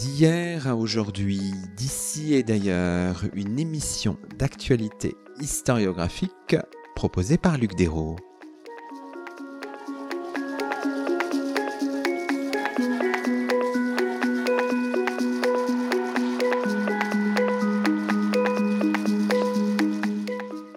D'hier 0.00 0.66
à 0.66 0.76
aujourd'hui, 0.76 1.52
d'ici 1.76 2.32
et 2.32 2.42
d'ailleurs, 2.42 3.22
une 3.34 3.58
émission 3.58 4.16
d'actualité 4.38 5.14
historiographique 5.42 6.56
proposée 6.96 7.36
par 7.36 7.58
Luc 7.58 7.74
Dérault. 7.74 8.16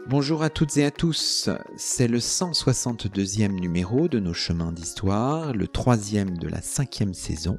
Bonjour 0.08 0.44
à 0.44 0.49
toutes 0.49 0.75
et 0.75 0.83
à 0.83 0.91
tous, 0.91 1.49
c'est 1.77 2.09
le 2.09 2.19
162e 2.19 3.58
numéro 3.59 4.09
de 4.09 4.19
nos 4.19 4.33
chemins 4.33 4.73
d'histoire, 4.73 5.53
le 5.53 5.69
troisième 5.69 6.38
de 6.38 6.49
la 6.49 6.61
cinquième 6.61 7.13
saison, 7.13 7.58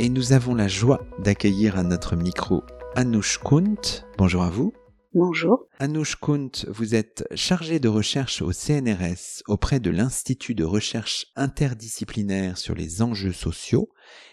et 0.00 0.08
nous 0.08 0.32
avons 0.32 0.54
la 0.54 0.66
joie 0.66 1.06
d'accueillir 1.18 1.78
à 1.78 1.82
notre 1.82 2.16
micro 2.16 2.64
Anouche 2.94 3.38
Kunt. 3.38 4.06
Bonjour 4.16 4.42
à 4.42 4.48
vous. 4.48 4.72
Bonjour. 5.12 5.66
Anouche 5.78 6.16
Kunt, 6.16 6.64
vous 6.68 6.94
êtes 6.94 7.28
chargée 7.34 7.80
de 7.80 7.88
recherche 7.88 8.40
au 8.40 8.50
CNRS 8.50 9.42
auprès 9.46 9.78
de 9.78 9.90
l'Institut 9.90 10.54
de 10.54 10.64
recherche 10.64 11.26
interdisciplinaire 11.36 12.56
sur 12.56 12.74
les 12.74 13.02
enjeux 13.02 13.34
sociaux 13.34 13.90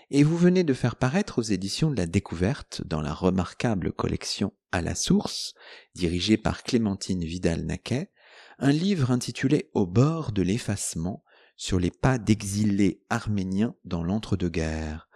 et 0.09 0.23
vous 0.23 0.37
venez 0.37 0.63
de 0.63 0.73
faire 0.73 0.95
paraître 0.95 1.39
aux 1.39 1.43
éditions 1.43 1.91
de 1.91 1.97
la 1.97 2.05
découverte 2.05 2.81
dans 2.85 3.01
la 3.01 3.13
remarquable 3.13 3.91
collection 3.91 4.53
À 4.71 4.81
la 4.81 4.95
source, 4.95 5.53
dirigée 5.95 6.37
par 6.37 6.63
Clémentine 6.63 7.25
Vidal-Naquet, 7.25 8.09
un 8.57 8.71
livre 8.71 9.11
intitulé 9.11 9.69
Au 9.73 9.85
bord 9.85 10.31
de 10.31 10.43
l'effacement 10.43 11.25
sur 11.57 11.77
les 11.77 11.91
pas 11.91 12.19
d'exilés 12.19 13.01
arméniens 13.09 13.75
dans 13.83 14.03
l'entre-deux-guerres. 14.03 15.06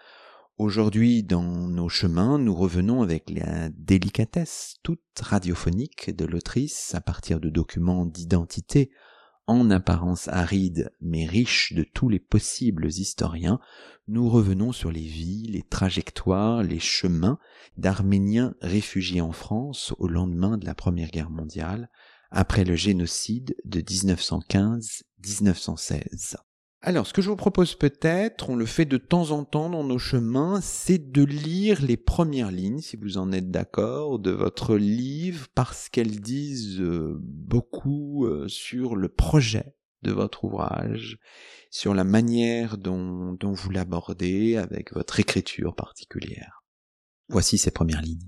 Aujourd'hui, 0.62 1.24
dans 1.24 1.68
nos 1.68 1.90
chemins, 1.90 2.38
nous 2.38 2.54
revenons 2.54 3.02
avec 3.02 3.32
la 3.32 3.70
délicatesse 3.70 4.76
toute 4.84 5.02
radiophonique 5.20 6.16
de 6.16 6.24
l'autrice 6.24 6.94
à 6.94 7.02
partir 7.02 7.40
de 7.40 7.50
documents 7.50 8.06
d'identité 8.06 8.92
en 9.48 9.72
apparence 9.72 10.28
aride 10.28 10.92
mais 11.02 11.26
riche 11.26 11.74
de 11.74 11.82
tous 11.82 12.10
les 12.10 12.20
possibles 12.20 12.90
historiens, 12.90 13.60
nous 14.08 14.30
revenons 14.30 14.72
sur 14.72 14.92
les 14.92 15.02
vies, 15.02 15.48
les 15.50 15.64
trajectoires, 15.64 16.62
les 16.62 16.78
chemins 16.78 17.40
d'Arméniens 17.78 18.54
réfugiés 18.62 19.22
en 19.22 19.32
France 19.32 19.96
au 19.98 20.08
lendemain 20.08 20.60
de 20.60 20.68
la 20.68 20.76
Première 20.76 21.10
Guerre 21.10 21.32
mondiale, 21.32 21.90
après 22.30 22.66
le 22.66 22.76
génocide 22.76 23.56
de 23.66 23.82
1915-1916. 23.82 26.36
Alors, 26.84 27.06
ce 27.06 27.14
que 27.14 27.22
je 27.22 27.30
vous 27.30 27.36
propose 27.36 27.76
peut-être, 27.76 28.50
on 28.50 28.56
le 28.56 28.66
fait 28.66 28.86
de 28.86 28.98
temps 28.98 29.30
en 29.30 29.44
temps 29.44 29.70
dans 29.70 29.84
nos 29.84 30.00
chemins, 30.00 30.62
c'est 30.62 31.12
de 31.12 31.24
lire 31.24 31.80
les 31.84 31.96
premières 31.96 32.50
lignes, 32.50 32.82
si 32.82 32.98
vous 32.98 33.20
en 33.20 33.32
êtes 33.32 33.52
d'accord, 33.52 34.18
de 34.18 34.32
votre 34.32 34.76
livre, 34.76 35.48
parce 35.54 35.90
qu'elles 35.90 36.20
disent 36.22 36.80
euh, 36.80 37.20
beaucoup 37.20 38.26
euh, 38.26 38.48
sur 38.48 38.96
le 38.96 39.10
projet 39.10 39.76
de 40.02 40.12
votre 40.12 40.44
ouvrage, 40.44 41.20
sur 41.70 41.94
la 41.94 42.04
manière 42.04 42.80
dont, 42.80 43.34
dont 43.34 43.54
vous 43.54 43.70
l'abordez 43.70 44.58
avec 44.58 44.92
votre 44.92 45.20
écriture 45.20 45.76
particulière. 45.76 46.64
Voici 47.30 47.60
ces 47.60 47.70
premières 47.70 48.02
lignes. 48.02 48.28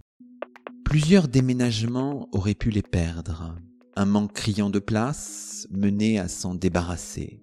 Plusieurs 0.86 1.28
déménagements 1.28 2.30
auraient 2.32 2.54
pu 2.54 2.70
les 2.70 2.84
perdre. 2.84 3.56
Un 3.96 4.06
manque 4.06 4.34
criant 4.34 4.70
de 4.70 4.78
place 4.78 5.68
menait 5.72 6.20
à 6.20 6.28
s'en 6.28 6.54
débarrasser 6.54 7.43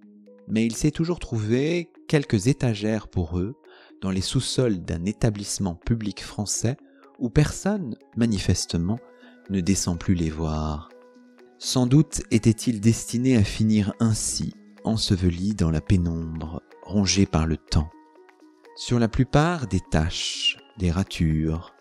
mais 0.50 0.66
il 0.66 0.76
s'est 0.76 0.90
toujours 0.90 1.18
trouvé 1.18 1.90
quelques 2.08 2.48
étagères 2.48 3.08
pour 3.08 3.38
eux 3.38 3.54
dans 4.00 4.10
les 4.10 4.20
sous-sols 4.20 4.80
d'un 4.80 5.04
établissement 5.04 5.74
public 5.74 6.22
français 6.22 6.76
où 7.18 7.30
personne, 7.30 7.96
manifestement, 8.16 8.98
ne 9.50 9.60
descend 9.60 9.98
plus 9.98 10.14
les 10.14 10.30
voir. 10.30 10.88
Sans 11.58 11.86
doute 11.86 12.22
étaient-ils 12.30 12.80
destinés 12.80 13.36
à 13.36 13.44
finir 13.44 13.92
ainsi, 14.00 14.54
ensevelis 14.84 15.54
dans 15.54 15.70
la 15.70 15.80
pénombre, 15.80 16.62
rongés 16.82 17.26
par 17.26 17.46
le 17.46 17.56
temps. 17.56 17.90
Sur 18.76 18.98
la 18.98 19.08
plupart 19.08 19.66
des 19.66 19.80
taches, 19.80 20.56
des 20.78 20.90
ratures, 20.90 21.74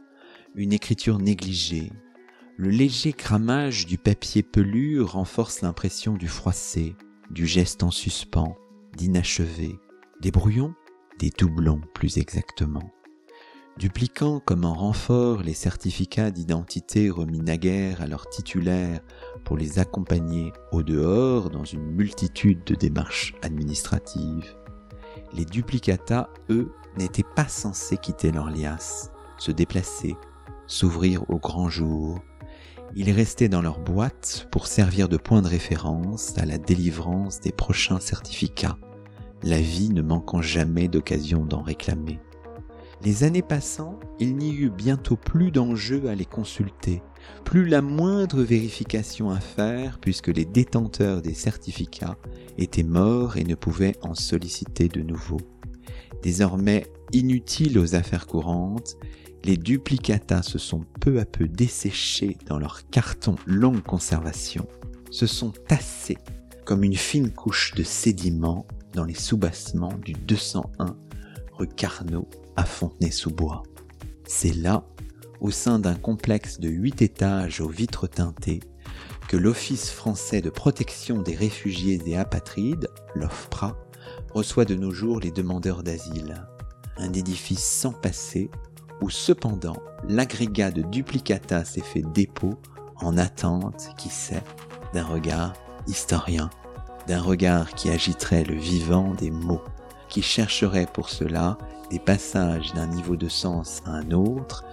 une 0.55 0.73
écriture 0.73 1.19
négligée, 1.19 1.91
le 2.57 2.69
léger 2.69 3.13
cramage 3.13 3.85
du 3.85 3.97
papier 3.97 4.43
pelu 4.43 5.01
renforce 5.01 5.61
l'impression 5.61 6.15
du 6.15 6.27
froissé, 6.27 6.97
du 7.29 7.45
geste 7.45 7.83
en 7.83 7.91
suspens, 7.91 8.55
d'inachevé, 8.97 9.79
des 10.21 10.31
brouillons, 10.31 10.73
des 11.19 11.29
doublons 11.29 11.81
plus 11.93 12.17
exactement. 12.17 12.91
Dupliquant 13.77 14.39
comme 14.39 14.65
en 14.65 14.73
renfort 14.73 15.41
les 15.41 15.53
certificats 15.53 16.31
d'identité 16.31 17.09
remis 17.09 17.39
naguère 17.39 18.01
à 18.01 18.07
leurs 18.07 18.27
titulaires 18.27 18.99
pour 19.45 19.57
les 19.57 19.79
accompagner 19.79 20.51
au 20.71 20.83
dehors 20.83 21.49
dans 21.49 21.63
une 21.63 21.85
multitude 21.85 22.63
de 22.65 22.75
démarches 22.75 23.35
administratives, 23.41 24.55
les 25.33 25.45
duplicata, 25.45 26.29
eux, 26.49 26.71
n'étaient 26.97 27.23
pas 27.35 27.47
censés 27.47 27.97
quitter 27.97 28.31
leur 28.31 28.49
liasse, 28.49 29.11
se 29.37 29.51
déplacer, 29.51 30.15
s'ouvrir 30.67 31.29
au 31.29 31.37
grand 31.37 31.69
jour, 31.69 32.19
ils 32.95 33.11
restaient 33.11 33.49
dans 33.49 33.61
leur 33.61 33.79
boîte 33.79 34.47
pour 34.51 34.67
servir 34.67 35.09
de 35.09 35.17
point 35.17 35.41
de 35.41 35.47
référence 35.47 36.37
à 36.37 36.45
la 36.45 36.57
délivrance 36.57 37.39
des 37.39 37.51
prochains 37.51 37.99
certificats, 37.99 38.77
la 39.43 39.59
vie 39.59 39.89
ne 39.89 40.01
manquant 40.01 40.41
jamais 40.41 40.87
d'occasion 40.87 41.45
d'en 41.45 41.61
réclamer. 41.61 42.19
Les 43.01 43.23
années 43.23 43.41
passant, 43.41 43.97
il 44.19 44.35
n'y 44.35 44.53
eut 44.53 44.69
bientôt 44.69 45.15
plus 45.15 45.51
d'enjeu 45.51 46.09
à 46.09 46.15
les 46.15 46.25
consulter, 46.25 47.01
plus 47.45 47.65
la 47.65 47.81
moindre 47.81 48.43
vérification 48.43 49.29
à 49.29 49.39
faire 49.39 49.99
puisque 49.99 50.27
les 50.27 50.43
détenteurs 50.43 51.21
des 51.21 51.33
certificats 51.33 52.17
étaient 52.57 52.83
morts 52.83 53.37
et 53.37 53.45
ne 53.45 53.55
pouvaient 53.55 53.95
en 54.01 54.15
solliciter 54.15 54.89
de 54.89 55.01
nouveau. 55.01 55.39
Désormais 56.21 56.87
inutiles 57.13 57.79
aux 57.79 57.95
affaires 57.95 58.27
courantes, 58.27 58.97
les 59.43 59.57
duplicata 59.57 60.43
se 60.43 60.57
sont 60.57 60.85
peu 60.99 61.19
à 61.19 61.25
peu 61.25 61.47
desséchés 61.47 62.37
dans 62.47 62.59
leur 62.59 62.89
carton 62.89 63.35
longue 63.45 63.81
conservation, 63.81 64.67
se 65.11 65.27
sont 65.27 65.51
tassés 65.67 66.17
comme 66.65 66.83
une 66.83 66.95
fine 66.95 67.31
couche 67.31 67.73
de 67.73 67.83
sédiments 67.83 68.67
dans 68.93 69.05
les 69.05 69.15
soubassements 69.15 69.97
du 70.05 70.13
201 70.13 70.95
rue 71.53 71.67
Carnot 71.67 72.27
à 72.55 72.65
Fontenay-sous-Bois. 72.65 73.63
C'est 74.27 74.53
là, 74.53 74.85
au 75.41 75.51
sein 75.51 75.79
d'un 75.79 75.95
complexe 75.95 76.59
de 76.59 76.69
huit 76.69 77.01
étages 77.01 77.61
aux 77.61 77.69
vitres 77.69 78.07
teintées, 78.07 78.59
que 79.27 79.37
l'Office 79.37 79.89
français 79.89 80.41
de 80.41 80.49
protection 80.49 81.21
des 81.21 81.35
réfugiés 81.35 82.01
et 82.05 82.17
apatrides, 82.17 82.87
l'OFPRA, 83.15 83.77
reçoit 84.33 84.65
de 84.65 84.75
nos 84.75 84.91
jours 84.91 85.19
les 85.19 85.31
demandeurs 85.31 85.83
d'asile. 85.83 86.47
Un 86.97 87.13
édifice 87.13 87.63
sans 87.63 87.93
passé 87.93 88.49
où 89.01 89.09
cependant 89.09 89.77
l'agrégat 90.07 90.71
de 90.71 90.81
duplicata 90.81 91.65
s'est 91.65 91.81
fait 91.81 92.03
dépôt 92.13 92.55
en 92.97 93.17
attente, 93.17 93.89
qui 93.97 94.09
sait, 94.09 94.43
d'un 94.93 95.05
regard 95.05 95.53
historien, 95.87 96.49
d'un 97.07 97.21
regard 97.21 97.73
qui 97.73 97.89
agiterait 97.89 98.43
le 98.43 98.55
vivant 98.55 99.13
des 99.13 99.31
mots, 99.31 99.63
qui 100.09 100.21
chercherait 100.21 100.87
pour 100.91 101.09
cela 101.09 101.57
des 101.89 101.99
passages 101.99 102.73
d'un 102.73 102.87
niveau 102.87 103.15
de 103.15 103.29
sens 103.29 103.81
à 103.85 103.91
un 103.91 104.11
autre, 104.11 104.63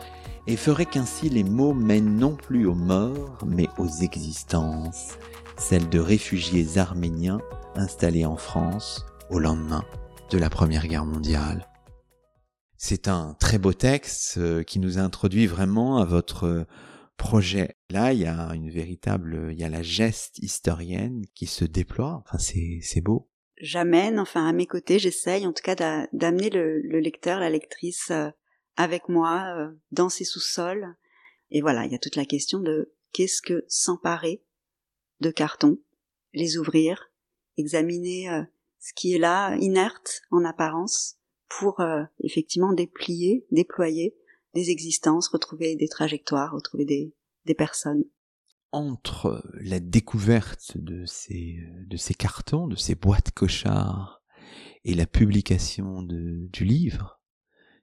et 0.46 0.56
ferait 0.56 0.86
qu'ainsi 0.86 1.28
les 1.28 1.44
mots 1.44 1.74
mènent 1.74 2.16
non 2.16 2.36
plus 2.36 2.66
aux 2.66 2.74
morts, 2.74 3.38
mais 3.46 3.68
aux 3.78 3.88
existences, 3.88 5.18
celles 5.56 5.88
de 5.88 5.98
réfugiés 5.98 6.78
arméniens 6.78 7.40
installés 7.74 8.26
en 8.26 8.36
France 8.36 9.04
au 9.30 9.38
lendemain 9.38 9.84
de 10.30 10.38
la 10.38 10.50
Première 10.50 10.86
Guerre 10.86 11.04
mondiale. 11.04 11.66
C'est 12.78 13.08
un 13.08 13.34
très 13.40 13.58
beau 13.58 13.72
texte 13.72 14.36
euh, 14.36 14.62
qui 14.62 14.78
nous 14.78 14.98
introduit 14.98 15.46
vraiment 15.46 15.98
à 15.98 16.04
votre 16.04 16.44
euh, 16.44 16.64
projet. 17.16 17.76
Là, 17.88 18.12
il 18.12 18.20
y 18.20 18.26
a 18.26 18.50
une 18.54 18.70
véritable, 18.70 19.48
il 19.52 19.58
y 19.58 19.64
a 19.64 19.70
la 19.70 19.82
geste 19.82 20.38
historienne 20.38 21.24
qui 21.34 21.46
se 21.46 21.64
déploie. 21.64 22.22
Enfin, 22.24 22.38
c'est, 22.38 22.80
c'est 22.82 23.00
beau. 23.00 23.30
J'amène, 23.58 24.18
enfin, 24.18 24.46
à 24.46 24.52
mes 24.52 24.66
côtés, 24.66 24.98
j'essaye 24.98 25.46
en 25.46 25.54
tout 25.54 25.62
cas 25.62 25.74
d'amener 26.12 26.50
le, 26.50 27.00
lecteur, 27.00 27.40
la 27.40 27.48
lectrice 27.48 28.10
euh, 28.10 28.28
avec 28.76 29.08
moi 29.08 29.70
dans 29.92 30.10
ces 30.10 30.24
sous-sols. 30.24 30.94
Et 31.50 31.62
voilà, 31.62 31.86
il 31.86 31.92
y 31.92 31.94
a 31.94 31.98
toute 31.98 32.16
la 32.16 32.26
question 32.26 32.60
de 32.60 32.92
qu'est-ce 33.12 33.40
que 33.40 33.64
s'emparer 33.68 34.42
de 35.20 35.30
cartons, 35.30 35.78
les 36.34 36.58
ouvrir, 36.58 37.10
examiner 37.56 38.28
ce 38.78 38.92
qui 38.94 39.14
est 39.14 39.18
là, 39.18 39.56
inerte 39.56 40.20
en 40.30 40.44
apparence, 40.44 41.15
pour 41.48 41.80
euh, 41.80 42.02
effectivement 42.20 42.72
déplier, 42.72 43.46
déployer 43.50 44.16
des 44.54 44.70
existences, 44.70 45.28
retrouver 45.28 45.76
des 45.76 45.88
trajectoires, 45.88 46.52
retrouver 46.52 46.84
des, 46.84 47.14
des 47.44 47.54
personnes. 47.54 48.04
Entre 48.72 49.42
la 49.54 49.80
découverte 49.80 50.76
de 50.76 51.04
ces, 51.06 51.58
de 51.86 51.96
ces 51.96 52.14
cartons, 52.14 52.66
de 52.66 52.76
ces 52.76 52.94
boîtes 52.94 53.30
cochards, 53.30 54.22
et 54.86 54.94
la 54.94 55.06
publication 55.06 56.00
de, 56.02 56.48
du 56.52 56.64
livre. 56.64 57.20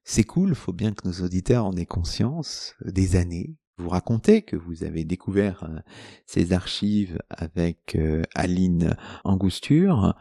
C'est 0.05 0.23
cool, 0.23 0.55
faut 0.55 0.71
bien 0.71 0.93
que 0.93 1.07
nos 1.07 1.25
auditeurs 1.25 1.65
en 1.65 1.73
aient 1.73 1.85
conscience, 1.85 2.75
des 2.85 3.17
années. 3.17 3.57
Vous 3.77 3.89
racontez 3.89 4.41
que 4.43 4.55
vous 4.55 4.83
avez 4.83 5.03
découvert 5.03 5.63
euh, 5.65 5.79
ces 6.25 6.53
archives 6.53 7.19
avec 7.29 7.95
euh, 7.95 8.21
Aline 8.35 8.95
Angosture. 9.25 10.15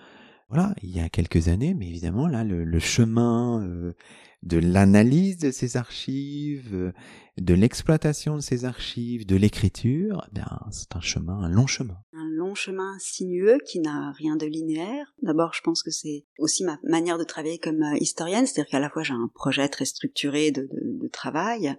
Voilà, 0.52 0.75
il 0.82 0.94
y 0.94 1.00
a 1.00 1.08
quelques 1.08 1.49
années, 1.49 1.72
mais 1.72 1.88
évidemment 1.88 2.28
là, 2.28 2.44
le, 2.44 2.78
chemin 2.78 3.66
euh, 3.66 3.94
de 4.43 4.58
l'analyse 4.58 5.38
de 5.38 5.50
ces 5.50 5.78
archives, 5.78 6.75
euh, 6.75 6.93
de 7.38 7.54
l'exploitation 7.54 8.37
de 8.37 8.43
ces 8.43 8.66
archives, 8.66 9.25
de 9.25 9.37
l'écriture, 9.37 10.28
eh 10.37 10.40
c'est 10.70 10.94
un 10.94 11.00
chemin, 11.00 11.38
un 11.38 11.49
long 11.49 11.66
chemin. 11.66 11.96
Un 12.12 12.28
long 12.28 12.54
chemin 12.54 12.99
sinueux 12.99 13.56
qui 13.64 13.81
n'a 13.81 14.12
rien 14.12 14.37
de 14.37 14.44
linéaire. 14.44 15.14
D'abord, 15.22 15.54
je 15.54 15.62
pense 15.62 15.82
que 15.82 15.90
c'est 15.90 16.26
aussi 16.38 16.64
ma 16.64 16.78
manière 16.84 17.16
de 17.16 17.25
travailler 17.25 17.58
comme 17.58 17.82
euh, 17.82 17.96
historienne, 17.98 18.44
c'est-à-dire 18.44 18.72
qu'à 18.72 18.81
la 18.81 18.90
fois 18.90 19.02
j'ai 19.02 19.14
un 19.14 19.31
projet 19.34 19.66
très 19.70 19.87
structuré 19.87 20.50
de, 20.50 20.69
travail 21.10 21.78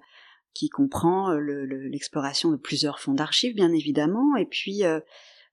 qui 0.55 0.69
comprend 0.69 1.31
l'exploration 1.33 2.49
de 2.49 2.57
plusieurs 2.57 2.99
fonds 2.99 3.13
d'archives, 3.13 3.55
bien 3.55 3.71
évidemment, 3.71 4.35
et 4.35 4.45
puis 4.45 4.83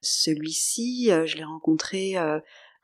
celui-ci, 0.03 1.07
je 1.25 1.37
l'ai 1.37 1.45
rencontré 1.45 2.17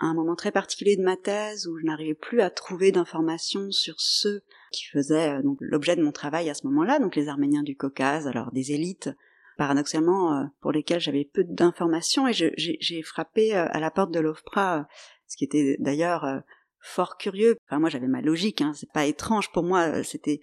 un 0.00 0.14
moment 0.14 0.36
très 0.36 0.52
particulier 0.52 0.96
de 0.96 1.02
ma 1.02 1.16
thèse 1.16 1.66
où 1.66 1.78
je 1.78 1.84
n'arrivais 1.84 2.14
plus 2.14 2.40
à 2.40 2.50
trouver 2.50 2.92
d'informations 2.92 3.70
sur 3.70 3.94
ceux 3.98 4.42
qui 4.72 4.84
faisaient 4.86 5.38
euh, 5.38 5.42
l'objet 5.60 5.96
de 5.96 6.02
mon 6.02 6.12
travail 6.12 6.50
à 6.50 6.54
ce 6.54 6.66
moment-là, 6.66 6.98
donc 6.98 7.16
les 7.16 7.28
Arméniens 7.28 7.62
du 7.62 7.76
Caucase, 7.76 8.26
alors 8.26 8.52
des 8.52 8.72
élites 8.72 9.10
paradoxalement 9.56 10.34
euh, 10.34 10.44
pour 10.60 10.72
lesquelles 10.72 11.00
j'avais 11.00 11.24
peu 11.24 11.44
d'informations 11.44 12.28
et 12.28 12.32
j'ai 12.32 13.02
frappé 13.02 13.56
euh, 13.56 13.66
à 13.70 13.80
la 13.80 13.90
porte 13.90 14.12
de 14.12 14.20
l'OFPRA, 14.20 14.86
ce 15.26 15.36
qui 15.36 15.44
était 15.44 15.76
d'ailleurs 15.78 16.42
fort 16.78 17.16
curieux. 17.16 17.56
Enfin 17.66 17.80
moi 17.80 17.88
j'avais 17.88 18.06
ma 18.06 18.20
logique, 18.20 18.60
hein, 18.60 18.72
c'est 18.74 18.92
pas 18.92 19.06
étrange 19.06 19.50
pour 19.50 19.62
moi, 19.62 20.04
c'était 20.04 20.40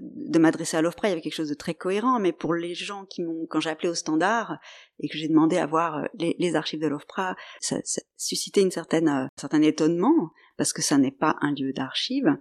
de 0.00 0.38
m'adresser 0.38 0.76
à 0.76 0.82
l'OFPRA, 0.82 1.08
il 1.08 1.10
y 1.10 1.12
avait 1.12 1.20
quelque 1.20 1.34
chose 1.34 1.50
de 1.50 1.54
très 1.54 1.74
cohérent, 1.74 2.18
mais 2.18 2.32
pour 2.32 2.54
les 2.54 2.74
gens 2.74 3.04
qui 3.04 3.22
m'ont, 3.22 3.46
quand 3.46 3.60
j'ai 3.60 3.70
appelé 3.70 3.88
au 3.88 3.94
standard 3.94 4.58
et 5.00 5.08
que 5.08 5.18
j'ai 5.18 5.28
demandé 5.28 5.58
à 5.58 5.66
voir 5.66 5.98
euh, 5.98 6.04
les, 6.14 6.56
archives 6.56 6.80
de 6.80 6.86
l'OFPRA, 6.86 7.36
ça, 7.60 7.76
ça, 7.84 8.00
suscitait 8.16 8.62
une 8.62 8.70
certaine, 8.70 9.08
euh, 9.08 9.24
un 9.24 9.30
certain 9.36 9.62
étonnement, 9.62 10.30
parce 10.56 10.72
que 10.72 10.82
ça 10.82 10.96
n'est 10.96 11.12
pas 11.12 11.36
un 11.40 11.52
lieu 11.52 11.72
d'archives. 11.72 12.36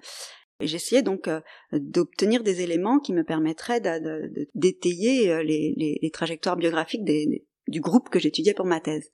J'essayais 0.62 1.02
donc 1.02 1.30
d'obtenir 1.74 2.42
des 2.42 2.62
éléments 2.62 3.00
qui 3.00 3.12
me 3.12 3.26
permettraient 3.26 3.82
d'étayer 4.56 5.44
les, 5.44 5.74
les, 5.76 6.00
les, 6.02 6.12
trajectoires 6.12 6.56
biographiques 6.56 7.04
des, 7.04 7.46
du 7.68 7.82
groupe 7.82 8.10
que 8.10 8.20
j'étudiais 8.20 8.54
pour 8.54 8.66
ma 8.66 8.80
thèse. 8.80 9.12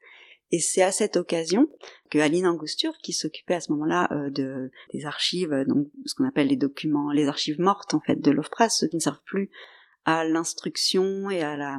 Et 0.51 0.59
c'est 0.59 0.81
à 0.81 0.91
cette 0.91 1.15
occasion 1.15 1.69
que 2.09 2.19
Aline 2.19 2.45
Angosture, 2.45 2.97
qui 3.01 3.13
s'occupait 3.13 3.55
à 3.55 3.61
ce 3.61 3.71
moment-là 3.71 4.09
euh, 4.11 4.29
de 4.29 4.69
des 4.93 5.05
archives, 5.05 5.63
donc 5.67 5.87
ce 6.05 6.13
qu'on 6.13 6.27
appelle 6.27 6.47
les 6.47 6.57
documents, 6.57 7.11
les 7.11 7.27
archives 7.27 7.59
mortes 7.59 7.93
en 7.93 8.01
fait 8.01 8.19
de 8.19 8.31
l'OFPRA, 8.31 8.69
ceux 8.69 8.87
qui 8.87 8.97
ne 8.97 9.01
servent 9.01 9.23
plus 9.25 9.49
à 10.03 10.25
l'instruction 10.25 11.29
et 11.29 11.41
à 11.41 11.55
la 11.55 11.77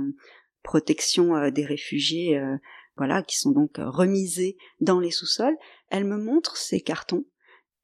protection 0.62 1.36
euh, 1.36 1.50
des 1.50 1.66
réfugiés, 1.66 2.38
euh, 2.38 2.56
voilà, 2.96 3.22
qui 3.22 3.38
sont 3.38 3.50
donc 3.50 3.72
remisés 3.76 4.56
dans 4.80 5.00
les 5.00 5.10
sous-sols, 5.10 5.56
elle 5.90 6.04
me 6.04 6.16
montre 6.16 6.56
ces 6.56 6.80
cartons. 6.80 7.26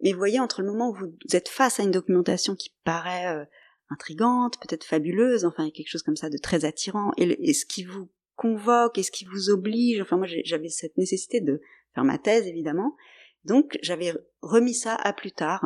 Mais 0.02 0.12
vous 0.12 0.18
voyez, 0.18 0.40
entre 0.40 0.62
le 0.62 0.68
moment 0.68 0.90
où 0.90 0.94
vous 0.94 1.36
êtes 1.36 1.48
face 1.48 1.80
à 1.80 1.82
une 1.82 1.90
documentation 1.90 2.54
qui 2.54 2.72
paraît 2.84 3.48
intrigante, 3.88 4.60
peut-être 4.60 4.84
fabuleuse, 4.84 5.44
enfin 5.44 5.70
quelque 5.70 5.88
chose 5.88 6.02
comme 6.02 6.14
ça 6.14 6.30
de 6.30 6.36
très 6.36 6.64
attirant, 6.66 7.10
et 7.16 7.52
ce 7.52 7.64
qui 7.64 7.84
vous 7.84 8.08
convoque 8.38 8.96
et 8.96 9.02
ce 9.02 9.10
qui 9.10 9.26
vous 9.26 9.50
oblige. 9.50 10.00
Enfin, 10.00 10.16
moi, 10.16 10.26
j'avais 10.44 10.68
cette 10.68 10.96
nécessité 10.96 11.40
de 11.42 11.60
faire 11.94 12.04
ma 12.04 12.16
thèse, 12.16 12.46
évidemment. 12.46 12.96
Donc, 13.44 13.78
j'avais 13.82 14.14
remis 14.40 14.74
ça 14.74 14.94
à 14.94 15.12
plus 15.12 15.32
tard. 15.32 15.64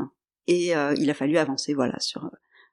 Et 0.49 0.75
euh, 0.75 0.95
il 0.99 1.09
a 1.11 1.15
fallu 1.15 1.37
avancer, 1.37 1.75
voilà, 1.75 2.01
sur 2.01 2.25
euh, 2.25 2.31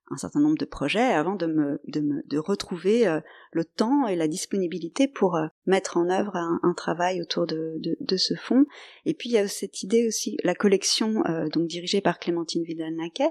un 0.09 0.17
certain 0.17 0.39
nombre 0.39 0.57
de 0.57 0.65
projets 0.65 1.13
avant 1.13 1.35
de 1.35 1.45
me 1.45 1.81
de, 1.87 1.99
me, 1.99 2.23
de 2.25 2.37
retrouver 2.39 3.07
euh, 3.07 3.19
le 3.51 3.65
temps 3.65 4.07
et 4.07 4.15
la 4.15 4.27
disponibilité 4.27 5.07
pour 5.07 5.37
mettre 5.67 5.97
en 5.97 6.09
œuvre 6.09 6.35
un, 6.35 6.73
travail 6.73 7.21
autour 7.21 7.45
de, 7.45 7.75
de, 7.77 7.95
de, 7.99 8.17
ce 8.17 8.33
fonds. 8.33 8.65
Et 9.05 9.13
puis 9.13 9.29
il 9.29 9.33
y 9.33 9.37
a 9.37 9.47
cette 9.47 9.83
idée 9.83 10.07
aussi, 10.07 10.37
la 10.43 10.55
collection 10.55 11.21
donc 11.53 11.67
dirigée 11.67 12.01
par 12.01 12.17
Clémentine 12.17 12.63
Vidal-Naquet 12.63 13.29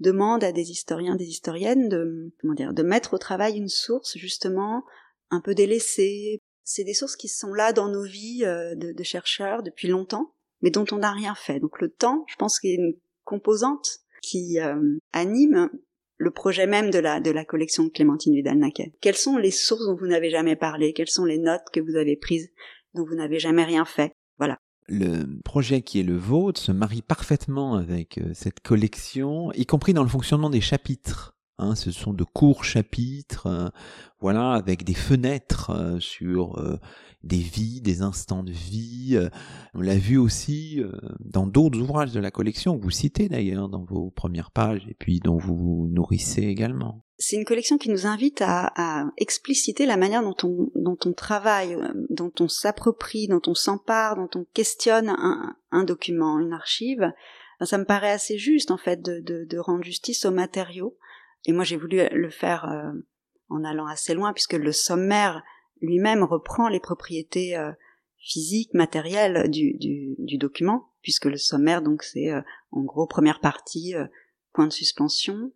demande 0.00 0.42
à 0.42 0.50
des 0.50 0.72
historiens, 0.72 1.14
des 1.14 1.28
historiennes 1.28 1.88
de 1.88 2.32
comment 2.40 2.54
dire, 2.54 2.72
de 2.72 2.82
mettre 2.82 3.14
au 3.14 3.18
travail 3.18 3.56
une 3.56 3.68
source 3.68 4.18
justement 4.18 4.82
un 5.30 5.40
peu 5.40 5.54
délaissées. 5.54 6.40
C'est 6.64 6.84
des 6.84 6.94
sources 6.94 7.16
qui 7.16 7.28
sont 7.28 7.52
là 7.52 7.72
dans 7.72 7.88
nos 7.88 8.04
vies 8.04 8.44
euh, 8.44 8.74
de, 8.74 9.02
chercheurs 9.02 9.62
depuis 9.62 9.88
longtemps, 9.88 10.34
mais 10.62 10.70
dont 10.70 10.86
on 10.92 10.98
n'a 10.98 11.12
rien 11.12 11.34
fait. 11.34 11.60
Donc 11.60 11.80
le 11.80 11.88
temps, 11.88 12.24
je 12.28 12.36
pense 12.36 12.58
qu'il 12.58 12.70
y 12.70 12.72
a 12.74 12.80
une 12.80 12.94
composante 13.24 14.00
qui 14.22 14.58
euh, 14.58 14.98
anime 15.12 15.70
le 16.18 16.30
projet 16.30 16.66
même 16.66 16.90
de 16.90 16.98
la, 16.98 17.20
de 17.20 17.30
la 17.30 17.44
collection 17.44 17.84
de 17.84 17.90
Clémentine 17.90 18.34
Vidal-Naquet. 18.34 18.94
Quelles 19.00 19.16
sont 19.16 19.36
les 19.36 19.50
sources 19.50 19.84
dont 19.84 19.94
vous 19.94 20.06
n'avez 20.06 20.30
jamais 20.30 20.56
parlé? 20.56 20.92
Quelles 20.92 21.10
sont 21.10 21.24
les 21.24 21.38
notes 21.38 21.68
que 21.72 21.80
vous 21.80 21.96
avez 21.96 22.16
prises 22.16 22.50
dont 22.94 23.04
vous 23.04 23.14
n'avez 23.14 23.38
jamais 23.38 23.64
rien 23.64 23.84
fait? 23.84 24.12
Voilà. 24.38 24.58
Le 24.88 25.26
projet 25.42 25.82
qui 25.82 26.00
est 26.00 26.04
le 26.04 26.16
vôtre 26.16 26.60
se 26.60 26.72
marie 26.72 27.02
parfaitement 27.02 27.74
avec 27.74 28.18
euh, 28.18 28.30
cette 28.34 28.60
collection, 28.60 29.52
y 29.52 29.66
compris 29.66 29.92
dans 29.92 30.04
le 30.04 30.08
fonctionnement 30.08 30.50
des 30.50 30.60
chapitres. 30.60 31.35
Hein, 31.58 31.74
ce 31.74 31.90
sont 31.90 32.12
de 32.12 32.24
courts 32.24 32.64
chapitres, 32.64 33.46
euh, 33.46 33.68
voilà, 34.20 34.52
avec 34.52 34.84
des 34.84 34.92
fenêtres 34.92 35.70
euh, 35.70 35.98
sur 36.00 36.58
euh, 36.58 36.78
des 37.22 37.38
vies, 37.38 37.80
des 37.80 38.02
instants 38.02 38.42
de 38.42 38.52
vie. 38.52 39.18
on 39.72 39.80
l'a 39.80 39.96
vu 39.96 40.18
aussi 40.18 40.80
dans 41.18 41.46
d'autres 41.46 41.80
ouvrages 41.80 42.12
de 42.12 42.20
la 42.20 42.30
collection, 42.30 42.78
que 42.78 42.82
vous 42.84 42.90
citez 42.90 43.28
d'ailleurs 43.28 43.68
dans 43.68 43.84
vos 43.84 44.10
premières 44.10 44.52
pages, 44.52 44.86
et 44.88 44.94
puis 44.94 45.18
dont 45.18 45.38
vous 45.38 45.88
nourrissez 45.90 46.42
également. 46.42 47.02
C'est 47.18 47.36
une 47.36 47.44
collection 47.44 47.78
qui 47.78 47.88
nous 47.88 48.06
invite 48.06 48.42
à, 48.46 49.06
expliciter 49.16 49.86
la 49.86 49.96
manière 49.96 50.22
dont 50.22 50.36
on, 50.44 51.12
travaille, 51.14 51.76
dont 52.10 52.32
on 52.38 52.46
s'approprie, 52.48 53.26
dont 53.26 53.42
on 53.48 53.54
s'empare, 53.54 54.14
dont 54.14 54.30
on 54.38 54.44
questionne 54.54 55.08
un, 55.72 55.84
document, 55.84 56.38
une 56.38 56.52
archive. 56.52 57.10
Ça 57.62 57.78
me 57.78 57.84
paraît 57.84 58.12
assez 58.12 58.38
juste 58.38 58.70
en 58.70 58.76
fait 58.76 59.02
de, 59.02 59.20
de 59.20 59.58
rendre 59.58 59.82
justice 59.82 60.26
aux 60.26 60.30
matériaux 60.30 60.96
et 61.44 61.52
moi, 61.52 61.64
j'ai 61.64 61.76
voulu 61.76 62.00
le 62.10 62.30
faire 62.30 62.68
euh, 62.68 62.92
en 63.48 63.64
allant 63.64 63.86
assez 63.86 64.14
loin, 64.14 64.32
puisque 64.32 64.54
le 64.54 64.72
sommaire 64.72 65.42
lui-même 65.80 66.22
reprend 66.22 66.68
les 66.68 66.80
propriétés 66.80 67.56
euh, 67.56 67.72
physiques, 68.18 68.74
matérielles 68.74 69.48
du, 69.50 69.74
du, 69.74 70.16
du, 70.18 70.38
document, 70.38 70.92
puisque 71.02 71.26
le 71.26 71.36
sommaire, 71.36 71.82
donc, 71.82 72.02
c'est 72.02 72.32
euh, 72.32 72.40
en 72.72 72.82
gros 72.82 73.06
première 73.06 73.40
partie 73.40 73.94
point 74.52 74.66
de 74.66 74.72
suspension, 74.72 75.52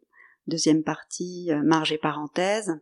deuxième 0.47 0.85
partie 0.85 1.51
marge 1.65 1.93
et 1.93 1.99
parenthèse, 1.99 2.79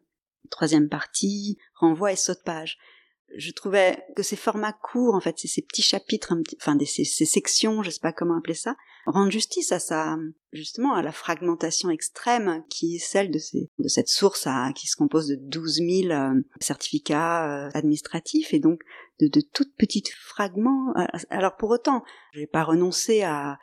troisième 0.51 0.89
partie 0.89 1.59
renvoi 1.75 2.13
et 2.13 2.17
saut 2.17 2.35
de 2.35 2.43
page 2.45 2.79
je 3.37 3.53
trouvais 3.53 4.05
que 4.17 4.23
ces 4.23 4.37
formats 4.37 4.73
courts, 4.73 5.15
en 5.15 5.21
fait, 5.21 5.39
ces, 5.39 5.49
ces 5.49 5.63
petits 5.63 5.83
chapitres, 5.83 6.35
enfin 6.61 6.77
ces, 6.85 7.05
sections, 7.05 7.83
je 7.83 7.91
sais 7.91 8.01
pas 8.01 8.13
comment 8.13 8.39
appeler 8.39 8.55
ça, 8.55 8.77
rendent 9.07 9.31
justice 9.31 9.73
à 9.73 9.79
sa, 9.79 10.17
justement, 10.53 10.95
à 10.95 11.03
la 11.03 11.13
fragmentation 11.13 11.91
extrême 11.91 12.65
qui 12.69 12.97
est 12.97 13.01
celle 13.01 13.31
de, 13.31 13.39
cette 13.87 14.09
source 14.09 14.49
qui 14.75 14.87
se 14.87 14.97
compose 14.97 15.29
de 15.29 15.37
12 15.37 15.75
000 15.75 16.11
euh, 16.11 16.41
certificats 16.61 17.67
euh, 17.67 17.71
administratifs 17.75 18.55
et 18.55 18.61
donc 18.61 18.83
de, 19.21 19.29
de 19.29 19.41
toutes 19.41 19.75
petites 19.77 20.11
fragments. 20.11 20.95
Alors 21.31 21.57
pour 21.57 21.71
autant, 21.71 22.05
je 22.33 22.41
vais 22.41 22.47
pas 22.47 22.65
renoncer 22.65 23.23
à, 23.23 23.59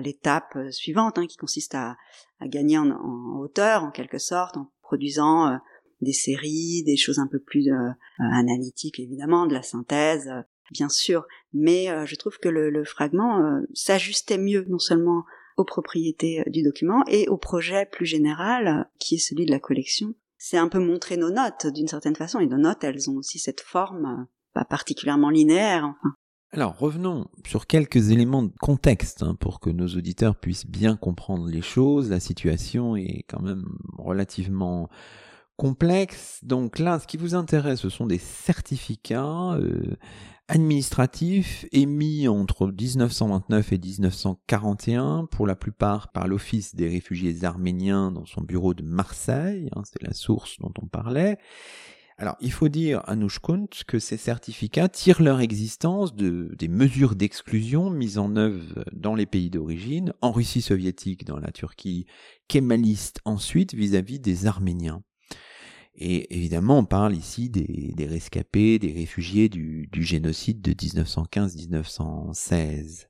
l'étape 0.00 0.56
euh, 0.56 0.70
suivante, 0.70 1.18
hein, 1.18 1.26
qui 1.26 1.36
consiste 1.36 1.74
à, 1.74 1.96
gagner 2.40 2.78
en, 2.78 3.38
hauteur, 3.38 3.84
en 3.84 3.90
quelque 3.90 4.18
sorte, 4.18 4.56
en 4.56 4.72
produisant 4.82 5.58
des 6.02 6.12
séries, 6.12 6.82
des 6.84 6.96
choses 6.96 7.18
un 7.18 7.26
peu 7.26 7.38
plus 7.38 7.72
euh, 7.72 7.88
euh, 7.88 7.92
analytiques 8.18 9.00
évidemment, 9.00 9.46
de 9.46 9.54
la 9.54 9.62
synthèse, 9.62 10.28
euh, 10.28 10.42
bien 10.72 10.88
sûr. 10.88 11.26
Mais 11.52 11.86
je 12.06 12.16
trouve 12.16 12.38
que 12.38 12.48
le, 12.48 12.84
fragment 12.84 13.60
s'ajustait 13.74 14.38
mieux 14.38 14.64
non 14.68 14.78
seulement 14.78 15.24
aux 15.58 15.64
propriétés 15.64 16.42
du 16.46 16.62
document 16.62 17.04
et 17.08 17.28
au 17.28 17.36
projet 17.36 17.86
plus 17.86 18.06
général 18.06 18.88
qui 18.98 19.16
est 19.16 19.18
celui 19.18 19.44
de 19.44 19.50
la 19.50 19.60
collection. 19.60 20.14
C'est 20.38 20.56
un 20.56 20.68
peu 20.68 20.78
montrer 20.78 21.18
nos 21.18 21.30
notes 21.30 21.66
d'une 21.66 21.88
certaine 21.88 22.16
façon 22.16 22.40
et 22.40 22.46
nos 22.46 22.56
notes 22.56 22.82
elles 22.84 23.10
ont 23.10 23.16
aussi 23.16 23.38
cette 23.38 23.60
forme 23.60 24.26
pas 24.54 24.64
particulièrement 24.64 25.28
linéaire 25.28 25.84
enfin. 25.84 26.14
Alors 26.52 26.78
revenons 26.78 27.28
sur 27.46 27.66
quelques 27.66 28.10
éléments 28.10 28.42
de 28.42 28.52
contexte 28.60 29.22
hein, 29.22 29.34
pour 29.38 29.60
que 29.60 29.70
nos 29.70 29.88
auditeurs 29.88 30.36
puissent 30.36 30.66
bien 30.66 30.96
comprendre 30.96 31.48
les 31.48 31.62
choses. 31.62 32.10
La 32.10 32.20
situation 32.20 32.96
est 32.96 33.24
quand 33.28 33.40
même 33.40 33.64
relativement 33.98 34.88
complexe. 35.62 36.40
Donc 36.42 36.80
là, 36.80 36.98
ce 36.98 37.06
qui 37.06 37.16
vous 37.16 37.36
intéresse, 37.36 37.78
ce 37.78 37.88
sont 37.88 38.08
des 38.08 38.18
certificats 38.18 39.52
euh, 39.52 39.96
administratifs 40.48 41.66
émis 41.70 42.26
entre 42.26 42.66
1929 42.66 43.72
et 43.72 43.78
1941, 43.78 45.28
pour 45.30 45.46
la 45.46 45.54
plupart 45.54 46.10
par 46.10 46.26
l'Office 46.26 46.74
des 46.74 46.88
réfugiés 46.88 47.44
arméniens 47.44 48.10
dans 48.10 48.26
son 48.26 48.40
bureau 48.40 48.74
de 48.74 48.82
Marseille, 48.82 49.68
hein, 49.76 49.82
c'est 49.84 50.02
la 50.02 50.14
source 50.14 50.58
dont 50.58 50.72
on 50.82 50.86
parlait. 50.86 51.38
Alors, 52.18 52.34
il 52.40 52.50
faut 52.50 52.68
dire 52.68 53.00
à 53.04 53.14
Nouchkunt 53.14 53.68
que 53.86 54.00
ces 54.00 54.16
certificats 54.16 54.88
tirent 54.88 55.22
leur 55.22 55.38
existence 55.38 56.12
de, 56.12 56.52
des 56.58 56.66
mesures 56.66 57.14
d'exclusion 57.14 57.88
mises 57.88 58.18
en 58.18 58.34
œuvre 58.34 58.84
dans 58.92 59.14
les 59.14 59.26
pays 59.26 59.48
d'origine, 59.48 60.12
en 60.22 60.32
Russie 60.32 60.60
soviétique, 60.60 61.24
dans 61.24 61.38
la 61.38 61.52
Turquie 61.52 62.06
kémaliste 62.48 63.20
ensuite 63.24 63.74
vis-à-vis 63.74 64.18
des 64.18 64.46
Arméniens. 64.46 65.04
Et 65.94 66.34
évidemment, 66.34 66.78
on 66.78 66.84
parle 66.84 67.14
ici 67.14 67.50
des, 67.50 68.06
rescapés, 68.06 68.78
des 68.78 68.92
réfugiés 68.92 69.48
du, 69.48 69.88
du 69.92 70.02
génocide 70.02 70.60
de 70.60 70.72
1915-1916. 70.72 73.06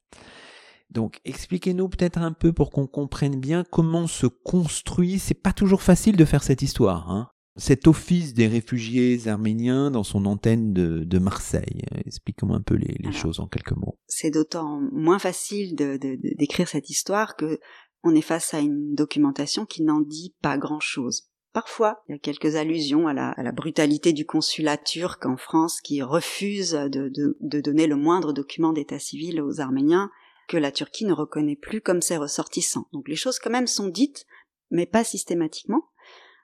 Donc, 0.91 1.21
expliquez-nous 1.25 1.89
peut-être 1.89 2.19
un 2.19 2.33
peu 2.33 2.53
pour 2.53 2.71
qu'on 2.71 2.87
comprenne 2.87 3.41
bien 3.41 3.65
comment 3.71 4.07
se 4.07 4.27
construit. 4.27 5.19
C'est 5.19 5.35
pas 5.35 5.53
toujours 5.53 5.83
facile 5.83 6.17
de 6.17 6.25
faire 6.25 6.43
cette 6.43 6.63
histoire. 6.63 7.11
Hein 7.11 7.33
cet 7.57 7.87
office 7.87 8.35
des 8.35 8.47
réfugiés 8.47 9.29
arméniens 9.29 9.91
dans 9.91 10.05
son 10.05 10.25
antenne 10.25 10.73
de, 10.73 11.19
Marseille. 11.19 11.83
Expliquons 12.07 12.55
un 12.55 12.61
peu 12.61 12.75
les, 12.75 13.13
choses 13.13 13.41
en 13.41 13.47
quelques 13.47 13.77
mots. 13.77 13.99
C'est 14.07 14.31
d'autant 14.31 14.81
moins 14.93 15.19
facile 15.19 15.77
de, 15.77 15.99
d'écrire 16.37 16.69
cette 16.69 16.91
histoire 16.91 17.37
que 17.37 17.61
on 18.05 18.15
est 18.15 18.23
face 18.23 18.53
à 18.55 18.59
une 18.59 18.95
documentation 18.95 19.65
qui 19.65 19.83
n'en 19.83 20.01
dit 20.01 20.35
pas 20.43 20.59
grand-chose. 20.59 21.29
Parfois, 21.53 22.03
il 22.09 22.13
y 22.13 22.15
a 22.15 22.19
quelques 22.19 22.57
allusions 22.57 23.09
à 23.09 23.13
la, 23.13 23.53
brutalité 23.53 24.15
du 24.15 24.25
consulat 24.25 24.79
turc 24.79 25.27
en 25.27 25.37
France 25.37 25.83
qui 25.83 26.01
refuse 26.01 26.73
de, 26.73 27.61
donner 27.61 27.87
le 27.87 27.97
moindre 27.97 28.33
document 28.33 28.73
d'état 28.73 28.99
civil 28.99 29.43
aux 29.43 29.61
Arméniens 29.61 30.11
que 30.49 30.57
la 30.57 30.73
Turquie 30.73 31.05
ne 31.05 31.13
reconnaît 31.13 31.57
plus 31.57 31.83
comme 31.83 32.01
ses 32.01 32.17
ressortissants. 32.17 32.89
Donc 32.93 33.07
les 33.07 33.17
choses 33.17 33.39
quand 33.39 33.51
même 33.51 33.67
sont 33.67 33.89
dites, 33.89 34.27
mais 34.71 34.87
pas 34.87 35.05
systématiquement. 35.05 35.91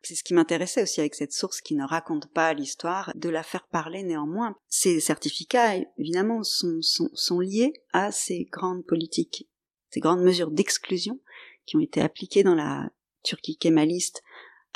C'est 0.03 0.15
ce 0.15 0.23
qui 0.23 0.35
m'intéressait 0.35 0.83
aussi 0.83 1.01
avec 1.01 1.15
cette 1.15 1.33
source 1.33 1.61
qui 1.61 1.75
ne 1.75 1.85
raconte 1.85 2.31
pas 2.33 2.53
l'histoire, 2.53 3.11
de 3.17 3.31
la 3.31 3.43
faire 3.43 3.67
parler 3.67 4.03
néanmoins. 4.03 4.57
Ces 4.69 5.01
certificats, 5.01 5.77
évidemment, 5.97 6.43
sont 6.43 7.41
liés 7.41 7.73
à 7.93 8.13
ces 8.13 8.45
grandes 8.45 8.85
politiques, 8.85 9.49
ces 9.91 10.01
grandes 10.01 10.23
mesures 10.23 10.51
d'exclusion 10.51 11.19
qui 11.67 11.77
ont 11.77 11.81
été 11.81 12.01
appliquées 12.01 12.45
dans 12.45 12.55
la 12.55 12.91
Turquie 13.25 13.57
kémaliste 13.57 14.23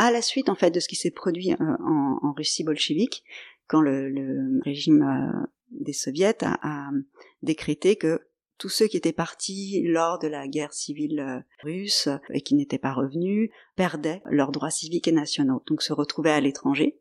à 0.02 0.10
la 0.10 0.20
suite 0.20 0.48
en 0.48 0.56
fait 0.56 0.72
de 0.72 0.80
ce 0.80 0.88
qui 0.88 0.96
s'est 0.96 1.12
produit 1.12 1.52
euh, 1.52 1.56
en, 1.60 2.32
Russie 2.32 2.64
bolchevique 2.64 3.22
quand 3.68 3.80
le, 3.80 4.60
régime 4.64 5.02
euh, 5.02 5.46
des 5.70 5.92
soviets 5.92 6.42
a, 6.42 6.90
décrété 7.42 7.94
que 7.94 8.20
tous 8.58 8.68
ceux 8.68 8.88
qui 8.88 8.96
étaient 8.96 9.12
partis 9.12 9.82
lors 9.84 10.18
de 10.18 10.26
la 10.26 10.48
guerre 10.48 10.72
civile 10.72 11.20
euh, 11.20 11.40
russe 11.62 12.08
et 12.34 12.40
qui 12.40 12.56
n'étaient 12.56 12.78
pas 12.78 12.92
revenus 12.92 13.50
perdaient 13.76 14.22
leurs 14.24 14.50
droits 14.50 14.70
civiques 14.70 15.06
et 15.06 15.12
nationaux, 15.12 15.62
donc 15.66 15.82
se 15.82 15.92
retrouvaient 15.92 16.32
à 16.32 16.40
l'étranger 16.40 16.98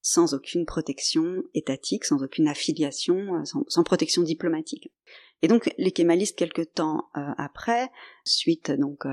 sans 0.00 0.32
aucune 0.32 0.66
protection 0.66 1.42
étatique, 1.52 2.04
sans 2.04 2.22
aucune 2.22 2.46
affiliation, 2.46 3.44
sans, 3.44 3.82
protection 3.82 4.22
diplomatique. 4.22 4.92
Et 5.42 5.48
donc 5.48 5.68
les 5.78 5.90
kémalistes, 5.90 6.38
quelque 6.38 6.62
temps 6.62 7.08
après, 7.12 7.90
suite 8.22 8.70
donc 8.70 9.04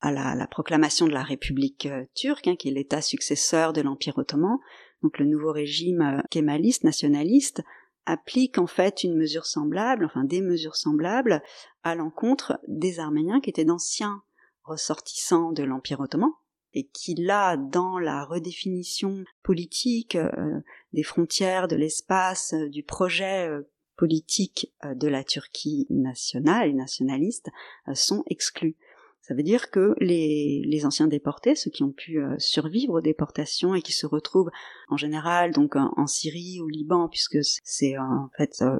à 0.00 0.12
la, 0.12 0.46
proclamation 0.46 1.06
de 1.06 1.12
la 1.12 1.22
République 1.22 1.88
turque, 2.14 2.46
hein, 2.46 2.56
qui 2.56 2.68
est 2.68 2.72
l'État 2.72 3.02
successeur 3.02 3.72
de 3.72 3.80
l'Empire 3.80 4.18
ottoman, 4.18 4.58
donc 5.02 5.18
le 5.18 5.26
nouveau 5.26 5.52
régime 5.52 6.22
kémaliste 6.30 6.84
nationaliste 6.84 7.62
applique 8.06 8.58
en 8.58 8.66
fait 8.66 9.04
une 9.04 9.16
mesure 9.16 9.44
semblable, 9.44 10.06
enfin 10.06 10.24
des 10.24 10.40
mesures 10.40 10.76
semblables, 10.76 11.42
à 11.82 11.94
l'encontre 11.94 12.58
des 12.66 13.00
Arméniens 13.00 13.40
qui 13.40 13.50
étaient 13.50 13.64
d'anciens 13.64 14.22
ressortissants 14.64 15.52
de 15.52 15.62
l'Empire 15.62 16.00
ottoman, 16.00 16.30
et 16.74 16.86
qui 16.86 17.14
là, 17.14 17.56
dans 17.56 17.98
la 17.98 18.24
redéfinition 18.24 19.24
politique 19.42 20.16
euh, 20.16 20.60
des 20.92 21.02
frontières, 21.02 21.68
de 21.68 21.76
l'espace, 21.76 22.52
euh, 22.54 22.68
du 22.68 22.82
projet 22.82 23.48
euh, 23.48 23.62
politique 23.96 24.72
de 24.84 25.08
la 25.08 25.24
Turquie 25.24 25.88
nationale 25.90 26.68
et 26.68 26.72
nationaliste, 26.72 27.48
sont 27.94 28.22
exclus. 28.28 28.76
Ça 29.22 29.34
veut 29.34 29.42
dire 29.42 29.70
que 29.70 29.94
les, 30.00 30.86
anciens 30.86 31.06
déportés, 31.06 31.54
ceux 31.54 31.70
qui 31.70 31.82
ont 31.82 31.92
pu 31.92 32.18
euh, 32.18 32.34
survivre 32.38 32.94
aux 32.94 33.00
déportations 33.02 33.74
et 33.74 33.82
qui 33.82 33.92
se 33.92 34.06
retrouvent 34.06 34.50
en 34.88 34.96
général 34.96 35.52
donc 35.52 35.76
en, 35.76 36.06
Syrie, 36.06 36.60
au 36.60 36.68
Liban, 36.68 37.08
puisque 37.08 37.38
c'est 37.62 37.98
en 37.98 38.30
fait 38.38 38.62
euh, 38.62 38.78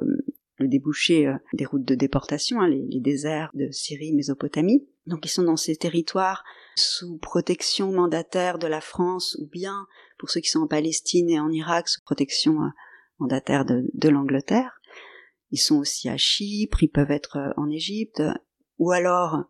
le 0.57 0.67
débouché 0.67 1.27
euh, 1.27 1.35
des 1.53 1.65
routes 1.65 1.85
de 1.85 1.93
déportation, 1.93 2.61
hein, 2.61 2.67
les, 2.67 2.83
les, 2.89 2.99
déserts 2.99 3.51
de 3.53 3.69
Syrie, 3.69 4.11
Mésopotamie. 4.13 4.87
Donc 5.05 5.23
ils 5.23 5.29
sont 5.29 5.43
dans 5.43 5.55
ces 5.55 5.75
territoires 5.75 6.43
sous 6.75 7.19
protection 7.19 7.91
mandataire 7.91 8.57
de 8.57 8.67
la 8.67 8.81
France 8.81 9.37
ou 9.39 9.47
bien 9.47 9.85
pour 10.17 10.31
ceux 10.31 10.39
qui 10.39 10.49
sont 10.49 10.61
en 10.61 10.67
Palestine 10.67 11.29
et 11.29 11.39
en 11.39 11.51
Irak 11.51 11.89
sous 11.89 12.01
protection 12.01 12.57
mandataire 13.19 13.65
de, 13.65 13.83
de 13.93 14.09
l'Angleterre. 14.09 14.81
Ils 15.51 15.59
sont 15.59 15.77
aussi 15.77 16.09
à 16.09 16.17
Chypre, 16.17 16.81
ils 16.81 16.89
peuvent 16.89 17.11
être 17.11 17.53
en 17.57 17.69
Égypte 17.69 18.23
ou 18.79 18.91
alors 18.91 19.43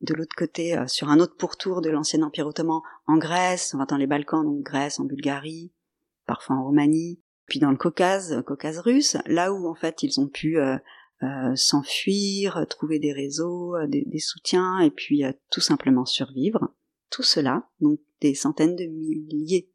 de 0.00 0.14
l'autre 0.14 0.34
côté, 0.36 0.76
euh, 0.76 0.86
sur 0.86 1.08
un 1.08 1.20
autre 1.20 1.36
pourtour 1.36 1.80
de 1.80 1.90
l'ancien 1.90 2.22
empire 2.22 2.46
ottoman, 2.46 2.80
en 3.06 3.16
Grèce, 3.16 3.72
on 3.74 3.78
va 3.78 3.86
dans 3.86 3.96
les 3.96 4.06
Balkans, 4.06 4.44
donc 4.44 4.62
Grèce, 4.62 5.00
en 5.00 5.04
Bulgarie, 5.04 5.72
parfois 6.26 6.56
en 6.56 6.64
Roumanie, 6.64 7.20
puis 7.46 7.60
dans 7.60 7.70
le 7.70 7.76
Caucase, 7.76 8.32
euh, 8.32 8.42
Caucase 8.42 8.78
russe, 8.78 9.16
là 9.26 9.52
où 9.52 9.68
en 9.68 9.74
fait 9.74 10.02
ils 10.02 10.20
ont 10.20 10.28
pu 10.28 10.58
euh, 10.58 10.76
s'enfuir, 11.54 12.66
trouver 12.68 12.98
des 12.98 13.12
réseaux, 13.12 13.74
des, 13.86 14.18
soutiens, 14.18 14.80
et 14.80 14.90
puis 14.90 15.22
tout 15.50 15.62
simplement 15.62 16.04
survivre. 16.04 16.74
Tout 17.10 17.22
cela, 17.22 17.70
donc 17.80 18.00
des 18.20 18.34
centaines 18.34 18.76
de 18.76 18.84
milliers 18.84 19.70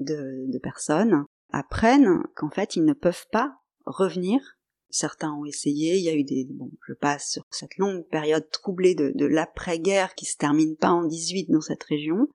de 0.00 0.58
personnes, 0.58 1.26
apprennent 1.50 2.22
qu'en 2.34 2.48
fait 2.48 2.76
ils 2.76 2.84
ne 2.84 2.94
peuvent 2.94 3.26
pas 3.30 3.58
revenir 3.84 4.55
Certains 4.96 5.34
ont 5.34 5.44
essayé, 5.44 5.98
il 5.98 6.04
y 6.04 6.08
a 6.08 6.14
eu 6.14 6.24
des, 6.24 6.46
bon, 6.48 6.70
je 6.88 6.94
passe 6.94 7.32
sur 7.32 7.44
cette 7.50 7.76
longue 7.76 8.08
période 8.08 8.48
troublée 8.50 8.94
de, 8.94 9.26
l'après-guerre 9.26 10.14
qui 10.14 10.24
se 10.24 10.38
termine 10.38 10.74
pas 10.74 10.88
en 10.88 11.04
18 11.04 11.50
dans 11.50 11.60
cette 11.60 11.84
région. 11.84 12.28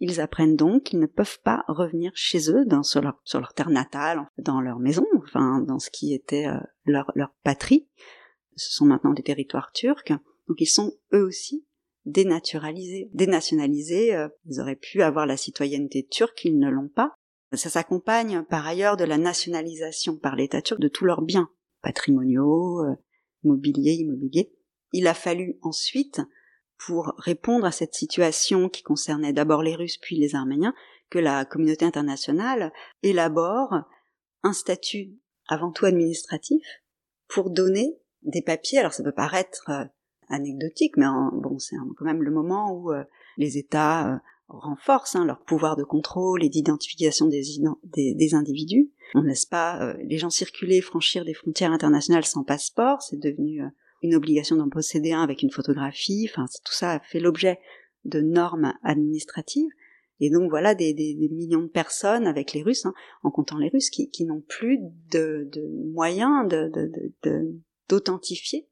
Ils 0.00 0.20
apprennent 0.20 0.56
donc 0.56 0.82
qu'ils 0.82 0.98
ne 0.98 1.06
peuvent 1.06 1.38
pas 1.44 1.64
revenir 1.68 2.10
chez 2.16 2.50
eux, 2.50 2.64
dans, 2.66 2.82
sur, 2.82 3.02
leur, 3.02 3.20
sur 3.22 3.38
leur 3.38 3.54
terre 3.54 3.70
natale, 3.70 4.26
dans 4.36 4.60
leur 4.60 4.80
maison, 4.80 5.06
enfin 5.24 5.60
dans 5.60 5.78
ce 5.78 5.90
qui 5.90 6.12
était 6.12 6.48
euh, 6.48 6.58
leur, 6.86 7.12
leur 7.14 7.32
patrie. 7.44 7.86
Ce 8.56 8.74
sont 8.74 8.84
maintenant 8.86 9.12
des 9.12 9.22
territoires 9.22 9.70
turcs, 9.70 10.12
donc 10.48 10.60
ils 10.60 10.66
sont 10.66 10.92
eux 11.12 11.22
aussi 11.22 11.64
dénaturalisés, 12.04 13.10
dénationalisés. 13.14 14.12
Euh, 14.16 14.28
ils 14.46 14.60
auraient 14.60 14.74
pu 14.74 15.02
avoir 15.02 15.24
la 15.24 15.36
citoyenneté 15.36 16.04
turque, 16.10 16.44
ils 16.46 16.58
ne 16.58 16.68
l'ont 16.68 16.88
pas. 16.88 17.14
Ça 17.52 17.70
s'accompagne 17.70 18.42
par 18.42 18.66
ailleurs 18.66 18.96
de 18.96 19.04
la 19.04 19.18
nationalisation 19.18 20.16
par 20.16 20.34
l'État 20.34 20.62
turc 20.62 20.80
de 20.80 20.88
tous 20.88 21.04
leurs 21.04 21.22
biens 21.22 21.48
patrimoniaux, 21.82 22.84
euh, 22.84 22.94
mobilier, 23.44 23.92
immobilier. 23.92 24.52
Il 24.92 25.06
a 25.06 25.14
fallu 25.14 25.58
ensuite, 25.62 26.20
pour 26.78 27.14
répondre 27.18 27.64
à 27.64 27.72
cette 27.72 27.94
situation 27.94 28.68
qui 28.68 28.82
concernait 28.82 29.32
d'abord 29.32 29.62
les 29.62 29.74
Russes 29.74 29.98
puis 29.98 30.16
les 30.16 30.34
Arméniens, 30.34 30.74
que 31.10 31.18
la 31.18 31.44
communauté 31.44 31.84
internationale 31.84 32.72
élabore 33.02 33.84
un 34.42 34.52
statut 34.52 35.18
avant 35.48 35.70
tout 35.70 35.86
administratif 35.86 36.62
pour 37.28 37.50
donner 37.50 37.98
des 38.22 38.42
papiers. 38.42 38.78
Alors 38.78 38.92
ça 38.92 39.02
peut 39.02 39.12
paraître 39.12 39.68
euh, 39.68 39.84
anecdotique, 40.28 40.96
mais 40.96 41.06
bon, 41.34 41.58
c'est 41.58 41.76
quand 41.96 42.04
même 42.04 42.22
le 42.22 42.30
moment 42.30 42.72
où 42.72 42.92
euh, 42.92 43.04
les 43.36 43.58
États 43.58 44.20
renforcent 44.58 45.16
hein, 45.16 45.24
leur 45.24 45.40
pouvoir 45.40 45.76
de 45.76 45.84
contrôle 45.84 46.44
et 46.44 46.48
d'identification 46.48 47.26
des, 47.26 48.34
individus. 48.34 48.90
On 49.14 49.22
ne 49.22 49.28
laisse 49.28 49.46
pas 49.46 49.82
euh, 49.82 49.94
les 50.04 50.18
gens 50.18 50.30
circuler, 50.30 50.80
franchir 50.80 51.24
des 51.24 51.34
frontières 51.34 51.72
internationales 51.72 52.24
sans 52.24 52.44
passeport, 52.44 53.02
c'est 53.02 53.18
devenu 53.18 53.62
euh, 53.62 53.68
une 54.02 54.14
obligation 54.14 54.56
d'en 54.56 54.68
posséder 54.68 55.12
un 55.12 55.22
avec 55.22 55.42
une 55.42 55.50
photographie, 55.50 56.28
enfin 56.30 56.46
tout 56.64 56.72
ça 56.72 57.00
fait 57.04 57.20
l'objet 57.20 57.58
de 58.04 58.20
normes 58.20 58.74
administratives. 58.82 59.70
Et 60.20 60.30
donc 60.30 60.50
voilà 60.50 60.74
des, 60.74 60.94
millions 61.32 61.62
de 61.62 61.68
personnes 61.68 62.26
avec 62.26 62.52
les 62.52 62.62
Russes, 62.62 62.86
hein, 62.86 62.94
en 63.22 63.30
comptant 63.30 63.58
les 63.58 63.68
Russes, 63.68 63.90
qui, 63.90 64.24
n'ont 64.24 64.40
plus 64.40 64.78
de, 65.10 65.50
moyens 65.92 66.48
d'authentifier 67.88 68.68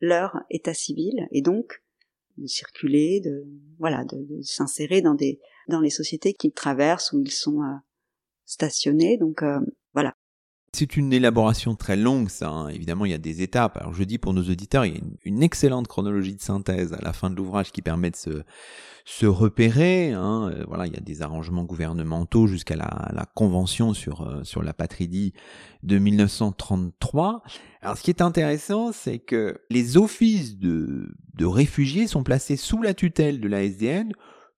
leur 0.00 0.42
état 0.50 0.74
civil 0.74 1.26
et 1.32 1.42
donc 1.42 1.82
de 2.38 2.46
circuler, 2.46 3.20
de 3.20 3.44
voilà, 3.78 4.04
de, 4.04 4.40
s'insérer 4.42 5.00
dans 5.02 5.14
des 5.14 5.40
dans 5.68 5.80
les 5.80 5.90
sociétés 5.90 6.32
qu'ils 6.32 6.52
traversent 6.52 7.12
où 7.12 7.20
ils 7.20 7.30
sont 7.30 7.62
euh, 7.62 7.74
stationnés. 8.44 9.16
Donc 9.16 9.42
euh. 9.42 9.60
C'est 10.74 10.96
une 10.96 11.12
élaboration 11.12 11.74
très 11.74 11.96
longue, 11.96 12.30
ça. 12.30 12.48
Hein. 12.48 12.68
Évidemment, 12.68 13.04
il 13.04 13.10
y 13.10 13.14
a 13.14 13.18
des 13.18 13.42
étapes. 13.42 13.76
Alors, 13.76 13.92
je 13.92 14.04
dis 14.04 14.16
pour 14.16 14.32
nos 14.32 14.42
auditeurs, 14.42 14.86
il 14.86 14.94
y 14.94 14.96
a 14.96 15.00
une, 15.26 15.42
excellente 15.42 15.86
chronologie 15.86 16.34
de 16.34 16.40
synthèse 16.40 16.94
à 16.94 17.02
la 17.02 17.12
fin 17.12 17.28
de 17.28 17.34
l'ouvrage 17.34 17.72
qui 17.72 17.82
permet 17.82 18.10
de 18.10 18.16
se, 18.16 18.42
se 19.04 19.26
repérer. 19.26 20.12
Hein. 20.12 20.50
Euh, 20.50 20.64
voilà, 20.66 20.86
il 20.86 20.94
y 20.94 20.96
a 20.96 21.00
des 21.00 21.20
arrangements 21.20 21.64
gouvernementaux 21.64 22.46
jusqu'à 22.46 22.76
la, 22.76 23.26
convention 23.34 23.92
sur 23.92 24.40
sur 24.44 24.62
la 24.62 24.72
patridie 24.72 25.34
de 25.82 25.98
1933. 25.98 27.42
Alors, 27.82 27.98
ce 27.98 28.02
qui 28.02 28.10
est 28.10 28.22
intéressant, 28.22 28.92
c'est 28.92 29.18
que 29.18 29.60
les 29.68 29.98
offices 29.98 30.56
de, 30.56 31.14
de 31.34 31.44
réfugiés 31.44 32.06
sont 32.06 32.22
placés 32.22 32.56
sous 32.56 32.80
la 32.80 32.94
tutelle 32.94 33.40
de 33.40 33.48
la 33.48 33.62
SDN 33.62 34.14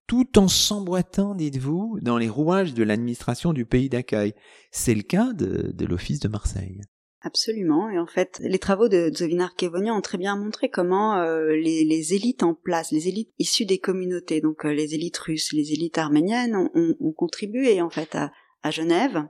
tout 0.07 0.39
en 0.39 0.49
s'emboîtant, 0.49 1.35
dites-vous, 1.35 1.99
dans 2.03 2.19
les 2.19 2.29
rouages 2.29 2.75
de 2.75 2.83
l'administration 2.83 3.53
du 3.53 3.65
pays 3.65 3.89
d'accueil. 3.89 4.35
C'est 4.71 4.95
le 4.95 5.03
cas 5.03 5.33
de, 5.33 5.85
l'Office 5.87 6.21
de 6.21 6.29
Marseille. 6.29 6.81
Absolument. 7.23 7.89
Et 7.89 7.99
en 7.99 8.07
fait, 8.07 8.39
les 8.43 8.59
travaux 8.59 8.89
de 8.89 9.11
Zovinar 9.15 9.55
Kevonia 9.55 9.95
ont 9.95 10.03
très 10.03 10.19
bien 10.19 10.37
montré 10.37 10.69
comment 10.69 11.17
euh, 11.17 11.57
les, 11.57 12.13
élites 12.13 12.43
en 12.43 12.55
place, 12.55 12.93
les 12.93 13.09
élites 13.09 13.33
issues 13.39 13.65
des 13.65 13.79
communautés, 13.79 14.43
donc 14.43 14.67
euh, 14.67 14.75
les 14.75 14.95
élites 14.95 15.17
russes, 15.17 15.53
les 15.55 15.73
élites 15.73 15.97
arméniennes, 15.97 16.55
ont, 16.55 16.71
ont, 16.75 17.13
contribué 17.13 17.81
en 17.81 17.89
fait 17.89 18.15
à, 18.15 18.71
Genève, 18.71 19.27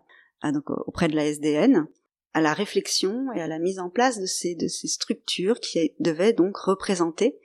auprès 0.86 1.06
de 1.06 1.14
la 1.14 1.26
SDN, 1.26 1.86
à 2.32 2.40
la 2.40 2.52
réflexion 2.52 3.32
et 3.32 3.40
à 3.40 3.46
la 3.46 3.60
mise 3.60 3.78
en 3.78 3.90
place 3.90 4.18
de 4.18 4.26
ces, 4.26 4.56
de 4.56 4.66
ces 4.66 4.88
structures 4.88 5.60
qui 5.60 5.92
devaient 6.00 6.32
donc 6.32 6.56
représenter 6.56 7.38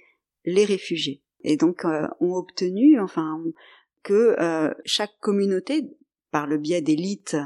les 0.46 0.66
réfugiés. 0.66 1.22
Et 1.41 1.58
donc 1.58 1.86
euh, 1.86 2.08
ont 2.19 2.34
obtenu, 2.34 3.00
enfin, 3.00 3.41
que 4.03 4.36
chaque 4.86 5.17
communauté, 5.19 5.84
par 6.31 6.48
le 6.48 6.58
biais 6.58 6.81
d'élites 6.81 7.38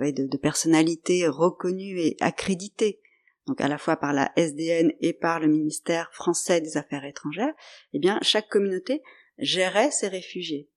et 0.00 0.12
de, 0.12 0.26
de, 0.26 0.36
personnalités 0.36 1.26
reconnues 1.26 1.98
et 1.98 2.16
accréditées, 2.20 3.00
donc 3.46 3.60
à 3.60 3.68
la 3.68 3.78
fois 3.78 3.96
par 3.96 4.12
la 4.12 4.30
SDN 4.36 4.92
et 5.00 5.12
par 5.12 5.40
le 5.40 5.48
ministère 5.48 6.10
français 6.12 6.60
des 6.60 6.76
Affaires 6.76 7.04
étrangères, 7.04 7.54
eh 7.92 7.98
bien 7.98 8.18
chaque 8.22 8.48
communauté 8.48 9.02
gérait 9.38 9.90
ses 9.90 10.08
réfugiés. 10.08 10.68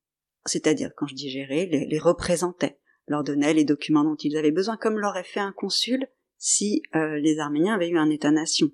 C'est-à-dire, 0.46 0.92
quand 0.96 1.06
je 1.08 1.16
dis 1.16 1.30
gérer, 1.30 1.66
les, 1.68 1.86
les, 1.86 2.00
représentait, 2.00 2.80
leur 3.08 3.24
donnait 3.24 3.54
les 3.54 3.66
documents 3.66 4.04
dont 4.04 4.16
ils 4.16 4.38
avaient 4.38 4.52
besoin, 4.52 4.78
comme 4.78 4.98
l'aurait 4.98 5.24
fait 5.24 5.40
un 5.40 5.52
consul 5.52 6.08
si 6.38 6.82
euh, 6.96 7.20
les 7.20 7.40
Arméniens 7.40 7.76
avaient 7.76 7.90
eu 7.90 7.98
un 7.98 8.10
État-nation. 8.10 8.72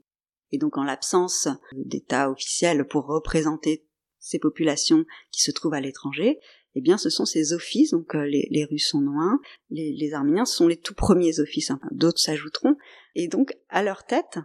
Et 0.52 0.58
donc 0.58 0.78
en 0.78 0.84
l'absence 0.84 1.50
d'État 1.74 2.32
officiel 2.32 2.88
pour 2.88 3.06
représenter 3.06 3.86
ces 4.28 4.40
populations 4.40 5.06
qui 5.32 5.42
se 5.42 5.52
trouvent 5.52 5.74
à 5.74 5.80
l'étranger, 5.80 6.40
eh 6.76 6.82
bien, 6.82 6.98
ce 6.98 7.10
sont 7.10 7.26
ces 7.26 7.54
offices, 7.54 7.92
donc 7.92 8.14
euh, 8.14 8.26
les, 8.26 8.66
Russes 8.70 8.90
sont 8.90 9.00
loin, 9.00 9.40
les, 9.70 10.14
Arméniens 10.14 10.46
sont 10.46 10.68
les 10.68 10.78
tout 10.78 10.94
premiers 10.94 11.40
offices, 11.40 11.72
enfin, 11.72 11.88
d'autres 11.92 12.20
s'ajouteront, 12.20 12.76
et 13.16 13.28
donc 13.28 13.58
à 13.70 13.84
leur 13.84 14.06
tête, 14.06 14.40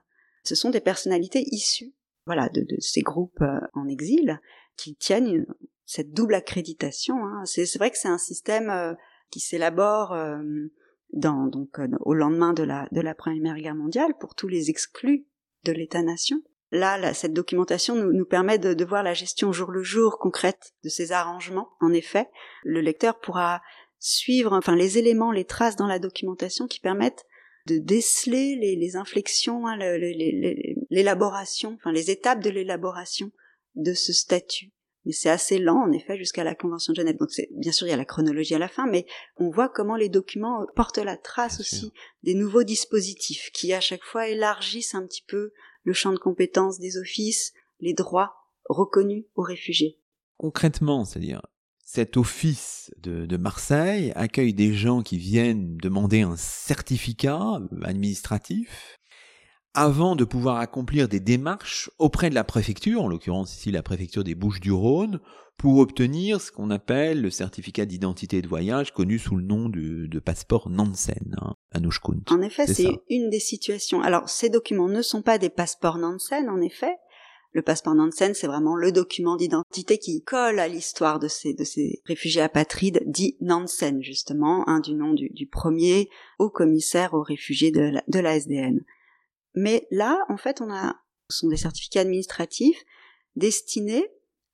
ce 0.45 0.55
sont 0.55 0.71
des 0.71 0.81
personnalités 0.81 1.45
issues, 1.51 1.93
voilà, 2.25 2.49
de, 2.49 2.65
ces 2.79 3.01
groupes 3.01 3.43
euh, 3.43 3.61
en 3.75 3.89
exil 3.89 4.41
qui 4.77 4.95
tiennent 4.95 5.47
cette 5.85 6.13
double 6.13 6.35
accréditation. 6.35 7.17
Hein. 7.27 7.45
C'est, 7.45 7.77
vrai 7.77 7.91
que 7.91 7.99
c'est 7.99 8.09
un 8.09 8.19
système 8.19 8.71
euh, 8.71 8.95
qui 9.31 9.41
s'élabore 9.41 10.17
dans, 11.13 11.47
donc 11.47 11.81
au 12.01 12.15
lendemain 12.15 12.53
de 12.53 12.63
la 12.63 13.15
Première 13.15 13.57
Guerre 13.57 13.75
mondiale 13.75 14.15
pour 14.21 14.35
tous 14.35 14.49
les 14.49 14.71
exclus 14.71 15.27
de 15.65 15.73
l'État-nation. 15.73 16.41
Là, 16.75 17.13
cette 17.13 17.35
documentation 17.35 17.95
nous, 17.95 18.13
nous 18.13 18.25
permet 18.25 18.59
de, 18.59 18.73
de, 18.73 18.85
voir 18.85 19.03
la 19.03 19.13
gestion 19.13 19.53
jour 19.53 19.71
le 19.71 19.83
jour 19.83 20.19
concrète 20.19 20.73
de 20.83 20.89
ces 20.89 21.13
arrangements. 21.13 21.69
En 21.81 21.93
effet, 21.93 22.29
le 22.65 22.81
lecteur 22.81 23.21
pourra 23.21 23.61
suivre 23.99 24.53
enfin 24.53 24.75
les 24.75 24.97
éléments, 24.97 25.33
les 25.33 25.45
traces 25.45 25.77
dans 25.77 25.87
la 25.87 25.99
documentation 25.99 26.67
qui 26.67 26.81
permettent 26.81 27.25
de 27.67 27.77
déceler 27.79 28.57
les, 28.57 28.75
les 28.75 28.97
inflexions, 28.97 29.67
hein, 29.67 29.77
l'élaboration, 30.91 31.77
enfin 31.79 31.93
les 31.93 32.11
étapes 32.11 32.43
de 32.43 32.51
l'élaboration 32.51 33.31
de 33.75 33.93
ce 33.93 34.13
statut. 34.13 34.73
Mais 35.05 35.13
c'est 35.13 35.31
assez 35.31 35.59
lent, 35.59 35.83
en 35.83 35.93
effet, 35.93 36.17
jusqu'à 36.17 36.45
la 36.45 36.55
Convention 36.55 36.93
de 36.93 36.97
Genève. 36.97 37.17
Donc, 37.17 37.31
bien 37.51 37.73
sûr, 37.73 37.87
il 37.87 37.91
y 37.91 37.95
a 37.95 37.97
la 37.97 38.05
chronologie 38.05 38.55
à 38.55 38.59
la 38.59 38.69
fin, 38.69 38.87
mais 38.87 39.05
on 39.37 39.51
voit 39.51 39.69
comment 39.69 39.97
les 39.97 40.09
documents 40.09 40.65
portent 40.77 40.99
la 40.99 41.17
trace 41.17 41.61
aussi 41.61 41.93
des 42.23 42.35
nouveaux 42.35 42.63
dispositifs 42.63 43.51
qui, 43.53 43.73
à 43.73 43.81
chaque 43.81 44.05
fois, 44.05 44.29
élargissent 44.29 44.95
un 44.95 45.05
petit 45.05 45.25
peu 45.27 45.53
le 45.85 45.93
champ 45.93 46.13
de 46.13 46.19
compétences 46.19 46.79
des 46.79 46.97
offices, 46.97 47.53
les 47.81 47.95
droits 47.95 48.35
reconnus 48.65 49.25
aux 49.35 49.43
réfugiés. 49.43 49.99
Concrètement, 50.37 51.05
c'est-à-dire, 51.05 51.43
cet 51.85 52.17
office 52.17 52.91
de, 52.99 53.27
de, 53.27 53.37
Marseille 53.37 54.13
accueille 54.15 54.55
des 54.55 54.73
gens 54.73 55.03
qui 55.03 55.19
viennent 55.19 55.77
demander 55.77 56.23
un 56.23 56.37
certificat 56.37 57.61
administratif 57.83 58.99
avant 59.75 60.17
de 60.17 60.25
pouvoir 60.25 60.59
accomplir 60.59 61.09
des 61.09 61.21
démarches 61.21 61.91
auprès 61.99 62.31
de 62.31 62.35
la 62.35 62.45
préfecture, 62.45 63.03
en 63.03 63.09
l'occurrence 63.09 63.55
ici 63.57 63.71
la 63.71 63.83
préfecture 63.83 64.25
des 64.25 64.35
Bouches-du-Rhône, 64.35 65.21
pour 65.57 65.79
obtenir 65.79 66.41
ce 66.41 66.51
qu'on 66.51 66.71
appelle 66.71 67.23
le 67.23 67.31
certificat 67.31 67.87
d'identité 67.87 68.43
de 68.43 68.49
voyage 68.49 68.93
connu 68.93 69.19
sous 69.19 69.37
le 69.37 69.45
nom 69.45 69.69
de, 69.69 70.07
de 70.07 70.19
passeport 70.19 70.69
Nansen, 70.69 71.37
hein, 71.41 71.55
En 72.31 72.43
effet, 72.43 72.67
c'est 72.67 73.01
une 73.09 73.31
des 73.31 73.41
situations. 73.41 74.03
Alors, 74.03 74.29
ces 74.29 74.51
documents 74.51 74.89
ne 74.89 75.03
sont 75.03 75.23
pas 75.23 75.39
des 75.39 75.51
passeports 75.51 75.99
Nansen, 75.99 76.49
en 76.49 76.61
effet. 76.61 76.97
Le 77.53 77.63
passeport 77.63 77.95
Nansen, 77.95 78.33
c'est 78.35 78.47
vraiment 78.47 78.77
le 78.77 78.93
document 78.93 79.37
d'identité 79.37 79.99
qui 79.99 80.23
colle 80.23 80.59
à 80.59 80.69
l'histoire 80.69 81.19
de 81.19 81.29
ces, 81.29 81.53
de 81.53 81.65
ces 81.65 82.01
réfugiés 82.07 82.41
apatrides, 82.41 83.03
dit 83.07 83.37
Nansen, 83.41 84.03
justement, 84.03 84.69
hein, 84.69 84.81
du 84.81 84.95
nom 84.95 85.13
du, 85.13 85.29
du, 85.29 85.47
premier 85.47 86.09
haut 86.39 86.49
commissaire 86.51 87.13
aux 87.13 87.23
réfugiés 87.23 87.71
de 87.71 87.83
la, 87.83 88.03
de 88.09 88.19
la 88.19 88.37
SDN. 88.37 88.83
Mais 89.55 89.87
là, 89.91 90.19
en 90.29 90.37
fait, 90.37 90.61
on 90.61 90.73
a, 90.73 90.97
ce 91.29 91.39
sont 91.39 91.49
des 91.49 91.57
certificats 91.57 92.01
administratifs 92.01 92.83
destinés 93.37 94.07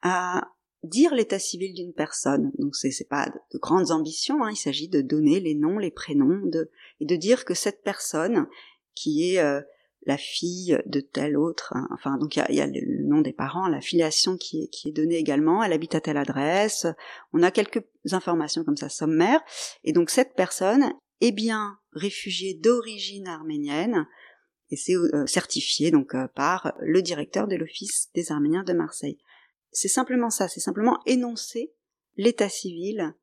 à 0.02 0.48
dire 0.84 1.14
l'état 1.14 1.38
civil 1.38 1.74
d'une 1.74 1.92
personne. 1.92 2.52
Donc 2.58 2.76
c'est 2.76 2.90
c'est 2.90 3.08
pas 3.08 3.26
de, 3.52 3.58
grandes 3.58 3.90
ambitions. 3.90 4.44
Hein. 4.44 4.50
Il 4.52 4.56
s'agit 4.56 4.88
de 4.88 5.00
donner 5.00 5.40
les 5.40 5.54
noms, 5.54 5.78
les 5.78 5.90
prénoms, 5.90 6.40
de, 6.44 6.70
et 7.00 7.06
de 7.06 7.16
dire 7.16 7.44
que 7.44 7.54
cette 7.54 7.82
personne 7.82 8.46
qui 8.94 9.32
est 9.32 9.40
euh, 9.40 9.60
la 10.06 10.16
fille 10.16 10.78
de 10.86 11.00
tel 11.00 11.36
autre, 11.36 11.72
hein, 11.74 11.88
enfin 11.92 12.16
donc 12.18 12.36
il 12.36 12.54
y 12.54 12.60
a, 12.60 12.66
le 12.66 13.06
nom 13.06 13.20
des 13.20 13.32
parents, 13.32 13.68
la 13.68 13.80
filiation 13.80 14.36
qui 14.36 14.62
est, 14.62 14.68
qui 14.68 14.88
est 14.88 14.92
donnée 14.92 15.16
également, 15.16 15.62
elle 15.62 15.72
habite 15.72 15.94
à 15.94 16.00
telle 16.00 16.16
adresse. 16.16 16.86
On 17.32 17.42
a 17.42 17.50
quelques 17.50 17.84
informations 18.12 18.64
comme 18.64 18.76
ça 18.76 18.88
sommaires. 18.88 19.40
Et 19.84 19.92
donc 19.92 20.10
cette 20.10 20.34
personne 20.34 20.92
est 21.20 21.32
bien 21.32 21.78
réfugiée 21.92 22.54
d'origine 22.54 23.26
arménienne 23.26 24.06
et 24.70 24.76
c'est 24.76 24.94
euh, 24.94 25.26
certifié 25.26 25.90
donc 25.90 26.14
euh, 26.14 26.28
par 26.34 26.74
le 26.80 27.02
directeur 27.02 27.48
de 27.48 27.56
l'Office 27.56 28.10
des 28.14 28.32
Arméniens 28.32 28.64
de 28.64 28.72
Marseille. 28.72 29.18
C'est 29.72 29.88
simplement 29.88 30.30
ça, 30.30 30.48
c'est 30.48 30.60
simplement 30.60 30.98
énoncer 31.06 31.72
l'état 32.16 32.48
civil 32.48 33.14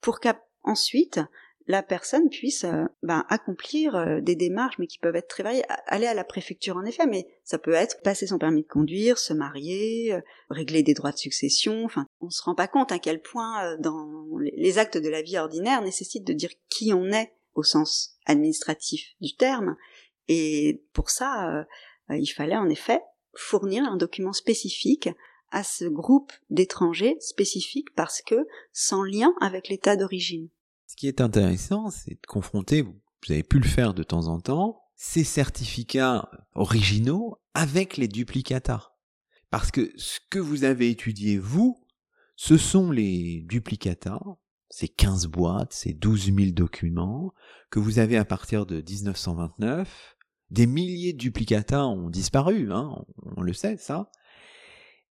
pour 0.00 0.20
qu'ensuite 0.20 1.20
la 1.66 1.82
personne 1.82 2.30
puisse 2.30 2.64
euh, 2.64 2.86
ben, 3.02 3.26
accomplir 3.28 4.22
des 4.22 4.36
démarches, 4.36 4.78
mais 4.78 4.86
qui 4.86 4.98
peuvent 4.98 5.16
être 5.16 5.28
très 5.28 5.42
variées. 5.42 5.64
Aller 5.86 6.06
à 6.06 6.14
la 6.14 6.24
préfecture, 6.24 6.78
en 6.78 6.84
effet, 6.84 7.06
mais 7.06 7.28
ça 7.44 7.58
peut 7.58 7.74
être 7.74 8.00
passer 8.02 8.26
son 8.26 8.38
permis 8.38 8.62
de 8.62 8.68
conduire, 8.68 9.18
se 9.18 9.34
marier, 9.34 10.18
régler 10.48 10.82
des 10.82 10.94
droits 10.94 11.12
de 11.12 11.18
succession. 11.18 11.84
Enfin, 11.84 12.06
on 12.20 12.30
se 12.30 12.42
rend 12.42 12.54
pas 12.54 12.68
compte 12.68 12.90
à 12.90 12.98
quel 12.98 13.20
point, 13.20 13.76
dans 13.78 14.38
les 14.40 14.78
actes 14.78 14.96
de 14.96 15.10
la 15.10 15.20
vie 15.20 15.36
ordinaire, 15.36 15.82
nécessitent 15.82 16.26
de 16.26 16.32
dire 16.32 16.52
qui 16.70 16.94
on 16.94 17.04
est 17.12 17.34
au 17.54 17.62
sens 17.62 18.16
administratif 18.24 19.14
du 19.20 19.34
terme, 19.34 19.76
et 20.28 20.84
pour 20.92 21.10
ça, 21.10 21.64
euh, 22.10 22.16
il 22.16 22.28
fallait 22.28 22.56
en 22.56 22.68
effet 22.68 23.00
fournir 23.34 23.84
un 23.84 23.96
document 23.96 24.32
spécifique 24.32 25.08
à 25.50 25.64
ce 25.64 25.86
groupe 25.86 26.32
d'étrangers 26.50 27.16
spécifiques 27.20 27.94
parce 27.94 28.20
que 28.22 28.46
sans 28.72 29.02
lien 29.02 29.34
avec 29.40 29.68
l'état 29.68 29.96
d'origine. 29.96 30.48
Ce 30.86 30.96
qui 30.96 31.08
est 31.08 31.20
intéressant, 31.20 31.90
c'est 31.90 32.20
de 32.20 32.26
confronter, 32.26 32.82
vous 32.82 33.32
avez 33.32 33.42
pu 33.42 33.58
le 33.58 33.68
faire 33.68 33.94
de 33.94 34.02
temps 34.02 34.26
en 34.26 34.40
temps, 34.40 34.82
ces 34.96 35.24
certificats 35.24 36.30
originaux 36.54 37.38
avec 37.54 37.96
les 37.96 38.08
duplicata. 38.08 38.94
Parce 39.50 39.70
que 39.70 39.92
ce 39.96 40.18
que 40.28 40.38
vous 40.38 40.64
avez 40.64 40.90
étudié, 40.90 41.38
vous, 41.38 41.80
ce 42.36 42.58
sont 42.58 42.90
les 42.90 43.42
duplicata, 43.46 44.20
ces 44.68 44.88
15 44.88 45.26
boîtes, 45.26 45.72
ces 45.72 45.94
12 45.94 46.34
000 46.34 46.50
documents 46.52 47.32
que 47.70 47.78
vous 47.78 47.98
avez 47.98 48.16
à 48.16 48.24
partir 48.24 48.66
de 48.66 48.76
1929 48.76 50.17
des 50.50 50.66
milliers 50.66 51.12
de 51.12 51.18
duplicata 51.18 51.86
ont 51.86 52.08
disparu, 52.10 52.72
hein, 52.72 53.04
on, 53.36 53.42
le 53.42 53.52
sait, 53.52 53.76
ça. 53.76 54.10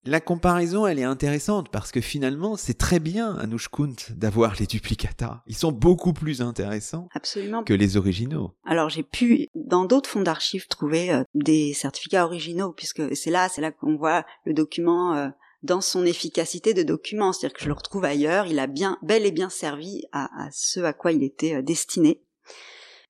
La 0.05 0.21
comparaison, 0.21 0.85
elle 0.87 0.99
est 0.99 1.05
intéressante 1.05 1.69
parce 1.71 1.93
que 1.93 2.01
finalement, 2.01 2.57
c'est 2.57 2.77
très 2.77 2.99
bien 2.99 3.37
à 3.37 3.47
Nushkunt 3.47 3.95
d'avoir 4.11 4.57
les 4.59 4.67
duplicata. 4.67 5.45
Ils 5.47 5.55
sont 5.55 5.71
beaucoup 5.71 6.13
plus 6.13 6.43
intéressants 6.43 7.09
Absolument. 7.15 7.63
que 7.63 7.73
les 7.73 7.97
originaux. 7.97 8.53
Alors 8.65 8.89
j'ai 8.89 9.05
pu, 9.05 9.47
dans 9.55 9.85
d'autres 9.85 10.11
fonds 10.11 10.23
d'archives, 10.23 10.67
trouver 10.67 11.13
euh, 11.13 11.23
des 11.35 11.73
certificats 11.73 12.25
originaux, 12.25 12.73
puisque 12.73 13.15
c'est 13.15 13.31
là, 13.31 13.49
c'est 13.49 13.61
là 13.61 13.71
qu'on 13.71 13.97
voit 13.97 14.27
le 14.45 14.55
document 14.55 15.15
euh, 15.15 15.29
dans 15.63 15.81
son 15.81 16.05
efficacité 16.05 16.75
de 16.75 16.83
document, 16.83 17.33
c'est-à-dire 17.33 17.57
que 17.57 17.63
je 17.63 17.69
le 17.69 17.75
retrouve 17.75 18.05
ailleurs. 18.05 18.47
Il 18.47 18.59
a 18.59 18.67
bien, 18.67 18.99
bel 19.03 19.25
et 19.25 19.31
bien 19.31 19.51
servi 19.51 20.03
à, 20.11 20.25
à 20.47 20.49
ce 20.51 20.81
à 20.81 20.93
quoi 20.93 21.13
il 21.13 21.23
était 21.23 21.55
euh, 21.55 21.63
destiné. 21.63 22.21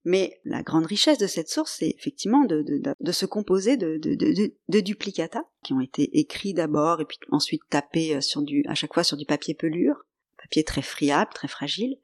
Mais 0.04 0.40
la 0.44 0.62
grande 0.62 0.86
richesse 0.86 1.18
de 1.18 1.28
cette 1.28 1.48
source, 1.48 1.76
c'est 1.78 1.94
effectivement 1.96 2.44
de, 2.44 2.62
de, 2.62 2.94
de, 2.98 3.12
se 3.12 3.24
composer 3.24 3.76
de, 3.76 3.98
de, 3.98 4.80
duplicata 4.80 5.44
qui 5.62 5.72
ont 5.72 5.80
été 5.80 6.18
écrits 6.18 6.54
d'abord 6.54 7.00
et 7.00 7.04
puis 7.04 7.18
ensuite 7.30 7.62
tapés 7.70 8.16
euh, 8.16 8.20
sur 8.20 8.42
du, 8.42 8.64
à 8.66 8.74
chaque 8.74 8.94
fois 8.94 9.04
sur 9.04 9.16
du 9.16 9.26
papier 9.26 9.54
pelure, 9.54 10.04
papier 10.38 10.64
très 10.64 10.82
friable, 10.82 11.30
très 11.32 11.46
fragile. 11.46 11.98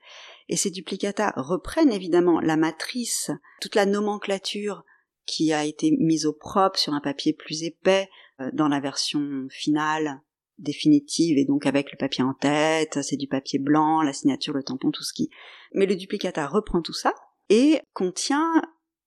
Et 0.49 0.57
ces 0.57 0.71
duplicata 0.71 1.33
reprennent 1.37 1.93
évidemment 1.93 2.41
la 2.41 2.57
matrice, 2.57 3.33
toute 3.61 3.75
la 3.75 3.85
nomenclature 3.85 4.85
qui 5.27 5.53
a 5.53 5.65
été 5.65 5.91
mise 5.91 6.25
au 6.25 6.33
propre 6.33 6.79
sur 6.79 6.95
un 6.95 7.01
papier 7.01 7.33
plus 7.33 7.65
épais 7.65 8.09
euh, 8.41 8.51
dans 8.53 8.69
la 8.69 8.79
version 8.79 9.49
finale 9.51 10.21
définitive 10.59 11.39
et 11.39 11.45
donc 11.45 11.67
avec 11.67 11.91
le 11.93 11.97
papier 11.97 12.25
en 12.25 12.35
tête, 12.35 13.01
c'est 13.03 13.17
du 13.17 13.29
papier 13.29 13.59
blanc, 13.59 14.03
la 14.03 14.13
signature, 14.13 14.53
le 14.53 14.63
tampon, 14.63 14.91
tout 14.91 15.05
ce 15.05 15.13
qui. 15.13 15.31
Mais 15.73 15.87
le 15.87 15.97
duplicata 15.97 16.47
reprend 16.47 16.83
tout 16.83 16.93
ça 16.93 17.15
et 17.49 17.81
contient 17.93 18.63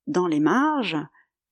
dans 0.08 0.27
les 0.27 0.39
marges 0.39 0.97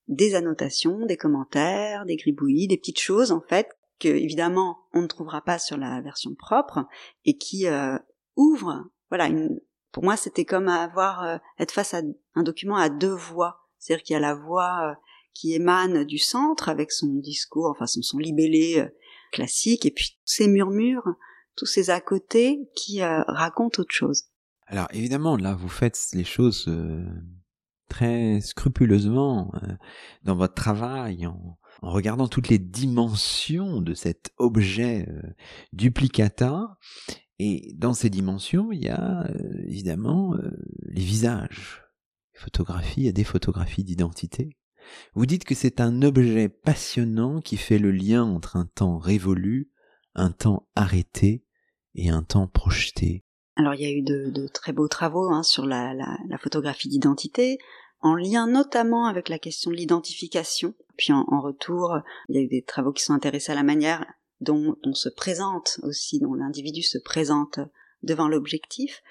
des 0.08 0.34
annotations, 0.34 1.06
des 1.06 1.16
commentaires, 1.16 2.04
des 2.04 2.16
gribouillis, 2.16 2.66
des 2.66 2.76
petites 2.76 3.00
choses 3.00 3.32
en 3.32 3.40
fait 3.40 3.68
que 4.00 4.08
évidemment 4.08 4.78
on 4.92 5.02
ne 5.02 5.06
trouvera 5.06 5.40
pas 5.42 5.58
sur 5.58 5.76
la 5.76 6.00
version 6.00 6.34
propre 6.34 6.84
et 7.24 7.38
qui 7.38 7.66
euh, 7.66 7.96
ouvrent 8.34 8.84
voilà 9.08 9.28
une, 9.28 9.60
pour 9.92 10.02
moi 10.02 10.16
c'était 10.16 10.44
comme 10.44 10.68
avoir 10.68 11.22
euh, 11.22 11.36
être 11.58 11.72
face 11.72 11.94
à 11.94 12.02
un 12.34 12.42
document 12.42 12.76
à 12.76 12.88
deux 12.88 13.14
voix. 13.14 13.68
C'est-à-dire 13.78 14.02
qu'il 14.02 14.14
y 14.14 14.16
a 14.16 14.20
la 14.20 14.34
voix 14.34 14.90
euh, 14.90 14.94
qui 15.32 15.54
émane 15.54 16.04
du 16.04 16.18
centre 16.18 16.68
avec 16.68 16.90
son 16.90 17.14
discours 17.14 17.70
enfin 17.70 17.86
son, 17.86 18.02
son 18.02 18.18
libellé 18.18 18.84
classique 19.30 19.86
et 19.86 19.92
puis 19.92 20.18
tous 20.26 20.34
ces 20.34 20.48
murmures 20.48 21.06
tous 21.56 21.66
ces 21.66 21.90
à 21.90 22.00
côté 22.00 22.68
qui 22.74 23.00
racontent 23.02 23.80
autre 23.80 23.94
chose 23.94 24.24
alors 24.70 24.88
évidemment 24.92 25.36
là 25.36 25.54
vous 25.54 25.68
faites 25.68 25.98
les 26.14 26.24
choses 26.24 26.70
très 27.88 28.40
scrupuleusement 28.40 29.52
dans 30.22 30.36
votre 30.36 30.54
travail 30.54 31.26
en 31.26 31.58
en 31.82 31.90
regardant 31.90 32.28
toutes 32.28 32.48
les 32.48 32.58
dimensions 32.58 33.80
de 33.80 33.94
cet 33.94 34.32
objet 34.36 35.06
euh, 35.08 35.22
duplicata. 35.72 36.76
Et 37.38 37.72
dans 37.76 37.94
ces 37.94 38.10
dimensions, 38.10 38.70
il 38.70 38.82
y 38.82 38.88
a 38.88 39.24
euh, 39.30 39.62
évidemment 39.66 40.34
euh, 40.34 40.50
les 40.82 41.02
visages. 41.02 41.82
Photographies, 42.34 43.00
il 43.00 43.06
y 43.06 43.08
a 43.08 43.12
des 43.12 43.24
photographies 43.24 43.84
d'identité. 43.84 44.56
Vous 45.14 45.26
dites 45.26 45.44
que 45.44 45.54
c'est 45.54 45.80
un 45.80 46.02
objet 46.02 46.48
passionnant 46.48 47.40
qui 47.40 47.56
fait 47.56 47.78
le 47.78 47.90
lien 47.90 48.24
entre 48.24 48.56
un 48.56 48.66
temps 48.66 48.98
révolu, 48.98 49.70
un 50.14 50.30
temps 50.30 50.68
arrêté 50.74 51.44
et 51.94 52.08
un 52.08 52.22
temps 52.22 52.48
projeté. 52.48 53.24
Alors 53.56 53.74
il 53.74 53.82
y 53.82 53.86
a 53.86 53.90
eu 53.90 54.02
de, 54.02 54.46
très 54.48 54.72
beaux 54.72 54.88
travaux 54.88 55.30
hein, 55.30 55.42
sur 55.42 55.66
la, 55.66 55.92
la 55.94 56.38
photographie 56.38 56.88
d'identité, 56.88 57.58
en 58.00 58.14
lien 58.14 58.46
notamment 58.46 59.06
avec 59.06 59.28
la 59.28 59.38
question 59.38 59.70
de 59.70 59.76
l'identification. 59.76 60.74
Puis 60.96 61.12
en, 61.12 61.40
retour, 61.40 61.98
il 62.28 62.36
y 62.36 62.38
a 62.38 62.42
eu 62.42 62.48
des 62.48 62.62
travaux 62.62 62.92
qui 62.92 63.02
sont 63.02 63.14
intéressés 63.14 63.52
à 63.52 63.54
la 63.54 63.62
manière 63.62 64.04
dont 64.40 64.76
on 64.84 64.94
se 64.94 65.08
présente 65.08 65.80
aussi, 65.82 66.18
dont 66.18 66.34
l'individu 66.34 66.82
se 66.82 66.98
présente 66.98 67.58
devant 68.02 68.28
l'objectif. 68.28 69.02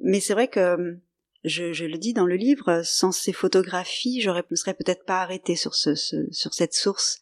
Mais 0.00 0.20
c'est 0.20 0.34
vrai 0.34 0.48
que 0.48 0.98
je, 1.44 1.84
le 1.84 1.98
dis 1.98 2.14
dans 2.14 2.26
le 2.26 2.36
livre, 2.36 2.82
sans 2.82 3.12
ces 3.12 3.32
photographies, 3.32 4.20
je 4.20 4.30
ne 4.30 4.56
serais 4.56 4.74
peut-être 4.74 5.04
pas 5.04 5.20
arrêtée 5.20 5.56
sur, 5.56 5.74
ce, 5.74 5.94
sur 5.94 6.54
cette 6.54 6.74
source 6.74 7.20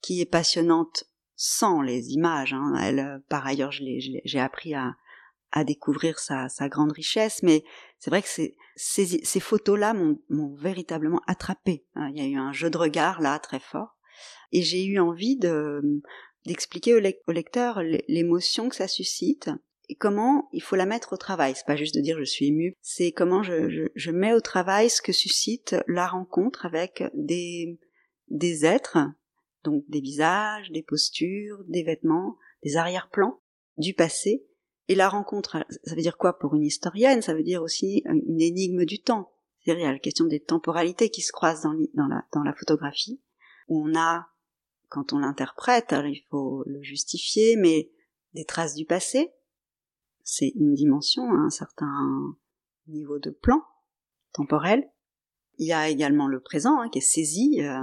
qui 0.00 0.20
est 0.20 0.30
passionnante 0.30 1.04
sans 1.36 1.82
les 1.82 2.12
images. 2.12 2.54
Hein. 2.54 2.74
Elle, 2.80 3.22
par 3.28 3.46
ailleurs, 3.46 3.72
j'ai 3.72 4.40
appris 4.40 4.74
à, 4.74 4.94
à 5.52 5.64
découvrir 5.64 6.18
sa, 6.18 6.48
sa 6.48 6.68
grande 6.68 6.92
richesse, 6.92 7.42
mais 7.42 7.64
c'est 7.98 8.10
vrai 8.10 8.22
que 8.22 8.28
ces, 8.28 8.56
ces, 8.76 9.40
photos-là 9.40 9.94
m'ont 9.94 10.54
véritablement 10.54 11.20
attrapé. 11.26 11.84
Hein. 11.94 12.10
Il 12.14 12.22
y 12.22 12.24
a 12.24 12.28
eu 12.28 12.36
un 12.36 12.52
jeu 12.52 12.70
de 12.70 12.78
regard 12.78 13.20
là 13.20 13.38
très 13.38 13.60
fort, 13.60 13.96
et 14.52 14.62
j'ai 14.62 14.84
eu 14.84 14.98
envie 14.98 15.36
de 15.36 16.02
d'expliquer 16.46 16.94
au, 16.94 17.32
lecteur 17.32 17.82
l'émotion 18.08 18.70
que 18.70 18.76
ça 18.76 18.88
suscite 18.88 19.50
et 19.90 19.94
comment 19.94 20.48
il 20.54 20.62
faut 20.62 20.76
la 20.76 20.86
mettre 20.86 21.12
au 21.12 21.18
travail. 21.18 21.52
C'est 21.54 21.66
pas 21.66 21.76
juste 21.76 21.94
de 21.94 22.00
dire 22.00 22.18
je 22.18 22.24
suis 22.24 22.46
ému, 22.46 22.74
c'est 22.80 23.12
comment 23.12 23.42
je, 23.42 23.68
je, 23.68 23.82
je, 23.94 24.10
mets 24.10 24.32
au 24.32 24.40
travail 24.40 24.88
ce 24.88 25.02
que 25.02 25.12
suscite 25.12 25.76
la 25.86 26.06
rencontre 26.06 26.64
avec 26.64 27.04
des 27.12 27.78
des 28.28 28.64
êtres, 28.64 28.98
donc 29.64 29.84
des 29.88 30.00
visages, 30.00 30.70
des 30.70 30.82
postures, 30.82 31.62
des 31.66 31.82
vêtements, 31.82 32.38
des 32.62 32.76
arrière-plans 32.76 33.42
du 33.76 33.92
passé 33.92 34.46
et 34.90 34.96
la 34.96 35.08
rencontre, 35.08 35.64
ça 35.84 35.94
veut 35.94 36.02
dire 36.02 36.18
quoi 36.18 36.36
pour 36.36 36.56
une 36.56 36.64
historienne? 36.64 37.22
Ça 37.22 37.32
veut 37.32 37.44
dire 37.44 37.62
aussi 37.62 38.02
une 38.06 38.40
énigme 38.40 38.84
du 38.84 39.00
temps. 39.00 39.30
C'est-à-dire 39.60 39.84
il 39.84 39.86
y 39.86 39.88
a 39.88 39.92
la 39.92 40.00
question 40.00 40.24
des 40.24 40.40
temporalités 40.40 41.10
qui 41.10 41.22
se 41.22 41.30
croisent 41.30 41.62
dans, 41.62 42.08
la, 42.08 42.24
dans 42.32 42.42
la 42.42 42.52
photographie, 42.52 43.22
où 43.68 43.88
on 43.88 43.96
a, 43.96 44.26
quand 44.88 45.12
on 45.12 45.20
l'interprète, 45.20 45.92
alors 45.92 46.10
il 46.10 46.24
faut 46.28 46.64
le 46.66 46.82
justifier, 46.82 47.54
mais 47.54 47.92
des 48.34 48.44
traces 48.44 48.74
du 48.74 48.84
passé, 48.84 49.30
c'est 50.24 50.48
une 50.56 50.74
dimension, 50.74 51.22
un 51.34 51.50
certain 51.50 52.36
niveau 52.88 53.20
de 53.20 53.30
plan 53.30 53.62
temporel. 54.32 54.90
Il 55.58 55.68
y 55.68 55.72
a 55.72 55.88
également 55.88 56.26
le 56.26 56.40
présent 56.40 56.80
hein, 56.80 56.88
qui 56.88 56.98
est 56.98 57.00
saisi 57.00 57.60
euh, 57.60 57.78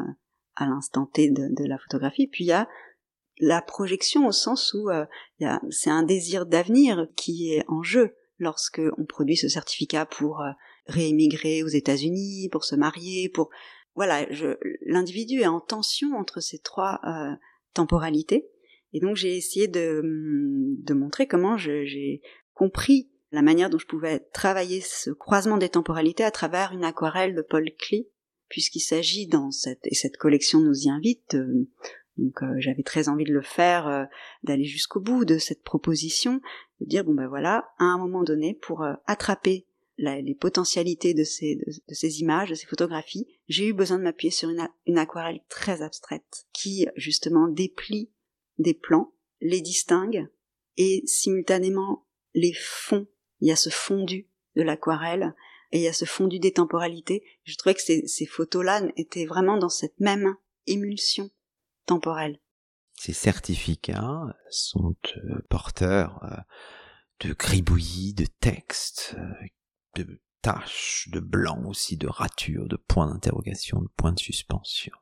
à 0.56 0.66
l'instant 0.66 1.06
T 1.06 1.30
de, 1.30 1.56
de, 1.56 1.64
la 1.64 1.78
photographie, 1.78 2.28
puis 2.28 2.44
il 2.44 2.48
y 2.48 2.52
a 2.52 2.68
la 3.40 3.62
projection 3.62 4.28
au 4.28 4.32
sens 4.32 4.74
où 4.74 4.90
euh, 4.90 5.06
c'est 5.70 5.90
un 5.90 6.04
désir 6.04 6.46
d'avenir 6.46 7.08
qui 7.16 7.54
est 7.54 7.64
en 7.68 7.84
jeu 7.84 8.16
lorsque 8.40 8.82
on 8.98 9.06
produit 9.06 9.38
ce 9.38 9.48
certificat 9.48 10.06
pour 10.06 10.42
euh, 10.42 10.52
réémigrer 10.86 11.64
aux 11.64 11.68
États-Unis, 11.68 12.50
pour 12.52 12.64
se 12.64 12.76
marier, 12.76 13.30
pour 13.30 13.50
voilà, 13.96 14.28
l'individu 14.86 15.42
est 15.42 15.48
en 15.48 15.60
tension 15.60 16.16
entre 16.16 16.40
ces 16.40 16.60
trois 16.60 17.00
euh, 17.04 17.36
temporalités, 17.74 18.48
et 18.94 19.00
donc 19.00 19.16
j'ai 19.16 19.36
essayé 19.36 19.68
de, 19.68 20.02
de 20.04 20.94
montrer 20.94 21.26
comment 21.28 21.58
j'ai 21.58 22.22
compris 22.54 23.10
la 23.32 23.42
manière 23.42 23.72
dont 23.72 23.80
je 23.80 23.88
pouvais 23.88 24.20
travailler 24.34 24.82
ce 24.82 25.10
croisement 25.10 25.58
des 25.58 25.70
temporalités 25.70 26.24
à 26.24 26.32
travers 26.32 26.74
une 26.74 26.84
aquarelle 26.84 27.34
de 27.34 27.42
Paul 27.42 27.70
Klee, 27.80 28.08
puisqu'il 28.50 28.82
s'agit 28.82 29.28
dans 29.28 29.50
cette 29.50 29.86
et 29.86 29.96
cette 29.96 30.18
collection 30.18 30.60
nous 30.60 30.84
y 30.84 30.90
invite 30.90 31.36
donc 32.18 32.42
euh, 32.42 32.56
j'avais 32.58 32.84
très 32.84 33.10
envie 33.10 33.26
de 33.26 33.34
le 33.34 33.42
faire, 33.42 33.88
euh, 33.88 34.06
d'aller 34.44 34.66
jusqu'au 34.66 35.00
bout 35.00 35.26
de 35.26 35.38
cette 35.38 35.64
proposition, 35.64 36.42
de 36.80 36.86
dire 36.86 37.04
bon 37.04 37.14
ben 37.14 37.28
voilà, 37.28 37.70
à 37.78 37.86
un 37.86 37.98
moment 37.98 38.24
donné, 38.24 38.54
pour 38.54 38.84
euh, 38.84 38.94
attraper 39.06 39.68
les 40.00 40.36
potentialités 40.36 41.16
de 41.16 41.24
ces, 41.24 41.56
de, 41.56 41.94
ces 41.96 42.20
images, 42.20 42.52
de 42.52 42.56
ces 42.56 42.68
photographies, 42.68 43.28
j'ai 43.48 43.68
eu 43.68 43.74
besoin 43.74 43.98
de 43.98 44.04
m'appuyer 44.04 44.30
sur 44.30 44.48
une, 44.48 44.70
une 44.86 45.00
aquarelle 45.00 45.42
très 45.50 45.82
abstraite 45.82 46.46
qui 46.54 46.88
justement 46.96 47.48
déplie 47.48 48.12
des 48.60 48.76
plans, 48.76 49.12
les 49.42 49.60
distingue 49.60 50.28
et 50.78 51.02
simultanément 51.08 52.06
les 52.36 52.54
fond. 52.54 53.08
Il 53.40 53.48
y 53.48 53.52
a 53.52 53.56
ce 53.56 53.72
fondu 53.72 54.28
de 54.56 54.62
l'aquarelle 54.62 55.34
et 55.72 55.80
il 55.80 55.84
y 55.84 55.88
a 55.88 55.94
ce 55.94 56.06
fondu 56.06 56.38
des 56.38 56.52
temporalités. 56.54 57.24
Je 57.44 57.56
trouvais 57.56 57.74
que 57.74 57.82
ces, 57.82 58.06
ces 58.06 58.28
photos-là 58.28 58.84
étaient 58.98 59.26
vraiment 59.26 59.58
dans 59.58 59.68
cette 59.68 60.00
même 60.00 60.36
émulsion 60.68 61.32
temporelle. 61.88 62.40
Ces 62.94 63.14
certificats 63.14 64.36
sont 64.50 64.96
euh, 65.18 65.40
porteurs 65.50 66.24
euh, 66.24 67.28
de 67.28 67.34
gribouillis, 67.34 68.14
de 68.14 68.26
textes, 68.40 69.16
euh, 69.18 69.48
de 69.96 70.22
taches, 70.42 71.08
de 71.12 71.20
blancs 71.20 71.66
aussi, 71.66 71.98
de 71.98 72.08
ratures, 72.08 72.68
de 72.68 72.76
points 72.76 73.08
d'interrogation, 73.08 73.82
de 73.82 73.90
points 73.98 74.14
de 74.14 74.20
suspension. 74.20 74.94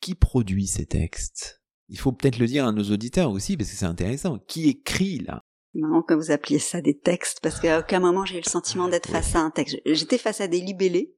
Qui 0.00 0.14
produit 0.14 0.66
ces 0.66 0.86
textes? 0.86 1.62
Il 1.88 1.98
faut 1.98 2.12
peut-être 2.12 2.38
le 2.38 2.46
dire 2.46 2.66
à 2.66 2.72
nos 2.72 2.90
auditeurs 2.90 3.30
aussi, 3.30 3.56
parce 3.56 3.70
que 3.70 3.76
c'est 3.76 3.86
intéressant. 3.86 4.38
Qui 4.46 4.68
écrit 4.68 5.18
là? 5.18 5.42
Marrant 5.74 6.02
que 6.02 6.14
vous 6.14 6.30
appeliez 6.30 6.58
ça 6.58 6.80
des 6.80 6.98
textes, 6.98 7.40
parce 7.42 7.60
qu'à 7.60 7.80
aucun 7.80 8.00
moment 8.00 8.24
j'ai 8.24 8.36
eu 8.36 8.42
le 8.44 8.48
sentiment 8.48 8.88
d'être 8.88 9.10
face 9.10 9.34
à 9.36 9.40
un 9.40 9.50
texte. 9.50 9.76
J'étais 9.84 10.18
face 10.18 10.40
à 10.40 10.48
des 10.48 10.60
libellés, 10.60 11.14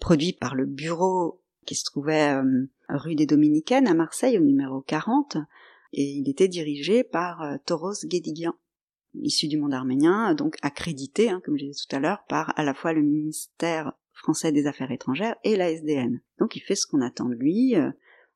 produits 0.00 0.32
par 0.32 0.54
le 0.54 0.66
bureau 0.66 1.41
qui 1.64 1.74
se 1.74 1.84
trouvait 1.84 2.34
euh, 2.34 2.66
rue 2.88 3.14
des 3.14 3.26
Dominicaines 3.26 3.86
à 3.86 3.94
Marseille 3.94 4.38
au 4.38 4.42
numéro 4.42 4.80
40 4.80 5.36
et 5.92 6.04
il 6.04 6.28
était 6.28 6.48
dirigé 6.48 7.04
par 7.04 7.42
euh, 7.42 7.56
Toros 7.66 8.04
Guédiguian, 8.04 8.54
issu 9.14 9.48
du 9.48 9.58
monde 9.58 9.74
arménien, 9.74 10.34
donc 10.34 10.56
accrédité, 10.62 11.30
hein, 11.30 11.42
comme 11.44 11.58
je 11.58 11.66
disais 11.66 11.80
tout 11.88 11.96
à 11.96 12.00
l'heure, 12.00 12.24
par 12.28 12.58
à 12.58 12.64
la 12.64 12.74
fois 12.74 12.92
le 12.92 13.02
ministère 13.02 13.92
français 14.12 14.52
des 14.52 14.66
Affaires 14.66 14.90
étrangères 14.90 15.36
et 15.44 15.56
la 15.56 15.70
SDN. 15.70 16.20
Donc 16.38 16.56
il 16.56 16.60
fait 16.60 16.74
ce 16.74 16.86
qu'on 16.86 17.00
attend 17.00 17.26
de 17.26 17.34
lui, 17.34 17.76
euh, 17.76 17.90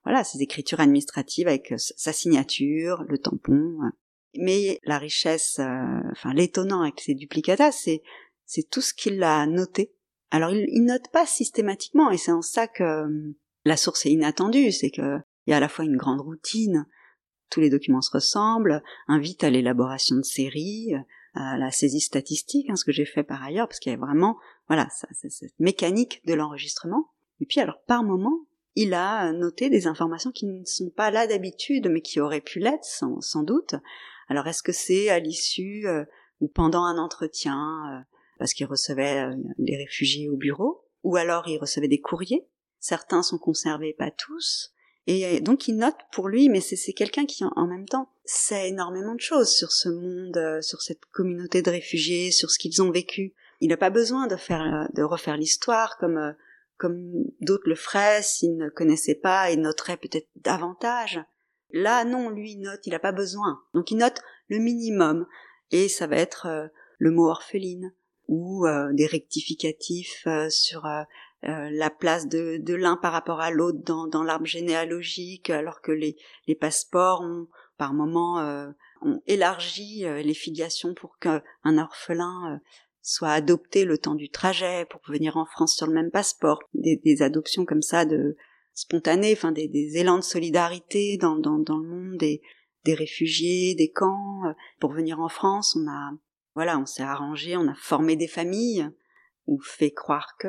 voilà, 0.04 0.24
ses 0.24 0.42
écritures 0.42 0.80
administratives 0.80 1.48
avec 1.48 1.74
sa 1.76 2.12
signature, 2.12 3.04
le 3.08 3.18
tampon. 3.18 3.78
Mais 4.38 4.78
la 4.84 4.98
richesse, 4.98 5.58
enfin 6.12 6.32
l'étonnant 6.32 6.82
avec 6.82 7.00
ces 7.00 7.14
duplicata, 7.14 7.72
c'est 7.72 8.02
c'est 8.44 8.70
tout 8.70 8.80
ce 8.80 8.94
qu'il 8.94 9.22
a 9.24 9.44
noté 9.46 9.95
alors 10.30 10.50
il, 10.50 10.66
il 10.68 10.84
note 10.84 11.08
pas 11.12 11.26
systématiquement 11.26 12.10
et 12.10 12.18
c'est 12.18 12.32
en 12.32 12.42
ça 12.42 12.66
que 12.66 12.82
euh, 12.82 13.36
la 13.64 13.76
source 13.76 14.06
est 14.06 14.10
inattendue, 14.10 14.72
c'est 14.72 14.90
que 14.90 15.18
il 15.46 15.50
y 15.50 15.54
a 15.54 15.58
à 15.58 15.60
la 15.60 15.68
fois 15.68 15.84
une 15.84 15.96
grande 15.96 16.20
routine, 16.20 16.86
tous 17.50 17.60
les 17.60 17.70
documents 17.70 18.00
se 18.00 18.10
ressemblent, 18.10 18.82
invite 19.06 19.44
à 19.44 19.50
l'élaboration 19.50 20.16
de 20.16 20.24
séries, 20.24 20.92
à 21.34 21.56
la 21.56 21.70
saisie 21.70 22.00
statistique, 22.00 22.68
hein, 22.70 22.76
ce 22.76 22.84
que 22.84 22.92
j'ai 22.92 23.04
fait 23.04 23.22
par 23.22 23.42
ailleurs, 23.42 23.68
parce 23.68 23.78
qu'il 23.78 23.92
y 23.92 23.94
a 23.94 23.98
vraiment, 23.98 24.36
voilà, 24.68 24.88
ça, 24.90 25.06
cette 25.12 25.58
mécanique 25.58 26.22
de 26.26 26.34
l'enregistrement. 26.34 27.12
Et 27.40 27.46
puis 27.46 27.60
alors 27.60 27.82
par 27.86 28.02
moment, 28.02 28.46
il 28.74 28.94
a 28.94 29.32
noté 29.32 29.70
des 29.70 29.86
informations 29.86 30.30
qui 30.30 30.46
ne 30.46 30.64
sont 30.64 30.90
pas 30.90 31.10
là 31.10 31.26
d'habitude, 31.26 31.88
mais 31.90 32.00
qui 32.00 32.20
auraient 32.20 32.40
pu 32.40 32.58
l'être 32.58 32.84
sans, 32.84 33.20
sans, 33.20 33.42
doute. 33.42 33.74
Alors 34.28 34.46
est-ce 34.46 34.62
que 34.62 34.72
c'est 34.72 35.08
à 35.08 35.18
l'issue 35.18 35.86
euh, 35.86 36.04
ou 36.40 36.48
pendant 36.48 36.84
un 36.84 36.98
entretien 36.98 37.56
euh, 37.92 38.15
parce 38.38 38.53
qu'il 38.55 38.66
recevait 38.66 39.25
euh, 39.25 39.37
les 39.59 39.77
réfugiés 39.77 40.29
au 40.29 40.37
bureau, 40.37 40.85
ou 41.03 41.16
alors 41.16 41.49
il 41.49 41.59
recevait 41.59 41.88
des 41.88 42.01
courriers. 42.01 42.46
Certains 42.79 43.22
sont 43.22 43.38
conservés, 43.38 43.94
pas 43.94 44.11
tous. 44.11 44.72
Et 45.07 45.40
donc 45.40 45.68
il 45.68 45.77
note 45.77 45.96
pour 46.11 46.29
lui, 46.29 46.49
mais 46.49 46.61
c'est 46.61 46.92
quelqu'un 46.92 47.27
qui 47.27 47.44
en 47.44 47.66
même 47.66 47.87
temps 47.87 48.11
sait 48.25 48.68
énormément 48.68 49.14
de 49.14 49.20
choses 49.20 49.51
sur 49.51 49.70
ce 49.70 49.88
monde, 49.88 50.37
euh, 50.37 50.61
sur 50.61 50.83
cette 50.83 51.05
communauté 51.12 51.62
de 51.62 51.70
réfugiés, 51.70 52.33
sur 52.33 52.51
ce 52.51 52.59
qu'ils 52.59 52.83
ont 52.83 52.90
vécu. 52.90 53.33
Il 53.61 53.68
n'a 53.68 53.77
pas 53.77 53.90
besoin 53.90 54.27
de 54.27 54.35
faire, 54.37 54.88
de 54.94 55.03
refaire 55.05 55.37
l'histoire 55.37 55.96
comme 55.99 56.18
euh, 56.18 56.33
comme 56.77 57.25
d'autres 57.40 57.68
le 57.68 57.75
feraient 57.75 58.22
s'ils 58.22 58.57
ne 58.57 58.68
connaissaient 58.68 59.14
pas 59.14 59.51
et 59.51 59.57
noteraient 59.57 59.96
peut-être 59.96 60.29
davantage. 60.37 61.20
Là, 61.70 62.05
non, 62.05 62.29
lui 62.29 62.57
note, 62.57 62.87
il 62.87 62.90
n'a 62.90 62.99
pas 62.99 63.12
besoin. 63.12 63.61
Donc 63.75 63.90
il 63.90 63.96
note 63.96 64.20
le 64.49 64.59
minimum 64.59 65.27
et 65.70 65.88
ça 65.88 66.07
va 66.07 66.16
être 66.16 66.46
euh, 66.46 66.66
le 66.99 67.11
mot 67.11 67.29
orpheline 67.29 67.92
ou 68.28 68.66
des 68.92 69.06
rectificatifs 69.06 70.26
sur 70.50 70.86
euh, 71.44 71.70
la 71.70 71.90
place 71.90 72.26
de, 72.28 72.56
de 72.56 72.74
l'un 72.74 72.96
par 72.96 73.12
rapport 73.12 73.40
à 73.40 73.50
l'autre 73.50 73.78
dans, 73.84 74.06
dans 74.06 74.24
l'arbre 74.24 74.46
généalogique, 74.46 75.50
alors 75.50 75.80
que 75.80 75.92
les, 75.92 76.16
les 76.46 76.54
passeports 76.54 77.20
ont 77.20 77.46
par 77.76 77.92
moment 77.92 78.40
euh, 78.40 78.68
ont 79.02 79.20
élargi 79.26 80.06
euh, 80.06 80.22
les 80.22 80.34
filiations 80.34 80.94
pour 80.94 81.18
qu'un 81.18 81.42
orphelin 81.78 82.60
soit 83.02 83.30
adopté 83.30 83.84
le 83.84 83.98
temps 83.98 84.16
du 84.16 84.30
trajet 84.30 84.86
pour 84.86 85.02
venir 85.06 85.36
en 85.36 85.44
France 85.44 85.76
sur 85.76 85.86
le 85.86 85.92
même 85.92 86.10
passeport. 86.10 86.58
Des, 86.74 86.96
des 86.96 87.22
adoptions 87.22 87.64
comme 87.64 87.82
ça 87.82 88.04
de 88.06 88.36
spontanées, 88.72 89.34
enfin 89.34 89.52
des, 89.52 89.68
des 89.68 89.98
élans 89.98 90.18
de 90.18 90.24
solidarité 90.24 91.16
dans, 91.18 91.36
dans, 91.36 91.58
dans 91.58 91.76
le 91.76 91.86
monde 91.86 92.16
des, 92.16 92.42
des 92.84 92.94
réfugiés, 92.94 93.74
des 93.74 93.90
camps. 93.92 94.42
Pour 94.80 94.92
venir 94.92 95.20
en 95.20 95.28
France, 95.28 95.76
on 95.76 95.86
a 95.88 96.12
voilà, 96.56 96.78
on 96.78 96.86
s'est 96.86 97.02
arrangé, 97.02 97.56
on 97.56 97.68
a 97.68 97.74
formé 97.74 98.16
des 98.16 98.26
familles 98.26 98.88
ou 99.46 99.60
fait 99.60 99.92
croire 99.92 100.36
que. 100.38 100.48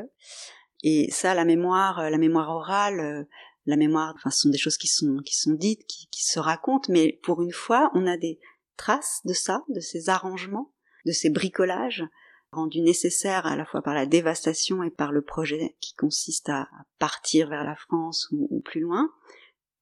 Et 0.81 1.11
ça, 1.11 1.35
la 1.35 1.43
mémoire, 1.43 1.99
euh, 1.99 2.09
la 2.09 2.17
mémoire 2.17 2.49
orale, 2.49 2.99
euh, 3.01 3.23
la 3.65 3.75
mémoire, 3.75 4.13
enfin, 4.15 4.31
ce 4.31 4.39
sont 4.39 4.49
des 4.49 4.57
choses 4.57 4.77
qui 4.77 4.87
sont 4.87 5.17
qui 5.25 5.35
sont 5.35 5.51
dites, 5.51 5.85
qui, 5.85 6.07
qui 6.07 6.23
se 6.23 6.39
racontent, 6.39 6.91
mais 6.91 7.19
pour 7.23 7.41
une 7.41 7.51
fois, 7.51 7.91
on 7.93 8.07
a 8.07 8.15
des 8.15 8.39
traces 8.77 9.19
de 9.25 9.33
ça, 9.33 9.65
de 9.67 9.81
ces 9.81 10.07
arrangements, 10.07 10.73
de 11.05 11.11
ces 11.11 11.29
bricolages 11.29 12.05
rendus 12.53 12.81
nécessaires 12.81 13.45
à 13.45 13.57
la 13.57 13.65
fois 13.65 13.81
par 13.81 13.93
la 13.93 14.05
dévastation 14.05 14.83
et 14.83 14.89
par 14.89 15.11
le 15.11 15.21
projet 15.21 15.75
qui 15.81 15.93
consiste 15.93 16.47
à 16.47 16.69
partir 16.99 17.49
vers 17.49 17.65
la 17.65 17.75
France 17.75 18.29
ou, 18.31 18.47
ou 18.49 18.61
plus 18.61 18.79
loin. 18.79 19.11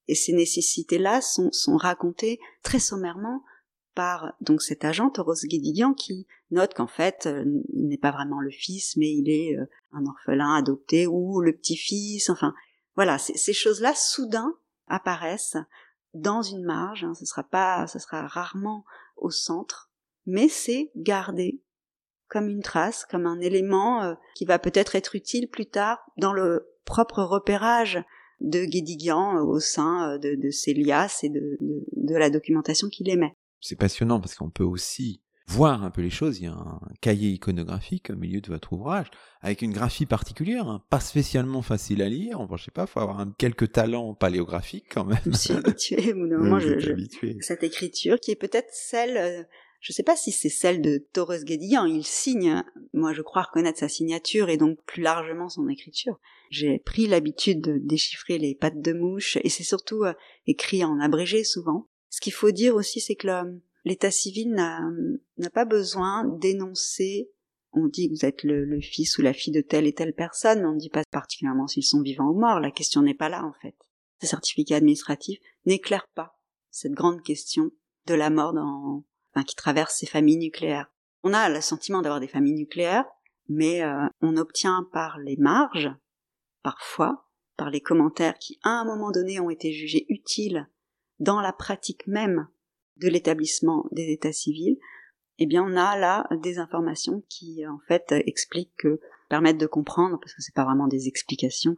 Et 0.08 0.16
ces 0.16 0.32
nécessités-là 0.32 1.20
sont, 1.20 1.52
sont 1.52 1.76
racontées 1.76 2.40
très 2.64 2.80
sommairement 2.80 3.44
par 3.96 4.34
donc 4.42 4.62
cet 4.62 4.84
agent 4.84 5.10
Toros 5.10 5.34
Guédiguian 5.42 5.94
qui 5.94 6.28
note 6.52 6.74
qu'en 6.74 6.86
fait 6.86 7.26
euh, 7.26 7.44
il 7.72 7.88
n'est 7.88 7.96
pas 7.96 8.12
vraiment 8.12 8.40
le 8.40 8.50
fils 8.50 8.96
mais 8.96 9.10
il 9.10 9.28
est 9.28 9.56
euh, 9.56 9.64
un 9.92 10.04
orphelin 10.04 10.54
adopté 10.54 11.08
ou 11.08 11.40
le 11.40 11.56
petit-fils 11.56 12.30
enfin 12.30 12.54
voilà 12.94 13.18
ces 13.18 13.52
choses-là 13.52 13.94
soudain 13.94 14.54
apparaissent 14.86 15.56
dans 16.14 16.42
une 16.42 16.64
marge 16.64 17.04
hein, 17.04 17.14
ce 17.14 17.24
sera 17.24 17.42
pas 17.42 17.86
ce 17.86 17.98
sera 17.98 18.26
rarement 18.26 18.84
au 19.16 19.30
centre 19.30 19.90
mais 20.26 20.48
c'est 20.48 20.92
gardé 20.94 21.62
comme 22.28 22.48
une 22.48 22.62
trace 22.62 23.06
comme 23.06 23.26
un 23.26 23.40
élément 23.40 24.02
euh, 24.02 24.14
qui 24.34 24.44
va 24.44 24.58
peut-être 24.58 24.94
être 24.94 25.16
utile 25.16 25.48
plus 25.48 25.66
tard 25.66 26.04
dans 26.18 26.34
le 26.34 26.68
propre 26.84 27.22
repérage 27.22 27.98
de 28.40 28.66
Guédiguian 28.66 29.42
au 29.42 29.58
sein 29.58 30.18
de, 30.18 30.34
de 30.34 30.50
ses 30.50 30.74
liasses 30.74 31.24
et 31.24 31.30
de, 31.30 31.56
de 31.60 32.14
la 32.14 32.28
documentation 32.28 32.90
qu'il 32.90 33.08
émet 33.08 33.34
c'est 33.66 33.76
passionnant 33.76 34.20
parce 34.20 34.34
qu'on 34.34 34.50
peut 34.50 34.64
aussi 34.64 35.20
voir 35.48 35.84
un 35.84 35.90
peu 35.90 36.02
les 36.02 36.10
choses. 36.10 36.38
Il 36.38 36.44
y 36.44 36.48
a 36.48 36.52
un 36.52 36.80
cahier 37.00 37.30
iconographique 37.30 38.10
au 38.10 38.16
milieu 38.16 38.40
de 38.40 38.48
votre 38.48 38.72
ouvrage, 38.72 39.06
avec 39.40 39.62
une 39.62 39.72
graphie 39.72 40.06
particulière, 40.06 40.66
hein, 40.68 40.82
pas 40.90 41.00
spécialement 41.00 41.62
facile 41.62 42.02
à 42.02 42.08
lire. 42.08 42.40
Enfin, 42.40 42.56
je 42.56 42.64
sais 42.64 42.70
pas, 42.70 42.86
faut 42.86 43.00
avoir 43.00 43.20
un, 43.20 43.32
quelques 43.38 43.72
talents 43.72 44.14
paléographiques 44.14 44.86
quand 44.90 45.04
même. 45.04 45.18
Je 45.26 45.36
suis 45.36 45.54
habitué, 45.54 46.12
au 46.12 46.16
moment, 46.16 46.58
je, 46.58 46.78
je, 46.78 46.92
cette 47.40 47.62
écriture 47.62 48.18
qui 48.20 48.32
est 48.32 48.36
peut-être 48.36 48.70
celle, 48.72 49.16
euh, 49.16 49.42
je 49.80 49.92
sais 49.92 50.02
pas 50.02 50.16
si 50.16 50.32
c'est 50.32 50.48
celle 50.48 50.82
de 50.82 51.06
Torres 51.12 51.44
Guédillan. 51.44 51.84
Il 51.86 52.04
signe, 52.04 52.62
moi 52.92 53.12
je 53.12 53.22
crois 53.22 53.42
reconnaître 53.42 53.78
sa 53.78 53.88
signature 53.88 54.48
et 54.48 54.56
donc 54.56 54.78
plus 54.84 55.02
largement 55.02 55.48
son 55.48 55.68
écriture. 55.68 56.18
J'ai 56.50 56.78
pris 56.78 57.06
l'habitude 57.06 57.60
de 57.60 57.78
déchiffrer 57.78 58.38
les 58.38 58.54
pattes 58.54 58.80
de 58.80 58.92
mouche 58.92 59.38
et 59.42 59.48
c'est 59.48 59.64
surtout 59.64 60.04
euh, 60.04 60.12
écrit 60.46 60.84
en 60.84 60.98
abrégé 60.98 61.44
souvent. 61.44 61.88
Ce 62.16 62.20
qu'il 62.22 62.32
faut 62.32 62.50
dire 62.50 62.74
aussi, 62.74 63.00
c'est 63.00 63.14
que 63.14 63.28
l'état 63.84 64.10
civil 64.10 64.54
n'a 64.54 65.50
pas 65.52 65.66
besoin 65.66 66.24
d'énoncer 66.24 67.30
on 67.76 67.88
dit 67.88 68.08
que 68.08 68.14
vous 68.14 68.24
êtes 68.24 68.42
le, 68.42 68.80
fils 68.80 69.18
ou 69.18 69.22
la 69.22 69.34
fille 69.34 69.52
de 69.52 69.60
telle 69.60 69.86
et 69.86 69.92
telle 69.92 70.14
personne, 70.14 70.60
mais 70.60 70.66
on 70.66 70.72
ne 70.72 70.80
dit 70.80 70.88
pas 70.88 71.02
particulièrement 71.10 71.66
s'ils 71.66 71.84
sont 71.84 72.00
vivants 72.00 72.30
ou 72.30 72.40
morts. 72.40 72.58
La 72.58 72.70
question 72.70 73.02
n'est 73.02 73.12
pas 73.12 73.28
là, 73.28 73.44
en 73.44 73.52
fait. 73.60 73.74
Ce 74.22 74.26
certificat 74.26 74.76
administratif 74.76 75.38
n'éclaire 75.66 76.08
pas 76.14 76.38
cette 76.70 76.92
grande 76.92 77.22
question 77.22 77.70
de 78.06 78.14
la 78.14 78.30
mort 78.30 78.54
dans, 78.54 79.04
enfin, 79.34 79.44
qui 79.44 79.54
traverse 79.56 79.94
ces 79.94 80.06
familles 80.06 80.38
nucléaires. 80.38 80.90
On 81.22 81.34
a 81.34 81.50
le 81.50 81.60
sentiment 81.60 82.00
d'avoir 82.00 82.20
des 82.20 82.28
familles 82.28 82.54
nucléaires, 82.54 83.04
mais 83.50 83.82
euh, 83.82 84.06
on 84.22 84.38
obtient 84.38 84.88
par 84.90 85.18
les 85.18 85.36
marges, 85.36 85.90
parfois, 86.62 87.28
par 87.58 87.68
les 87.68 87.82
commentaires 87.82 88.38
qui, 88.38 88.58
à 88.62 88.70
un 88.70 88.86
moment 88.86 89.10
donné, 89.10 89.38
ont 89.38 89.50
été 89.50 89.74
jugés 89.74 90.06
utiles 90.08 90.66
dans 91.18 91.40
la 91.40 91.52
pratique 91.52 92.06
même 92.06 92.48
de 92.96 93.08
l'établissement 93.08 93.86
des 93.92 94.10
états 94.12 94.32
civils, 94.32 94.78
eh 95.38 95.46
bien 95.46 95.62
on 95.62 95.76
a 95.76 95.98
là 95.98 96.26
des 96.42 96.58
informations 96.58 97.22
qui 97.28 97.66
en 97.66 97.78
fait 97.86 98.12
expliquent 98.26 98.86
permettent 99.28 99.60
de 99.60 99.66
comprendre 99.66 100.18
parce 100.20 100.32
que 100.34 100.42
c'est 100.42 100.54
pas 100.54 100.64
vraiment 100.64 100.88
des 100.88 101.08
explications 101.08 101.76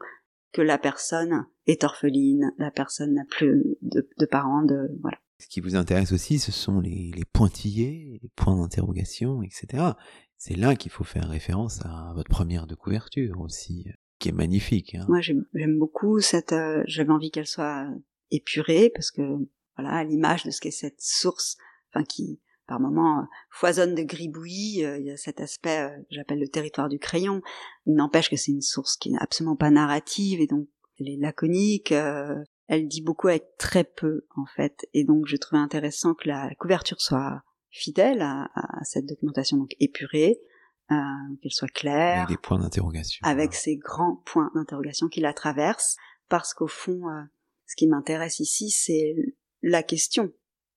que 0.52 0.62
la 0.62 0.78
personne 0.78 1.46
est 1.66 1.84
orpheline, 1.84 2.52
la 2.58 2.70
personne 2.70 3.14
n'a 3.14 3.24
plus 3.28 3.76
de, 3.82 4.26
parents, 4.26 4.62
de 4.62 4.88
voilà. 5.02 5.18
Ce 5.38 5.46
qui 5.46 5.60
vous 5.60 5.76
intéresse 5.76 6.12
aussi, 6.12 6.38
ce 6.38 6.52
sont 6.52 6.80
les, 6.80 7.12
les 7.14 7.24
pointillés, 7.24 8.18
les 8.22 8.30
points 8.34 8.56
d'interrogation, 8.56 9.42
etc. 9.42 9.92
C'est 10.36 10.56
là 10.56 10.74
qu'il 10.74 10.90
faut 10.90 11.04
faire 11.04 11.28
référence 11.28 11.84
à 11.84 12.12
votre 12.14 12.30
première 12.30 12.66
de 12.66 12.74
couverture 12.74 13.40
aussi, 13.40 13.88
qui 14.18 14.30
est 14.30 14.32
magnifique. 14.32 14.94
Hein. 14.94 15.04
Moi, 15.08 15.20
j'aime 15.20 15.78
beaucoup 15.78 16.20
cette. 16.20 16.52
Euh, 16.52 16.82
j'avais 16.86 17.10
envie 17.10 17.30
qu'elle 17.30 17.46
soit 17.46 17.88
épurée 18.30 18.90
parce 18.94 19.10
que 19.10 19.22
voilà 19.76 20.04
l'image 20.04 20.44
de 20.44 20.50
ce 20.50 20.60
qu'est 20.60 20.70
cette 20.70 21.00
source 21.00 21.56
enfin 21.92 22.04
qui 22.04 22.40
par 22.68 22.78
moments 22.78 23.26
foisonne 23.50 23.96
de 23.96 24.02
gribouillis 24.02 24.84
euh, 24.84 24.98
il 24.98 25.06
y 25.06 25.10
a 25.10 25.16
cet 25.16 25.40
aspect 25.40 25.80
euh, 25.80 25.88
que 25.88 26.06
j'appelle 26.10 26.38
le 26.38 26.48
territoire 26.48 26.88
du 26.88 26.98
crayon. 26.98 27.40
Il 27.86 27.94
n'empêche 27.94 28.30
que 28.30 28.36
c'est 28.36 28.52
une 28.52 28.62
source 28.62 28.96
qui 28.96 29.10
n'est 29.10 29.18
absolument 29.20 29.56
pas 29.56 29.70
narrative 29.70 30.40
et 30.40 30.46
donc 30.46 30.68
elle 31.00 31.08
est 31.08 31.16
laconique 31.16 31.90
euh, 31.90 32.36
elle 32.68 32.86
dit 32.86 33.00
beaucoup 33.00 33.28
avec 33.28 33.56
très 33.56 33.84
peu 33.84 34.26
en 34.36 34.44
fait. 34.54 34.86
Et 34.92 35.04
donc 35.04 35.26
je 35.26 35.36
trouvais 35.36 35.60
intéressant 35.60 36.14
que 36.14 36.28
la 36.28 36.54
couverture 36.56 37.00
soit 37.00 37.42
fidèle 37.70 38.20
à, 38.20 38.48
cette 38.82 39.06
documentation 39.06 39.56
donc 39.56 39.74
épurée 39.80 40.38
qu'elle 40.88 41.52
soit 41.52 41.68
claire 41.68 42.22
avec 42.22 42.28
des 42.28 42.40
points 42.40 42.58
d'interrogation 42.58 43.20
avec 43.22 43.52
ces 43.52 43.76
grands 43.76 44.22
points 44.24 44.50
d'interrogation 44.54 45.08
qui 45.08 45.20
la 45.20 45.34
traversent 45.34 45.96
parce 46.30 46.54
qu'au 46.54 46.66
fond 46.66 47.02
ce 47.68 47.76
qui 47.76 47.86
m'intéresse 47.86 48.40
ici, 48.40 48.70
c'est 48.70 49.14
la 49.62 49.82
question, 49.82 50.32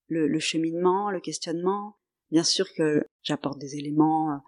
le, 0.08 0.40
cheminement, 0.40 1.10
le 1.10 1.22
questionnement. 1.22 1.96
Bien 2.32 2.44
sûr 2.44 2.72
que 2.74 3.04
j'apporte 3.24 3.60
des 3.60 3.78
éléments, 3.78 4.42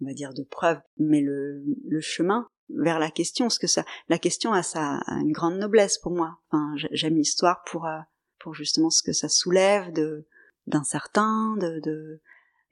on 0.00 0.06
va 0.06 0.12
dire, 0.12 0.34
de 0.34 0.44
preuve, 0.44 0.78
mais 0.98 1.22
le, 1.22 1.64
chemin 2.00 2.46
vers 2.68 2.98
la 2.98 3.10
question, 3.10 3.48
ce 3.48 3.58
que 3.58 3.66
ça, 3.66 3.84
la 4.08 4.18
question 4.18 4.52
a, 4.52 4.62
sa, 4.62 5.00
une 5.08 5.32
grande 5.32 5.58
noblesse 5.58 5.98
pour 5.98 6.12
moi. 6.12 6.38
Enfin, 6.50 6.74
j'aime 6.92 7.16
l'histoire 7.16 7.62
pour, 7.64 7.86
euh, 7.86 7.98
pour 8.40 8.54
justement 8.54 8.90
ce 8.90 9.02
que 9.02 9.12
ça 9.12 9.28
soulève 9.28 9.92
de, 9.92 10.26
d'incertain, 10.66 11.56
de, 11.56 11.80
de, 11.80 12.20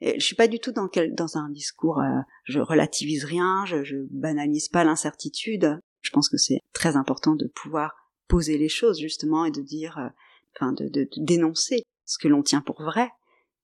je 0.01 0.23
suis 0.23 0.35
pas 0.35 0.47
du 0.47 0.59
tout 0.59 0.71
dans 0.71 1.37
un 1.37 1.49
discours, 1.49 1.99
euh, 1.99 2.19
je 2.43 2.59
relativise 2.59 3.25
rien, 3.25 3.65
je 3.65 4.05
banalise 4.11 4.69
pas 4.69 4.83
l'incertitude. 4.83 5.79
Je 6.01 6.11
pense 6.11 6.29
que 6.29 6.37
c'est 6.37 6.59
très 6.73 6.95
important 6.95 7.33
de 7.33 7.47
pouvoir 7.47 8.04
poser 8.27 8.57
les 8.57 8.69
choses 8.69 8.99
justement 8.99 9.45
et 9.45 9.51
de 9.51 9.61
dire, 9.61 9.97
euh, 9.97 10.09
enfin 10.55 10.73
de, 10.73 11.07
dénoncer 11.17 11.83
ce 12.05 12.17
que 12.17 12.27
l'on 12.27 12.43
tient 12.43 12.61
pour 12.61 12.81
vrai, 12.81 13.09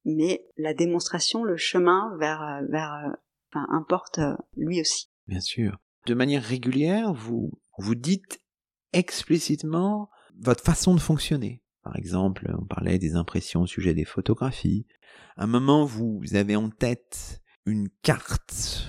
mais 0.05 0.45
la 0.57 0.73
démonstration, 0.73 1.43
le 1.43 1.57
chemin 1.57 2.15
vers, 2.19 2.41
euh, 2.41 2.65
vers, 2.69 2.93
euh, 2.93 3.11
enfin, 3.49 3.67
importe 3.71 4.19
lui 4.57 4.81
aussi. 4.81 5.09
Bien 5.27 5.39
sûr. 5.41 5.77
De 6.07 6.13
manière 6.13 6.43
régulière, 6.43 7.13
vous 7.13 7.51
vous 7.77 7.95
dites 7.95 8.41
explicitement 8.93 10.09
votre 10.39 10.63
façon 10.63 10.95
de 10.95 10.99
fonctionner. 10.99 11.61
Par 11.83 11.95
exemple, 11.95 12.53
on 12.59 12.65
parlait 12.65 12.99
des 12.99 13.15
impressions 13.15 13.61
au 13.61 13.67
sujet 13.67 13.93
des 13.93 14.05
photographies. 14.05 14.85
À 15.35 15.43
un 15.43 15.47
moment, 15.47 15.85
vous 15.85 16.21
avez 16.33 16.55
en 16.55 16.69
tête 16.69 17.41
une 17.65 17.89
carte, 18.01 18.87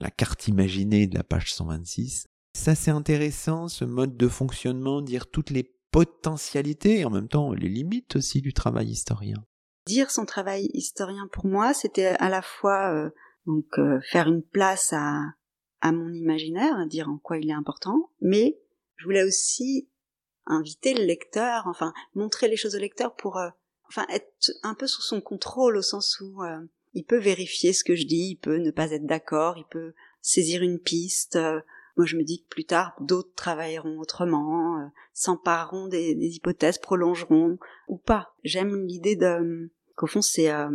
la 0.00 0.10
carte 0.10 0.48
imaginée 0.48 1.06
de 1.06 1.16
la 1.16 1.24
page 1.24 1.52
126, 1.52 2.28
ça, 2.54 2.74
c'est 2.74 2.90
intéressant, 2.90 3.68
ce 3.68 3.84
mode 3.84 4.16
de 4.16 4.28
fonctionnement, 4.28 5.00
dire 5.00 5.30
toutes 5.30 5.50
les 5.50 5.74
potentialités 5.90 7.00
et 7.00 7.04
en 7.04 7.10
même 7.10 7.28
temps 7.28 7.52
les 7.52 7.68
limites 7.68 8.16
aussi 8.16 8.40
du 8.40 8.52
travail 8.52 8.88
historien. 8.88 9.44
Dire 9.86 10.10
son 10.10 10.26
travail 10.26 10.68
historien 10.74 11.28
pour 11.32 11.46
moi, 11.46 11.72
c'était 11.72 12.16
à 12.18 12.28
la 12.28 12.42
fois 12.42 12.92
euh, 12.92 13.10
donc 13.46 13.78
euh, 13.78 14.00
faire 14.02 14.28
une 14.28 14.42
place 14.42 14.92
à, 14.92 15.34
mon 15.82 16.12
imaginaire, 16.12 16.86
dire 16.86 17.08
en 17.08 17.18
quoi 17.18 17.38
il 17.38 17.48
est 17.48 17.54
important, 17.54 18.10
mais 18.20 18.58
je 18.96 19.04
voulais 19.04 19.22
aussi 19.22 19.88
inviter 20.46 20.92
le 20.94 21.04
lecteur, 21.04 21.66
enfin 21.66 21.92
montrer 22.14 22.48
les 22.48 22.56
choses 22.56 22.74
au 22.74 22.78
lecteur 22.78 23.14
pour, 23.14 23.38
euh, 23.38 23.48
enfin 23.88 24.04
être 24.10 24.50
un 24.62 24.74
peu 24.74 24.86
sous 24.86 25.02
son 25.02 25.20
contrôle 25.20 25.76
au 25.76 25.82
sens 25.82 26.20
où 26.20 26.42
il 26.94 27.04
peut 27.04 27.18
vérifier 27.18 27.72
ce 27.72 27.84
que 27.84 27.94
je 27.94 28.06
dis, 28.06 28.30
il 28.30 28.36
peut 28.36 28.58
ne 28.58 28.70
pas 28.70 28.90
être 28.90 29.06
d'accord, 29.06 29.56
il 29.56 29.66
peut 29.70 29.94
saisir 30.20 30.62
une 30.62 30.80
piste. 30.80 31.38
Moi, 31.98 32.06
je 32.06 32.16
me 32.16 32.22
dis 32.22 32.42
que 32.42 32.48
plus 32.48 32.64
tard, 32.64 32.94
d'autres 33.00 33.34
travailleront 33.34 33.98
autrement, 33.98 34.90
s'empareront 35.12 35.88
des, 35.88 36.14
hypothèses, 36.14 36.78
prolongeront 36.78 37.58
ou 37.88 37.98
pas. 37.98 38.34
J'aime 38.44 38.86
l'idée 38.86 39.16
de 39.16 39.70
qu'au 39.96 40.06
fond, 40.06 40.22
c'est 40.22 40.48
à 40.48 40.70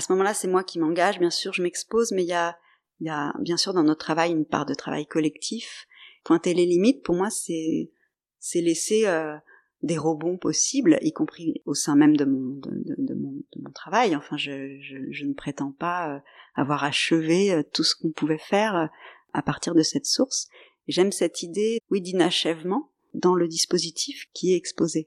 ce 0.00 0.12
moment-là, 0.12 0.34
c'est 0.34 0.48
moi 0.48 0.62
qui 0.62 0.78
m'engage. 0.78 1.18
Bien 1.18 1.30
sûr, 1.30 1.52
je 1.52 1.62
m'expose, 1.62 2.12
mais 2.12 2.22
il 2.22 2.28
y 2.28 2.32
a, 2.32 2.56
y 3.00 3.08
a 3.08 3.34
bien 3.40 3.56
sûr 3.56 3.74
dans 3.74 3.82
notre 3.82 4.04
travail 4.04 4.30
une 4.30 4.46
part 4.46 4.66
de 4.66 4.74
travail 4.74 5.04
collectif. 5.06 5.88
Pointer 6.24 6.54
les 6.54 6.66
limites, 6.66 7.02
pour 7.02 7.16
moi, 7.16 7.28
c'est 7.28 7.90
c'est 8.38 8.60
laisser 8.60 9.06
euh, 9.06 9.36
des 9.82 9.98
rebonds 9.98 10.38
possibles, 10.38 10.98
y 11.02 11.12
compris 11.12 11.62
au 11.66 11.74
sein 11.74 11.96
même 11.96 12.16
de 12.16 12.24
mon, 12.24 12.54
de, 12.56 13.14
mon, 13.14 13.32
de 13.32 13.62
mon, 13.62 13.70
travail. 13.72 14.16
Enfin, 14.16 14.36
je, 14.36 14.78
je, 14.80 14.96
je 15.10 15.24
ne 15.24 15.34
prétends 15.34 15.72
pas 15.72 16.14
euh, 16.14 16.18
avoir 16.54 16.84
achevé 16.84 17.52
euh, 17.52 17.62
tout 17.72 17.84
ce 17.84 17.94
qu'on 17.94 18.10
pouvait 18.10 18.38
faire 18.38 18.88
à 19.32 19.42
partir 19.42 19.74
de 19.74 19.82
cette 19.82 20.06
source. 20.06 20.48
J'aime 20.88 21.12
cette 21.12 21.42
idée, 21.42 21.80
oui, 21.90 22.00
d'inachèvement 22.00 22.90
dans 23.12 23.34
le 23.34 23.46
dispositif 23.46 24.24
qui 24.32 24.54
est 24.54 24.56
exposé. 24.56 25.06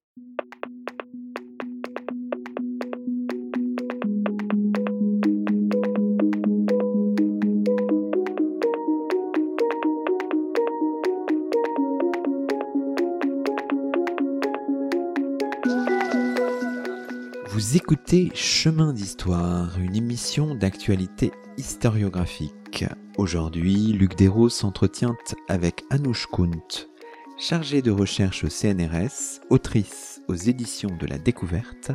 Vous 17.49 17.75
écoutez 17.75 18.29
Chemin 18.35 18.93
d'Histoire, 18.93 19.79
une 19.79 19.95
émission 19.95 20.53
d'actualité 20.53 21.31
historiographique. 21.57 22.60
Aujourd'hui, 23.21 23.93
Luc 23.93 24.15
Desros 24.15 24.49
s'entretient 24.49 25.15
avec 25.47 25.83
Anouche 25.91 26.25
Kunt, 26.25 26.87
chargée 27.37 27.83
de 27.83 27.91
recherche 27.91 28.43
au 28.43 28.49
CNRS, 28.49 29.41
autrice 29.51 30.23
aux 30.27 30.33
éditions 30.33 30.89
de 30.99 31.05
la 31.05 31.19
découverte, 31.19 31.91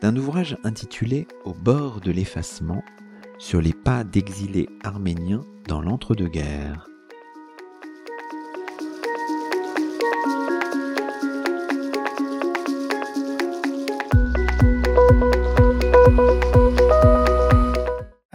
d'un 0.00 0.16
ouvrage 0.16 0.56
intitulé 0.64 1.28
Au 1.44 1.52
bord 1.52 2.00
de 2.00 2.10
l'effacement, 2.10 2.82
sur 3.36 3.60
les 3.60 3.74
pas 3.74 4.02
d'exilés 4.02 4.70
arméniens 4.82 5.42
dans 5.68 5.82
l'entre-deux-guerres. 5.82 6.91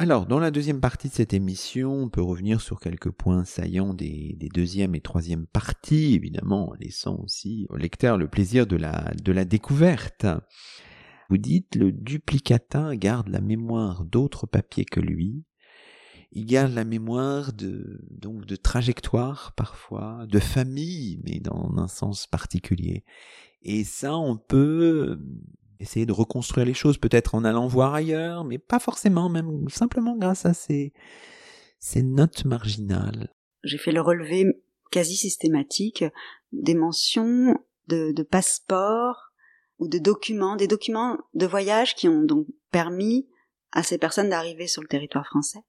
Alors, 0.08 0.26
dans 0.26 0.40
la 0.40 0.52
deuxième 0.52 0.80
partie 0.80 1.10
de 1.10 1.14
cette 1.14 1.34
émission, 1.34 1.92
on 1.92 2.08
peut 2.08 2.22
revenir 2.22 2.62
sur 2.62 2.80
quelques 2.80 3.12
points 3.12 3.44
saillants 3.44 3.94
des, 3.94 4.38
deuxième 4.54 4.96
et 4.96 5.02
troisième 5.02 5.46
parties, 5.46 6.14
évidemment, 6.14 6.70
en 6.70 6.74
laissant 6.76 7.18
aussi 7.18 7.66
au 7.68 7.76
lecteur 7.76 8.18
le 8.18 8.30
plaisir 8.30 8.68
de 8.68 8.78
la, 8.78 9.12
de 9.22 9.32
la 9.34 9.44
découverte. 9.44 10.26
Vous 11.30 11.38
dites, 11.38 11.76
le 11.76 11.92
duplicata 11.92 12.96
garde 12.96 13.28
la 13.28 13.42
mémoire 13.42 14.06
d'autres 14.06 14.48
papiers 14.48 14.86
que 14.86 15.02
lui. 15.02 15.44
Il 16.32 16.46
garde 16.46 16.72
la 16.72 16.86
mémoire 16.86 17.52
de, 17.52 18.00
donc, 18.10 18.46
de 18.46 18.56
trajectoire 18.56 19.52
parfois, 19.58 20.26
de 20.30 20.40
famille, 20.40 21.20
mais 21.26 21.42
dans 21.42 21.70
un 21.76 21.90
sens 21.90 22.28
particulier. 22.28 23.04
Et 23.62 23.84
ça, 23.84 24.16
on 24.16 24.38
peut 24.38 25.20
essayer 25.80 26.06
de 26.06 26.14
reconstruire 26.14 26.66
les 26.66 26.74
choses, 26.74 26.98
peut-être 26.98 27.36
en 27.36 27.44
allant 27.44 27.68
voir 27.68 27.94
ailleurs, 27.94 28.44
mais 28.44 28.58
pas 28.58 28.80
forcément, 28.80 29.30
même 29.30 29.68
simplement 29.70 30.16
grâce 30.16 30.46
à 30.46 30.54
ces, 30.54 30.94
notes 31.96 32.46
marginales. 32.46 33.34
J'ai 33.64 33.78
fait 33.78 33.92
le 33.92 34.02
relevé 34.02 34.46
quasi 34.92 35.16
systématique 35.16 36.04
des 36.52 36.76
mentions 36.76 37.56
de, 37.88 38.24
passeports 38.24 39.32
ou 39.80 39.88
de 39.88 39.98
documents, 39.98 40.56
des 40.56 40.68
documents 40.68 41.18
de 41.34 41.46
voyage 41.46 41.96
qui 41.96 42.08
ont 42.08 42.24
donc 42.24 42.48
permis 42.72 43.28
à 43.72 43.84
ces 43.84 43.98
personnes 43.98 44.30
d'arriver 44.30 44.68
sur 44.68 44.82
le 44.82 44.88
territoire 44.88 45.26
français 45.26 45.60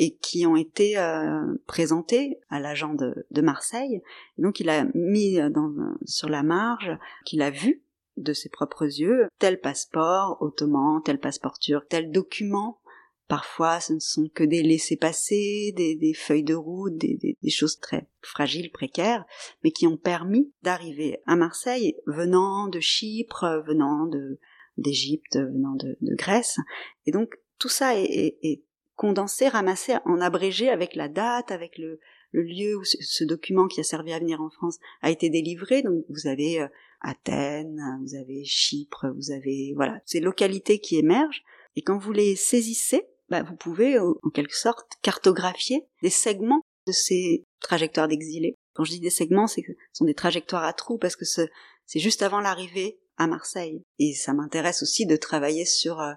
et 0.00 0.16
qui 0.16 0.46
ont 0.46 0.56
été 0.56 0.98
euh, 0.98 1.56
présentés 1.66 2.38
à 2.50 2.60
l'agent 2.60 2.94
de, 2.94 3.40
Marseille. 3.40 4.02
Et 4.36 4.42
donc 4.42 4.60
il 4.60 4.68
a 4.68 4.86
mis 4.94 5.38
dans, 5.50 5.72
sur 6.04 6.28
la 6.28 6.42
marge 6.42 6.90
qu'il 7.24 7.42
a 7.42 7.50
vu 7.50 7.82
de 8.22 8.32
ses 8.32 8.48
propres 8.48 8.84
yeux 8.84 9.28
tel 9.38 9.60
passeport 9.60 10.38
ottoman, 10.40 11.02
tel 11.04 11.18
passeport 11.18 11.58
turc, 11.58 11.88
tel 11.88 12.10
document. 12.10 12.80
Parfois, 13.28 13.78
ce 13.80 13.92
ne 13.92 13.98
sont 13.98 14.28
que 14.32 14.42
des 14.42 14.62
laissés-passer, 14.62 15.74
des, 15.76 16.14
feuilles 16.14 16.44
de 16.44 16.54
route, 16.54 16.96
des, 16.96 17.36
choses 17.50 17.78
très 17.78 18.08
fragiles, 18.22 18.72
précaires, 18.72 19.26
mais 19.62 19.70
qui 19.70 19.86
ont 19.86 19.98
permis 19.98 20.50
d'arriver 20.62 21.18
à 21.26 21.36
Marseille, 21.36 21.94
venant 22.06 22.68
de 22.68 22.80
Chypre, 22.80 23.62
venant 23.66 24.06
de 24.06 24.38
d'Égypte, 24.78 25.36
venant 25.36 25.74
de, 25.74 25.96
Grèce. 26.00 26.58
Et 27.04 27.10
donc, 27.10 27.34
tout 27.58 27.68
ça 27.68 27.92
est, 27.96 28.62
condensé, 28.94 29.48
ramassé 29.48 29.94
en 30.06 30.20
abrégé 30.20 30.70
avec 30.70 30.94
la 30.96 31.08
date, 31.08 31.50
avec 31.50 31.76
le, 31.78 32.00
lieu 32.32 32.76
où 32.76 32.84
ce, 32.84 33.24
document 33.24 33.68
qui 33.68 33.80
a 33.80 33.84
servi 33.84 34.12
à 34.12 34.18
venir 34.18 34.40
en 34.40 34.50
France 34.50 34.78
a 35.02 35.10
été 35.10 35.28
délivré. 35.28 35.82
Donc, 35.82 36.04
vous 36.08 36.26
avez 36.26 36.60
euh, 36.60 36.68
Athènes, 37.00 37.80
vous 38.02 38.14
avez 38.14 38.44
Chypre, 38.44 39.06
vous 39.14 39.30
avez 39.30 39.72
voilà 39.74 40.00
ces 40.04 40.20
localités 40.20 40.78
qui 40.80 40.96
émergent. 40.96 41.42
Et 41.76 41.82
quand 41.82 41.98
vous 41.98 42.12
les 42.12 42.34
saisissez, 42.36 43.06
bah, 43.28 43.42
vous 43.42 43.56
pouvez 43.56 43.98
en 43.98 44.30
quelque 44.32 44.56
sorte 44.56 44.92
cartographier 45.02 45.86
des 46.02 46.10
segments 46.10 46.62
de 46.86 46.92
ces 46.92 47.44
trajectoires 47.60 48.08
d'exilés. 48.08 48.56
Quand 48.74 48.84
je 48.84 48.92
dis 48.92 49.00
des 49.00 49.10
segments, 49.10 49.46
c'est 49.46 49.62
que 49.62 49.72
ce 49.72 49.98
sont 49.98 50.04
des 50.04 50.14
trajectoires 50.14 50.64
à 50.64 50.72
trous 50.72 50.98
parce 50.98 51.16
que 51.16 51.24
c'est 51.24 52.00
juste 52.00 52.22
avant 52.22 52.40
l'arrivée 52.40 52.98
à 53.16 53.26
Marseille. 53.26 53.82
Et 53.98 54.14
ça 54.14 54.32
m'intéresse 54.32 54.82
aussi 54.82 55.04
de 55.04 55.16
travailler 55.16 55.64
sur 55.64 56.00
euh, 56.00 56.12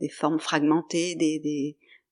des 0.00 0.08
formes 0.08 0.40
fragmentées, 0.40 1.14
des, 1.14 1.38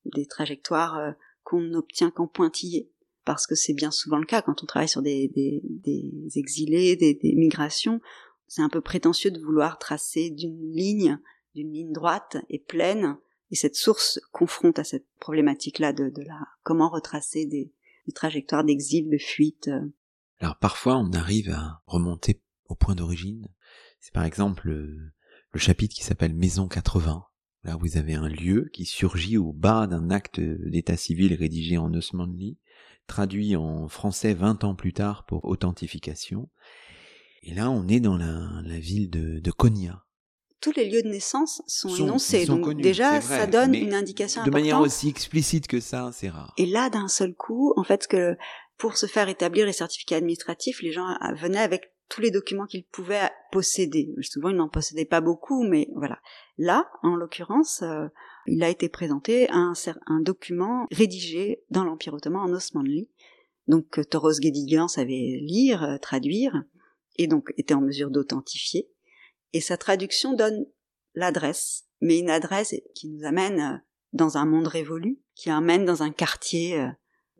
des, 0.04 0.26
trajectoires 0.26 0.98
euh, 0.98 1.12
qu'on 1.42 1.60
n'obtient 1.60 2.10
qu'en 2.10 2.26
pointillés 2.26 2.90
parce 3.24 3.46
que 3.46 3.54
c'est 3.54 3.74
bien 3.74 3.90
souvent 3.90 4.18
le 4.18 4.26
cas 4.26 4.42
quand 4.42 4.62
on 4.62 4.66
travaille 4.66 4.88
sur 4.88 5.02
des, 5.02 5.28
des, 5.28 5.60
des 5.64 6.38
exilés, 6.38 6.96
des, 6.96 7.14
des 7.14 7.34
migrations. 7.34 8.00
C'est 8.46 8.62
un 8.62 8.68
peu 8.68 8.80
prétentieux 8.80 9.30
de 9.30 9.40
vouloir 9.40 9.78
tracer 9.78 10.30
d'une 10.30 10.70
ligne, 10.70 11.18
d'une 11.54 11.72
ligne 11.72 11.92
droite 11.92 12.36
et 12.48 12.58
pleine, 12.58 13.16
et 13.50 13.56
cette 13.56 13.76
source 13.76 14.20
confronte 14.32 14.78
à 14.78 14.84
cette 14.84 15.06
problématique-là 15.20 15.92
de, 15.92 16.10
de 16.10 16.22
la 16.22 16.40
comment 16.62 16.88
retracer 16.88 17.46
des, 17.46 17.72
des 18.06 18.12
trajectoires 18.12 18.64
d'exil, 18.64 19.08
de 19.10 19.18
fuite. 19.18 19.70
Alors 20.40 20.58
parfois 20.58 20.98
on 20.98 21.12
arrive 21.12 21.50
à 21.50 21.82
remonter 21.86 22.42
au 22.68 22.74
point 22.74 22.94
d'origine. 22.94 23.48
C'est 24.00 24.12
par 24.12 24.24
exemple 24.24 24.68
le, 24.68 25.12
le 25.52 25.60
chapitre 25.60 25.94
qui 25.94 26.04
s'appelle 26.04 26.34
Maison 26.34 26.68
80. 26.68 27.24
Là 27.64 27.76
vous 27.76 27.96
avez 27.96 28.14
un 28.14 28.28
lieu 28.28 28.68
qui 28.72 28.84
surgit 28.84 29.38
au 29.38 29.52
bas 29.52 29.86
d'un 29.86 30.10
acte 30.10 30.40
d'état 30.40 30.96
civil 30.96 31.34
rédigé 31.34 31.78
en 31.78 31.92
osmanli 31.94 32.58
traduit 33.06 33.56
en 33.56 33.88
français 33.88 34.34
20 34.34 34.64
ans 34.64 34.74
plus 34.74 34.92
tard 34.92 35.24
pour 35.26 35.44
authentification. 35.44 36.48
Et 37.42 37.54
là, 37.54 37.70
on 37.70 37.86
est 37.88 38.00
dans 38.00 38.16
la, 38.16 38.78
ville 38.78 39.10
de, 39.10 39.38
de 39.40 39.50
Konya. 39.50 40.02
Tous 40.60 40.72
les 40.74 40.88
lieux 40.88 41.02
de 41.02 41.08
naissance 41.08 41.62
sont, 41.66 41.94
énoncés, 41.94 42.46
donc 42.46 42.72
déjà 42.80 43.20
ça 43.20 43.46
donne 43.46 43.74
une 43.74 43.92
indication 43.92 44.42
de 44.42 44.50
manière 44.50 44.80
aussi 44.80 45.08
explicite 45.08 45.66
que 45.66 45.78
ça, 45.78 46.10
c'est 46.14 46.30
rare. 46.30 46.54
Et 46.56 46.64
là, 46.64 46.88
d'un 46.88 47.08
seul 47.08 47.34
coup, 47.34 47.74
en 47.76 47.84
fait, 47.84 48.06
que 48.06 48.34
pour 48.78 48.96
se 48.96 49.04
faire 49.04 49.28
établir 49.28 49.66
les 49.66 49.74
certificats 49.74 50.16
administratifs, 50.16 50.80
les 50.80 50.92
gens 50.92 51.18
venaient 51.36 51.58
avec 51.58 51.92
tous 52.14 52.20
les 52.20 52.30
documents 52.30 52.66
qu'ils 52.66 52.84
pouvaient 52.84 53.28
posséder. 53.50 54.14
Souvent, 54.22 54.50
ils 54.50 54.56
n'en 54.56 54.68
possédaient 54.68 55.04
pas 55.04 55.20
beaucoup, 55.20 55.64
mais 55.64 55.88
voilà. 55.96 56.20
Là, 56.58 56.88
en 57.02 57.16
l'occurrence, 57.16 57.82
euh, 57.82 58.06
il 58.46 58.62
a 58.62 58.68
été 58.68 58.88
présenté 58.88 59.50
un, 59.50 59.72
un 60.06 60.20
document 60.20 60.86
rédigé 60.92 61.64
dans 61.70 61.82
l'Empire 61.82 62.14
ottoman 62.14 62.42
en 62.42 62.52
osmanli, 62.54 63.10
donc 63.66 63.88
que 63.88 64.00
Toros 64.00 64.38
Guédiguian 64.38 64.86
savait 64.86 65.40
lire, 65.40 65.82
euh, 65.82 65.98
traduire, 65.98 66.62
et 67.16 67.26
donc 67.26 67.52
était 67.56 67.74
en 67.74 67.80
mesure 67.80 68.10
d'authentifier. 68.10 68.88
Et 69.52 69.60
sa 69.60 69.76
traduction 69.76 70.34
donne 70.34 70.66
l'adresse, 71.14 71.88
mais 72.00 72.20
une 72.20 72.30
adresse 72.30 72.76
qui 72.94 73.08
nous 73.08 73.24
amène 73.24 73.60
euh, 73.60 73.76
dans 74.12 74.36
un 74.36 74.46
monde 74.46 74.68
révolu, 74.68 75.20
qui 75.34 75.50
amène 75.50 75.84
dans 75.84 76.04
un 76.04 76.12
quartier 76.12 76.78
euh, 76.78 76.86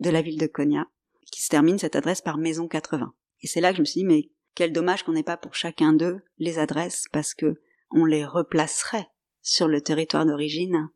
de 0.01 0.11
la 0.11 0.21
ville 0.21 0.41
de 0.41 0.49
Konya, 0.49 0.89
qui 1.31 1.43
se 1.43 1.49
termine 1.49 1.79
cette 1.79 1.95
adresse 1.95 2.23
par 2.23 2.39
Maison 2.39 2.67
80. 2.67 3.15
Et 3.43 3.47
c'est 3.47 3.61
là 3.61 3.71
que 3.71 3.77
je 3.77 3.83
me 3.83 3.87
suis 3.87 4.01
dit, 4.01 4.07
mais 4.07 4.31
quel 4.55 4.73
dommage 4.73 5.03
qu'on 5.03 5.13
n'ait 5.13 5.23
pas 5.23 5.37
pour 5.37 5.55
chacun 5.55 5.93
d'eux 5.93 6.21
les 6.39 6.59
adresses, 6.59 7.07
parce 7.13 7.35
que 7.35 7.61
on 7.91 8.05
les 8.05 8.25
replacerait 8.25 9.09
sur 9.43 9.69
le 9.69 9.81
territoire 9.81 10.27
d'origine 10.27 10.89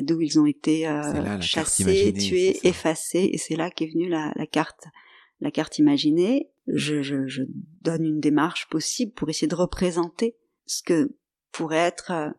d'où 0.00 0.20
ils 0.20 0.40
ont 0.40 0.46
été 0.46 0.88
euh, 0.88 1.40
chassés, 1.40 2.12
tués, 2.14 2.66
effacés, 2.66 3.30
et 3.32 3.38
c'est 3.38 3.56
là 3.56 3.70
qu'est 3.70 3.88
venue 3.92 4.08
la, 4.08 4.32
carte, 4.50 4.84
la 5.40 5.50
carte 5.50 5.78
imaginée. 5.78 6.50
je, 6.66 7.02
je, 7.02 7.26
je 7.26 7.42
donne 7.82 8.04
une 8.04 8.20
démarche 8.20 8.68
possible 8.68 9.12
pour 9.12 9.28
essayer 9.28 9.48
de 9.48 9.54
représenter 9.54 10.36
ce 10.64 10.82
que 10.82 11.16
pourrait 11.50 11.76
être 11.76 12.10
euh, 12.10 12.30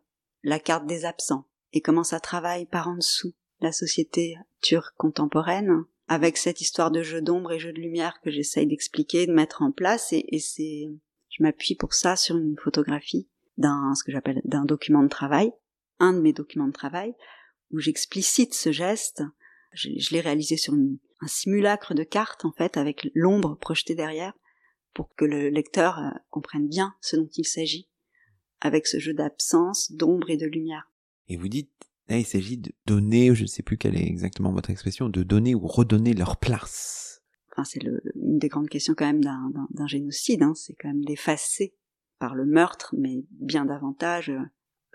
la 0.42 0.58
carte 0.58 0.86
des 0.86 1.04
absents 1.04 1.46
et 1.72 1.80
comment 1.80 2.04
ça 2.04 2.20
travaille 2.20 2.66
par 2.66 2.88
en 2.88 2.96
dessous 2.96 3.34
la 3.60 3.72
société 3.72 4.36
turque 4.60 4.96
contemporaine 4.96 5.84
avec 6.08 6.36
cette 6.36 6.60
histoire 6.60 6.90
de 6.90 7.02
jeu 7.02 7.22
d'ombre 7.22 7.52
et 7.52 7.58
jeu 7.58 7.72
de 7.72 7.80
lumière 7.80 8.20
que 8.22 8.30
j'essaye 8.30 8.66
d'expliquer, 8.66 9.26
de 9.26 9.32
mettre 9.32 9.62
en 9.62 9.72
place 9.72 10.12
et, 10.12 10.38
c'est 10.38 10.90
je 11.30 11.42
m'appuie 11.42 11.74
pour 11.74 11.94
ça 11.94 12.14
sur 12.14 12.36
une 12.36 12.56
photographie 12.62 13.28
d'un 13.56 13.94
ce 13.94 14.04
que 14.04 14.12
j'appelle 14.12 14.40
d'un 14.44 14.64
document 14.64 15.02
de 15.02 15.08
travail, 15.08 15.52
un 15.98 16.12
de 16.12 16.20
mes 16.20 16.32
documents 16.32 16.68
de 16.68 16.72
travail 16.72 17.14
où 17.70 17.80
j'explicite 17.80 18.54
ce 18.54 18.70
geste. 18.70 19.22
Je, 19.72 20.12
l'ai 20.12 20.20
réalisé 20.20 20.56
sur 20.56 20.74
un 20.74 21.26
simulacre 21.26 21.94
de 21.94 22.04
carte 22.04 22.44
en 22.44 22.52
fait 22.52 22.76
avec 22.76 23.08
l'ombre 23.14 23.56
projetée 23.56 23.96
derrière 23.96 24.34
pour 24.92 25.12
que 25.16 25.24
le 25.24 25.48
lecteur 25.48 25.98
euh, 25.98 26.10
comprenne 26.30 26.68
bien 26.68 26.94
ce 27.00 27.16
dont 27.16 27.28
il 27.36 27.44
s'agit 27.44 27.88
avec 28.60 28.86
ce 28.86 28.98
jeu 28.98 29.12
d'absence, 29.12 29.90
d'ombre 29.92 30.30
et 30.30 30.36
de 30.36 30.46
lumière. 30.46 30.90
Et 31.28 31.36
vous 31.36 31.48
dites, 31.48 31.72
là, 32.08 32.18
il 32.18 32.26
s'agit 32.26 32.58
de 32.58 32.72
donner, 32.86 33.34
je 33.34 33.42
ne 33.42 33.48
sais 33.48 33.62
plus 33.62 33.78
quelle 33.78 33.96
est 33.96 34.06
exactement 34.06 34.52
votre 34.52 34.70
expression, 34.70 35.08
de 35.08 35.22
donner 35.22 35.54
ou 35.54 35.66
redonner 35.66 36.14
leur 36.14 36.36
place. 36.36 37.22
Enfin, 37.52 37.64
c'est 37.64 37.82
une 37.82 38.38
des 38.38 38.48
grandes 38.48 38.68
questions 38.68 38.94
quand 38.96 39.06
même 39.06 39.22
d'un, 39.22 39.50
d'un, 39.70 39.86
génocide, 39.86 40.42
hein, 40.42 40.54
c'est 40.56 40.74
quand 40.74 40.88
même 40.88 41.04
d'effacer 41.04 41.74
par 42.18 42.34
le 42.34 42.46
meurtre, 42.46 42.94
mais 42.98 43.24
bien 43.30 43.64
davantage 43.64 44.30
euh, 44.30 44.40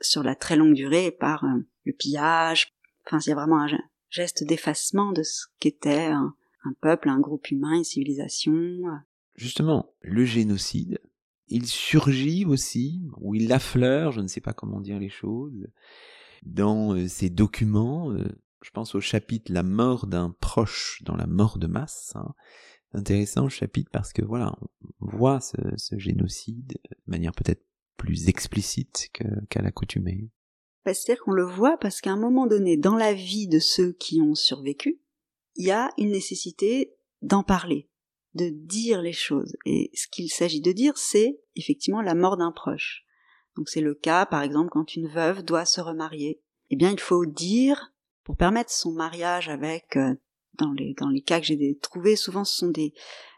sur 0.01 0.23
la 0.23 0.35
très 0.35 0.57
longue 0.57 0.73
durée 0.73 1.11
par 1.11 1.45
euh, 1.45 1.59
le 1.85 1.93
pillage. 1.93 2.73
Enfin, 3.05 3.19
il 3.19 3.29
y 3.29 3.31
a 3.31 3.35
vraiment 3.35 3.63
un 3.63 3.67
geste 4.09 4.43
d'effacement 4.43 5.13
de 5.13 5.23
ce 5.23 5.45
qu'était 5.59 6.07
un, 6.07 6.35
un 6.65 6.73
peuple, 6.81 7.09
un 7.09 7.19
groupe 7.19 7.49
humain, 7.49 7.75
une 7.75 7.83
civilisation. 7.83 8.53
Euh. 8.53 8.97
Justement, 9.35 9.93
le 10.01 10.25
génocide, 10.25 10.99
il 11.47 11.65
surgit 11.65 12.45
aussi, 12.45 13.01
ou 13.17 13.35
il 13.35 13.51
affleure, 13.53 14.11
je 14.11 14.21
ne 14.21 14.27
sais 14.27 14.41
pas 14.41 14.53
comment 14.53 14.81
dire 14.81 14.99
les 14.99 15.09
choses, 15.09 15.67
dans 16.43 16.95
euh, 16.95 17.07
ces 17.07 17.29
documents. 17.29 18.11
Euh, 18.11 18.27
je 18.61 18.71
pense 18.71 18.95
au 18.95 19.01
chapitre 19.01 19.51
La 19.51 19.63
mort 19.63 20.07
d'un 20.07 20.35
proche 20.39 21.01
dans 21.05 21.15
la 21.15 21.27
mort 21.27 21.57
de 21.57 21.67
masse. 21.67 22.13
Hein. 22.15 22.33
Intéressant 22.93 23.43
le 23.43 23.49
chapitre 23.49 23.89
parce 23.91 24.13
que 24.13 24.23
voilà, 24.23 24.55
on 24.99 25.17
voit 25.17 25.39
ce, 25.39 25.57
génocide 25.97 26.79
de 26.89 26.97
manière 27.07 27.33
peut-être 27.33 27.63
plus 27.97 28.29
explicite 28.29 29.11
qu'à 29.49 29.61
l'accoutumée. 29.61 30.29
Bah, 30.85 30.93
c'est-à-dire 30.93 31.23
qu'on 31.23 31.33
le 31.33 31.45
voit 31.45 31.77
parce 31.77 32.01
qu'à 32.01 32.11
un 32.11 32.19
moment 32.19 32.47
donné, 32.47 32.77
dans 32.77 32.95
la 32.95 33.13
vie 33.13 33.47
de 33.47 33.59
ceux 33.59 33.91
qui 33.93 34.21
ont 34.21 34.35
survécu, 34.35 34.99
il 35.55 35.65
y 35.65 35.71
a 35.71 35.91
une 35.97 36.11
nécessité 36.11 36.95
d'en 37.21 37.43
parler, 37.43 37.89
de 38.33 38.49
dire 38.49 39.01
les 39.01 39.13
choses. 39.13 39.55
Et 39.65 39.91
ce 39.93 40.07
qu'il 40.07 40.29
s'agit 40.29 40.61
de 40.61 40.71
dire, 40.71 40.97
c'est 40.97 41.41
effectivement 41.55 42.01
la 42.01 42.15
mort 42.15 42.37
d'un 42.37 42.51
proche. 42.51 43.05
Donc 43.59 43.67
c'est 43.67 43.81
le 43.81 43.93
cas, 43.93 44.25
par 44.25 44.41
exemple, 44.41 44.69
quand 44.69 44.95
une 44.95 45.09
veuve 45.09 45.43
doit 45.43 45.65
se 45.65 45.81
remarier. 45.81 46.39
Eh 46.69 46.77
bien, 46.77 46.91
il 46.91 46.99
faut 46.99 47.25
dire, 47.25 47.91
pour 48.23 48.37
permettre 48.37 48.71
son 48.71 48.93
mariage 48.93 49.49
avec, 49.49 49.97
euh, 49.97 50.15
dans 50.53 50.71
les, 50.71 50.93
dans 50.97 51.09
les 51.09 51.19
cas 51.19 51.41
que 51.41 51.45
j'ai 51.45 51.77
trouvés, 51.81 52.15
souvent 52.15 52.45
ce 52.45 52.55
sont 52.55 52.69
des, 52.69 52.93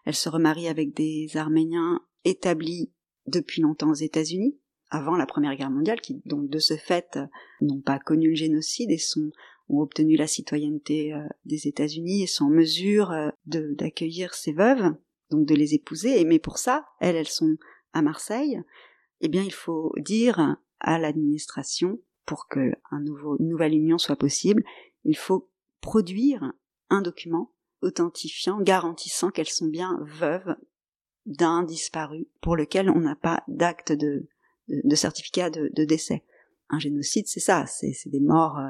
elle 0.05 0.13
se 0.13 0.29
remarie 0.29 0.67
avec 0.67 0.93
des 0.93 1.27
Arméniens 1.33 2.01
établis 2.23 2.91
depuis 3.25 3.63
longtemps 3.63 3.89
aux 3.89 3.95
États-Unis, 3.95 4.59
avant 4.91 5.15
la 5.15 5.25
Première 5.25 5.55
Guerre 5.55 5.71
mondiale, 5.71 5.99
qui 5.99 6.21
donc 6.25 6.49
de 6.49 6.59
ce 6.59 6.77
fait 6.77 7.17
n'ont 7.59 7.81
pas 7.81 7.97
connu 7.97 8.29
le 8.29 8.35
génocide 8.35 8.91
et 8.91 8.99
sont 8.99 9.31
ont 9.69 9.79
obtenu 9.79 10.17
la 10.17 10.27
citoyenneté 10.27 11.15
euh, 11.15 11.25
des 11.45 11.67
États-Unis 11.67 12.21
et 12.21 12.27
sont 12.27 12.45
en 12.45 12.49
mesure 12.49 13.09
euh, 13.09 13.31
d'accueillir 13.45 14.35
ces 14.35 14.53
veuves, 14.53 14.93
donc 15.31 15.47
de 15.47 15.55
les 15.55 15.73
épouser. 15.73 16.23
Mais 16.25 16.37
pour 16.37 16.59
ça, 16.59 16.85
elles, 16.99 17.15
elles 17.15 17.27
sont 17.27 17.55
à 17.93 18.03
Marseille. 18.03 18.61
Eh 19.21 19.29
bien, 19.29 19.43
il 19.43 19.53
faut 19.53 19.93
dire 19.97 20.57
à 20.79 20.99
l'administration, 20.99 21.99
pour 22.25 22.47
que 22.47 22.71
nouveau, 22.91 23.37
une 23.39 23.49
nouvelle 23.49 23.73
union 23.73 23.97
soit 23.97 24.15
possible, 24.15 24.63
il 25.03 25.15
faut 25.15 25.49
produire 25.79 26.53
un 26.89 27.01
document 27.01 27.53
authentifiant, 27.81 28.59
garantissant 28.59 29.31
qu'elles 29.31 29.47
sont 29.47 29.67
bien 29.67 29.99
veuves 30.19 30.55
d'un 31.25 31.63
disparu 31.63 32.27
pour 32.41 32.55
lequel 32.55 32.89
on 32.89 32.99
n'a 32.99 33.15
pas 33.15 33.43
d'acte 33.47 33.91
de, 33.91 34.27
certificat 34.95 35.49
de, 35.49 35.85
décès. 35.85 36.23
Un 36.69 36.79
génocide, 36.79 37.27
c'est 37.27 37.39
ça, 37.39 37.65
c'est 37.67 37.93
des 38.09 38.19
morts 38.19 38.57
euh, 38.57 38.69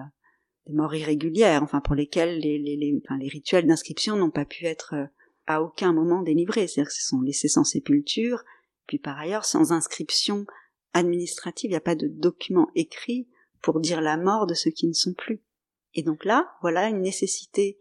des 0.67 0.73
morts 0.73 0.93
irrégulières, 0.93 1.63
enfin 1.63 1.81
pour 1.81 1.95
lesquelles 1.95 2.39
les 2.39 3.29
rituels 3.31 3.65
d'inscription 3.65 4.15
n'ont 4.15 4.31
pas 4.31 4.45
pu 4.45 4.65
être 4.65 4.95
euh, 4.95 5.05
à 5.47 5.61
aucun 5.61 5.93
moment 5.93 6.21
délivrés, 6.21 6.67
c'est-à-dire 6.67 6.91
qu'ils 6.91 7.03
sont 7.03 7.21
laissés 7.21 7.47
sans 7.47 7.63
sépulture, 7.63 8.43
puis 8.91 8.99
par 8.99 9.17
ailleurs 9.17 9.45
sans 9.45 9.71
inscription 9.71 10.45
administrative, 10.91 11.69
il 11.69 11.71
n'y 11.71 11.77
a 11.77 11.79
pas 11.79 11.95
de 11.95 12.09
document 12.09 12.67
écrit 12.75 13.29
pour 13.61 13.79
dire 13.79 14.01
la 14.01 14.17
mort 14.17 14.47
de 14.47 14.53
ceux 14.53 14.71
qui 14.71 14.85
ne 14.85 14.91
sont 14.91 15.13
plus. 15.13 15.41
Et 15.93 16.03
donc 16.03 16.25
là, 16.25 16.51
voilà 16.61 16.89
une 16.89 16.99
nécessité 16.99 17.79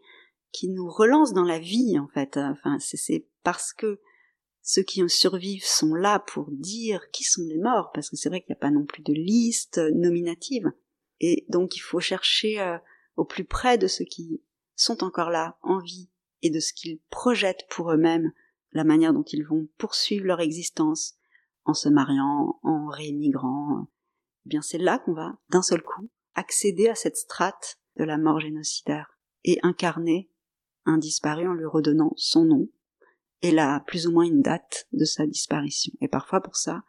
qui 0.53 0.69
nous 0.69 0.89
relance 0.89 1.33
dans 1.33 1.43
la 1.43 1.59
vie 1.59 1.99
en 1.99 2.07
fait. 2.07 2.37
Enfin, 2.37 2.77
c'est 2.79 3.27
parce 3.43 3.73
que 3.73 3.99
ceux 4.61 4.83
qui 4.83 5.03
en 5.03 5.09
survivent 5.09 5.65
sont 5.65 5.95
là 5.95 6.19
pour 6.19 6.49
dire 6.49 7.11
qui 7.11 7.25
sont 7.25 7.43
les 7.43 7.57
morts, 7.57 7.91
parce 7.93 8.09
que 8.09 8.15
c'est 8.15 8.29
vrai 8.29 8.39
qu'il 8.39 8.53
n'y 8.53 8.59
a 8.59 8.61
pas 8.61 8.71
non 8.71 8.85
plus 8.85 9.03
de 9.03 9.11
liste 9.11 9.79
nominative. 9.93 10.71
Et 11.19 11.45
donc 11.49 11.75
il 11.75 11.81
faut 11.81 11.99
chercher 11.99 12.61
euh, 12.61 12.77
au 13.17 13.25
plus 13.25 13.43
près 13.43 13.77
de 13.77 13.87
ceux 13.87 14.05
qui 14.05 14.41
sont 14.77 15.03
encore 15.03 15.29
là, 15.29 15.57
en 15.61 15.79
vie, 15.79 16.09
et 16.41 16.49
de 16.51 16.61
ce 16.61 16.71
qu'ils 16.71 17.01
projettent 17.09 17.67
pour 17.69 17.91
eux-mêmes, 17.91 18.31
la 18.71 18.83
manière 18.83 19.13
dont 19.13 19.23
ils 19.23 19.45
vont 19.45 19.67
poursuivre 19.77 20.25
leur 20.25 20.39
existence 20.39 21.15
en 21.65 21.73
se 21.73 21.89
mariant, 21.89 22.59
en 22.63 22.87
rémigrant. 22.87 23.87
Eh 24.45 24.49
bien 24.49 24.61
c'est 24.61 24.77
là 24.77 24.99
qu'on 24.99 25.13
va, 25.13 25.37
d'un 25.49 25.61
seul 25.61 25.81
coup, 25.81 26.09
accéder 26.33 26.87
à 26.87 26.95
cette 26.95 27.17
strate 27.17 27.79
de 27.97 28.03
la 28.03 28.17
mort 28.17 28.39
génocidaire 28.39 29.17
et 29.43 29.59
incarner 29.63 30.29
un 30.85 30.97
disparu 30.97 31.47
en 31.47 31.53
lui 31.53 31.65
redonnant 31.65 32.13
son 32.15 32.45
nom 32.45 32.69
et 33.41 33.51
là 33.51 33.83
plus 33.87 34.07
ou 34.07 34.11
moins 34.11 34.25
une 34.25 34.41
date 34.41 34.87
de 34.93 35.05
sa 35.05 35.25
disparition. 35.27 35.93
Et 36.01 36.07
parfois 36.07 36.41
pour 36.41 36.55
ça, 36.55 36.83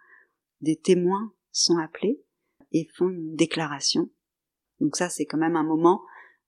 des 0.60 0.76
témoins 0.76 1.32
sont 1.50 1.78
appelés 1.78 2.22
et 2.70 2.88
font 2.94 3.08
une 3.08 3.34
déclaration 3.34 4.10
donc 4.82 4.96
ça, 4.96 5.08
c'est 5.08 5.24
quand 5.24 5.38
même 5.38 5.56
un 5.56 5.62
moment 5.62 6.02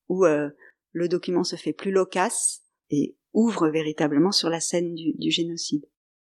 où 0.08 0.26
euh, 0.26 0.50
le 0.90 1.08
document 1.08 1.44
se 1.44 1.54
fait 1.54 1.72
plus 1.72 1.92
loquace 1.92 2.62
et 2.90 3.16
ouvre 3.34 3.68
véritablement 3.68 4.32
sur 4.32 4.48
la 4.48 4.60
scène 4.60 4.94
du, 4.94 5.30
génocide. 5.30 5.84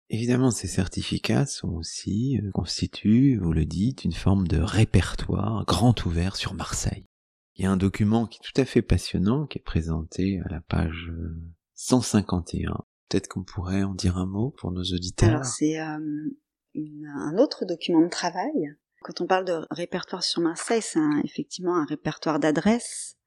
Évidemment, 0.10 0.52
ces 0.52 0.68
certificats 0.68 1.46
sont 1.46 1.74
aussi 1.74 2.40
euh, 2.42 2.50
constituent, 2.52 3.38
vous 3.38 3.54
le 3.54 3.66
dites, 3.66 4.06
une 4.06 4.14
forme 4.14 4.48
de 4.48 4.60
répertoire 4.60 5.66
grand 5.66 6.06
ouvert 6.06 6.36
sur 6.36 6.54
Marseille. 6.54 7.06
Il 7.56 7.64
y 7.64 7.66
a 7.66 7.72
un 7.72 7.78
document 7.78 8.26
qui 8.26 8.40
est 8.40 8.48
tout 8.48 8.60
à 8.60 8.66
fait 8.66 8.82
passionnant, 8.82 9.46
qui 9.46 9.60
est 9.60 9.62
présenté 9.64 10.40
à 10.46 10.50
la 10.50 10.62
page 10.62 11.12
151. 11.76 12.72
Euh, 12.72 12.74
Peut-être 13.10 13.28
qu'on 13.28 13.44
pourrait 13.44 13.84
en 13.84 13.96
dire 13.96 14.18
un 14.18 14.28
mot 14.28 14.54
pour 14.58 14.72
nos 14.72 14.84
auditeurs. 14.84 15.30
Alors 15.30 15.46
c'est 15.46 15.78
un 15.80 16.00
autre 17.38 17.66
document 17.66 18.02
de 18.02 18.10
travail 18.10 18.76
quand 19.02 19.22
on 19.22 19.28
parle 19.28 19.46
de 19.46 19.66
répertoire 19.72 20.24
sur 20.24 20.42
Marseille, 20.42 20.82
c'est 20.82 21.00
effectivement 21.24 21.76
un 21.76 21.86
répertoire 21.86 22.40
d'adresses, 22.40 23.18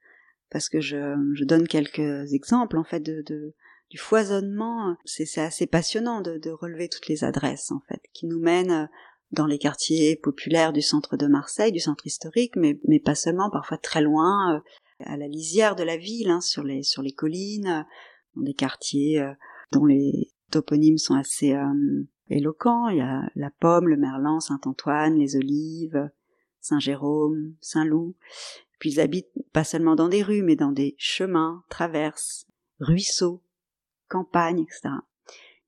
parce 0.50 0.68
que 0.68 0.80
je, 0.80 1.16
je, 1.34 1.44
donne 1.44 1.66
quelques 1.66 2.32
exemples 2.32 2.76
en 2.76 2.84
fait 2.84 3.00
de, 3.00 3.22
de 3.22 3.54
du 3.92 3.98
foisonnement. 3.98 4.96
C'est 5.04 5.38
assez 5.38 5.66
passionnant 5.66 6.22
de, 6.22 6.50
relever 6.50 6.88
toutes 6.88 7.08
les 7.08 7.24
adresses 7.24 7.70
en 7.70 7.80
fait, 7.88 8.00
qui 8.14 8.26
nous 8.26 8.40
mènent 8.40 8.88
dans 9.32 9.44
les 9.44 9.58
quartiers 9.58 10.16
populaires 10.16 10.72
du 10.72 10.80
centre 10.80 11.18
de 11.18 11.26
Marseille, 11.26 11.72
du 11.72 11.80
centre 11.80 12.06
historique, 12.06 12.56
mais, 12.56 12.74
pas 13.04 13.14
seulement, 13.14 13.50
parfois 13.50 13.76
très 13.76 14.00
loin, 14.00 14.56
euh, 14.56 14.60
à 15.04 15.18
la 15.18 15.28
lisière 15.28 15.76
de 15.76 15.82
la 15.82 15.98
ville, 15.98 16.30
hein, 16.30 16.40
sur 16.40 16.62
les 16.62 17.12
collines, 17.12 17.86
dans 18.34 18.42
des 18.42 18.54
quartiers 18.54 19.20
euh, 19.20 19.32
dont 19.72 19.84
les 19.84 20.30
toponymes 20.50 20.98
sont 20.98 21.14
assez 21.14 21.52
euh, 21.52 22.02
éloquent. 22.30 22.88
Il 22.88 22.96
y 22.96 23.02
a 23.02 23.28
la 23.34 23.50
pomme, 23.50 23.88
le 23.88 23.98
merlan, 23.98 24.40
Saint-Antoine, 24.40 25.18
les 25.18 25.36
olives, 25.36 26.10
Saint-Jérôme, 26.60 27.54
Saint-Loup. 27.60 28.14
Puis 28.78 28.92
ils 28.92 29.00
habitent 29.00 29.32
pas 29.52 29.64
seulement 29.64 29.96
dans 29.96 30.08
des 30.08 30.22
rues, 30.22 30.42
mais 30.42 30.56
dans 30.56 30.72
des 30.72 30.94
chemins, 30.98 31.62
traverses, 31.68 32.46
ruisseaux, 32.80 33.42
campagnes, 34.12 34.60
etc. 34.60 34.90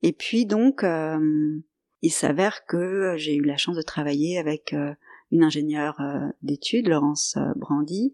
Et 0.01 0.13
puis 0.13 0.45
donc, 0.45 0.83
euh, 0.83 1.59
il 2.01 2.11
s'avère 2.11 2.65
que 2.65 3.15
j'ai 3.17 3.35
eu 3.35 3.43
la 3.43 3.57
chance 3.57 3.75
de 3.75 3.81
travailler 3.81 4.37
avec 4.37 4.73
euh, 4.73 4.93
une 5.31 5.43
ingénieure 5.43 5.99
euh, 5.99 6.29
d'études, 6.43 6.87
Laurence 6.87 7.37
Brandy, 7.55 8.13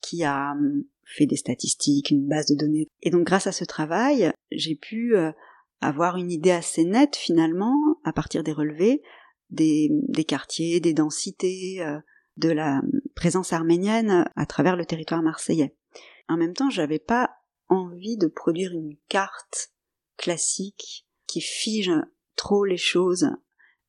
qui 0.00 0.24
a 0.24 0.54
fait 1.04 1.26
des 1.26 1.36
statistiques, 1.36 2.10
une 2.10 2.26
base 2.26 2.46
de 2.46 2.56
données. 2.56 2.88
Et 3.02 3.10
donc 3.10 3.24
grâce 3.24 3.46
à 3.46 3.52
ce 3.52 3.64
travail, 3.64 4.32
j'ai 4.50 4.74
pu 4.74 5.14
avoir 5.80 6.16
une 6.16 6.30
idée 6.30 6.50
assez 6.50 6.84
nette 6.84 7.16
finalement, 7.16 7.74
à 8.04 8.12
partir 8.12 8.44
des 8.44 8.52
relevés, 8.52 9.02
des, 9.50 9.88
des 10.08 10.24
quartiers, 10.24 10.78
des 10.80 10.92
densités, 10.92 11.84
de 12.36 12.50
la 12.50 12.80
présence 13.16 13.52
arménienne 13.52 14.24
à 14.36 14.46
travers 14.46 14.76
le 14.76 14.84
territoire 14.84 15.22
marseillais. 15.22 15.74
En 16.28 16.36
même 16.36 16.54
temps, 16.54 16.70
j'avais 16.70 17.00
pas 17.00 17.37
envie 17.68 18.16
de 18.16 18.26
produire 18.26 18.72
une 18.72 18.96
carte 19.08 19.72
classique 20.16 21.06
qui 21.26 21.40
fige 21.40 21.92
trop 22.36 22.64
les 22.64 22.76
choses. 22.76 23.28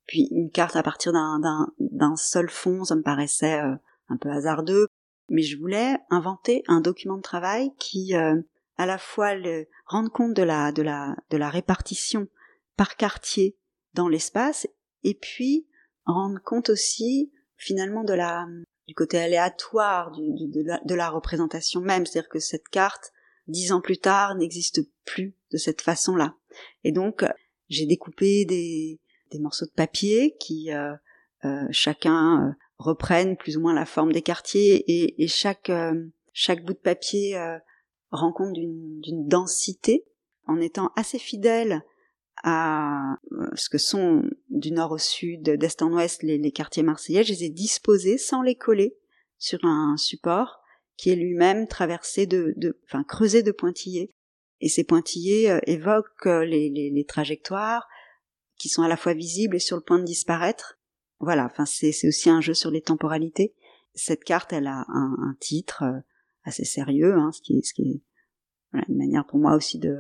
Puis 0.06 0.28
une 0.32 0.52
carte 0.52 0.76
à 0.76 0.84
partir 0.84 1.14
d'un 1.14 2.16
seul 2.16 2.50
fond, 2.50 2.84
ça 2.84 2.96
me 2.96 3.04
paraissait 3.04 3.60
euh, 3.60 3.76
un 4.10 4.18
peu 4.18 4.30
hasardeux. 4.30 4.88
Mais 5.30 5.44
je 5.44 5.58
voulais 5.58 5.98
inventer 6.10 6.64
un 6.68 6.82
document 6.82 7.18
de 7.18 7.22
travail 7.22 7.72
qui, 7.78 8.16
euh, 8.16 8.42
à 8.78 8.86
la 8.86 8.98
fois, 8.98 9.36
le, 9.36 9.68
compte 10.14 10.34
de 10.34 10.44
la, 10.44 10.72
de 10.72 10.82
la, 10.82 11.16
de 11.30 11.38
la 11.38 11.50
répartition 11.50 12.28
par 12.76 12.96
quartier 12.96 13.58
dans 13.94 14.08
l'espace, 14.08 14.68
et 15.04 15.14
puis 15.14 15.68
rendre 16.06 16.40
compte 16.44 16.70
aussi, 16.70 17.32
finalement, 17.58 18.04
de 18.04 18.14
la, 18.14 18.48
du 18.88 18.96
côté 18.96 19.20
aléatoire 19.20 20.12
de, 20.12 20.66
la, 20.66 20.80
de 20.84 20.96
la 20.96 21.10
représentation 21.10 21.82
même. 21.82 22.06
C'est-à-dire 22.06 22.30
que 22.30 22.40
cette 22.40 22.70
carte, 22.70 23.12
dix 23.50 23.72
ans 23.72 23.82
plus 23.82 23.98
tard, 23.98 24.36
n'existe 24.36 24.82
plus 25.06 25.36
de 25.52 25.58
cette 25.58 25.82
façon-là. 25.82 26.36
Et 26.84 26.92
donc, 26.92 27.24
j'ai 27.70 27.86
découpé 27.86 28.46
des, 28.46 29.00
morceaux 29.40 29.66
de 29.66 29.72
papier 29.72 30.36
qui 30.40 30.72
euh, 30.72 30.94
euh, 31.46 31.68
chacun 31.72 32.48
euh, 32.48 32.52
reprennent 32.78 33.38
plus 33.38 33.58
ou 33.58 33.62
moins 33.62 33.74
la 33.74 33.86
forme 33.86 34.12
des 34.12 34.22
quartiers 34.22 34.84
et, 34.88 35.28
chaque 35.28 35.72
chaque 36.34 36.64
bout 36.64 36.74
de 36.74 36.80
papier 36.80 37.38
rend 38.12 38.32
compte 38.32 38.54
d'une 38.54 39.28
densité 39.28 40.06
en 40.48 40.60
étant 40.62 40.92
assez 40.96 41.20
fidèle 41.20 41.84
à 42.44 43.18
ce 43.56 43.68
que 43.68 43.78
sont 43.78 44.24
du 44.50 44.72
nord 44.72 44.92
au 44.92 44.98
sud, 44.98 45.44
d'est 45.44 45.82
en 45.82 45.92
ouest 45.92 46.24
les, 46.24 46.38
les, 46.38 46.52
quartiers 46.52 46.84
marseillais, 46.84 47.26
je 47.26 47.34
les 47.34 47.44
ai 47.44 47.50
disposés 47.50 48.18
sans 48.18 48.42
les 48.42 48.56
coller 48.56 48.96
sur 49.38 49.60
un 49.66 49.98
support 49.98 50.59
qui 51.00 51.10
est 51.12 51.16
lui-même 51.16 51.66
traversé 51.66 52.26
de, 52.26 52.54
de, 52.58 52.78
enfin 52.84 53.06
creusé 53.06 53.42
de 53.42 53.54
pointillés. 53.54 54.14
Et 54.60 54.68
ces 54.68 54.84
pointillés 54.84 55.58
évoquent 55.66 56.26
les, 56.26 56.70
les, 56.70 56.90
les, 56.90 57.06
trajectoires, 57.06 57.88
qui 58.58 58.68
sont 58.68 58.84
à 58.84 58.90
la 58.90 58.98
fois 58.98 59.14
visibles 59.14 59.56
et 59.56 59.60
sur 59.60 59.78
le 59.78 59.82
point 59.82 59.98
de 59.98 60.04
disparaître. 60.04 60.78
Voilà, 61.20 61.46
enfin 61.46 61.66
c'est 61.66 61.94
aussi 62.06 62.30
un 62.30 62.42
jeu 62.42 62.54
sur 62.54 62.70
les 62.70 62.82
temporalités. 62.82 63.56
Cette 63.94 64.26
carte, 64.26 64.52
elle 64.52 64.68
a 64.68 64.84
un, 64.90 65.16
un 65.22 65.38
titre 65.40 65.84
euh, 65.84 66.00
assez 66.44 66.66
sérieux, 66.66 67.14
hein, 67.14 67.32
ce 67.32 67.42
qui 67.42 67.58
est, 67.58 67.66
ce 67.66 67.74
qui 67.74 67.84
est 67.84 68.02
voilà, 68.74 68.86
une 68.90 68.98
manière 68.98 69.26
pour 69.26 69.40
moi 69.40 69.56
aussi 69.56 69.80
de, 69.80 69.96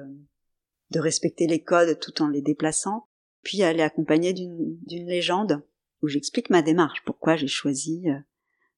de 0.91 0.99
respecter 0.99 1.47
les 1.47 1.63
codes 1.63 1.97
tout 2.01 2.21
en 2.21 2.27
les 2.27 2.41
déplaçant. 2.41 3.07
Puis 3.41 3.61
elle 3.61 3.79
est 3.79 3.83
accompagnée 3.83 4.33
d'une 4.33 5.07
légende 5.07 5.65
où 6.01 6.09
j'explique 6.09 6.49
ma 6.49 6.61
démarche, 6.61 7.03
pourquoi 7.05 7.37
j'ai 7.37 7.47
choisi 7.47 8.09
euh, 8.09 8.19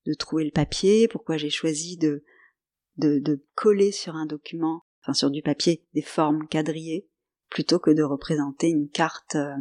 de 0.06 0.14
trouver 0.14 0.46
le 0.46 0.52
papier, 0.52 1.08
pourquoi 1.08 1.38
j'ai 1.38 1.50
choisi 1.50 1.98
de, 1.98 2.24
de, 2.98 3.44
coller 3.56 3.92
sur 3.92 4.16
un 4.16 4.26
document, 4.26 4.84
enfin 5.02 5.14
sur 5.14 5.32
du 5.32 5.42
papier, 5.42 5.84
des 5.94 6.02
formes 6.02 6.48
quadrillées, 6.48 7.08
plutôt 7.50 7.80
que 7.80 7.92
de 7.92 8.04
représenter 8.04 8.70
une 8.70 8.90
carte 8.90 9.36
euh, 9.36 9.56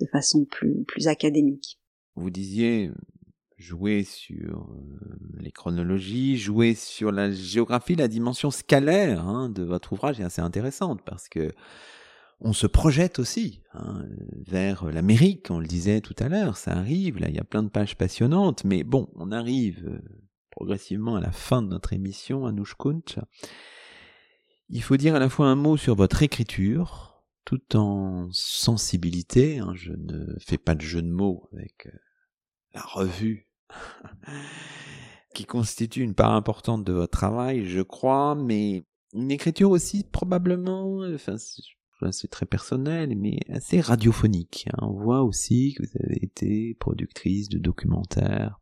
de 0.00 0.06
façon 0.06 0.44
plus, 0.44 0.84
plus 0.84 1.08
académique. 1.08 1.78
Vous 2.14 2.30
disiez 2.30 2.90
jouer 3.56 4.04
sur 4.04 4.70
euh, 4.70 5.16
les 5.38 5.50
chronologies, 5.50 6.36
jouer 6.36 6.74
sur 6.74 7.12
la 7.12 7.30
géographie, 7.30 7.94
la 7.94 8.08
dimension 8.08 8.50
scalaire 8.50 9.26
hein, 9.26 9.48
de 9.48 9.62
votre 9.62 9.92
ouvrage 9.92 10.20
est 10.20 10.24
assez 10.24 10.42
intéressante 10.42 11.02
parce 11.04 11.28
que 11.28 11.52
on 12.40 12.52
se 12.52 12.66
projette 12.66 13.18
aussi 13.18 13.62
hein, 13.72 14.04
vers 14.46 14.84
l'Amérique, 14.86 15.50
on 15.50 15.58
le 15.58 15.66
disait 15.66 16.00
tout 16.00 16.14
à 16.18 16.28
l'heure, 16.28 16.56
ça 16.56 16.72
arrive, 16.72 17.18
là 17.18 17.28
il 17.28 17.34
y 17.34 17.40
a 17.40 17.44
plein 17.44 17.62
de 17.62 17.68
pages 17.68 17.96
passionnantes, 17.96 18.64
mais 18.64 18.84
bon, 18.84 19.08
on 19.14 19.32
arrive 19.32 19.86
euh, 19.86 20.00
progressivement 20.50 21.16
à 21.16 21.20
la 21.20 21.32
fin 21.32 21.62
de 21.62 21.68
notre 21.68 21.92
émission 21.92 22.46
à. 22.46 23.18
Il 24.68 24.82
faut 24.82 24.96
dire 24.96 25.14
à 25.14 25.18
la 25.18 25.28
fois 25.28 25.46
un 25.46 25.54
mot 25.54 25.76
sur 25.76 25.94
votre 25.94 26.22
écriture, 26.22 27.22
tout 27.44 27.76
en 27.76 28.28
sensibilité. 28.32 29.58
Hein, 29.58 29.72
je 29.74 29.92
ne 29.92 30.34
fais 30.40 30.58
pas 30.58 30.74
de 30.74 30.80
jeu 30.80 31.02
de 31.02 31.10
mots 31.10 31.48
avec 31.52 31.86
euh, 31.86 31.98
la 32.74 32.82
revue 32.82 33.48
qui 35.34 35.44
constitue 35.44 36.02
une 36.02 36.14
part 36.14 36.32
importante 36.32 36.84
de 36.84 36.92
votre 36.92 37.16
travail, 37.16 37.66
je 37.66 37.82
crois, 37.82 38.34
mais 38.34 38.84
une 39.12 39.30
écriture 39.30 39.70
aussi 39.70 40.04
probablement, 40.04 41.00
enfin 41.14 41.36
c'est 42.10 42.30
très 42.30 42.46
personnel, 42.46 43.16
mais 43.16 43.38
assez 43.50 43.80
radiophonique. 43.80 44.68
Hein. 44.72 44.78
On 44.82 44.92
voit 44.92 45.22
aussi 45.22 45.74
que 45.74 45.82
vous 45.82 46.04
avez 46.04 46.24
été 46.24 46.76
productrice 46.78 47.48
de 47.48 47.58
documentaires 47.58 48.60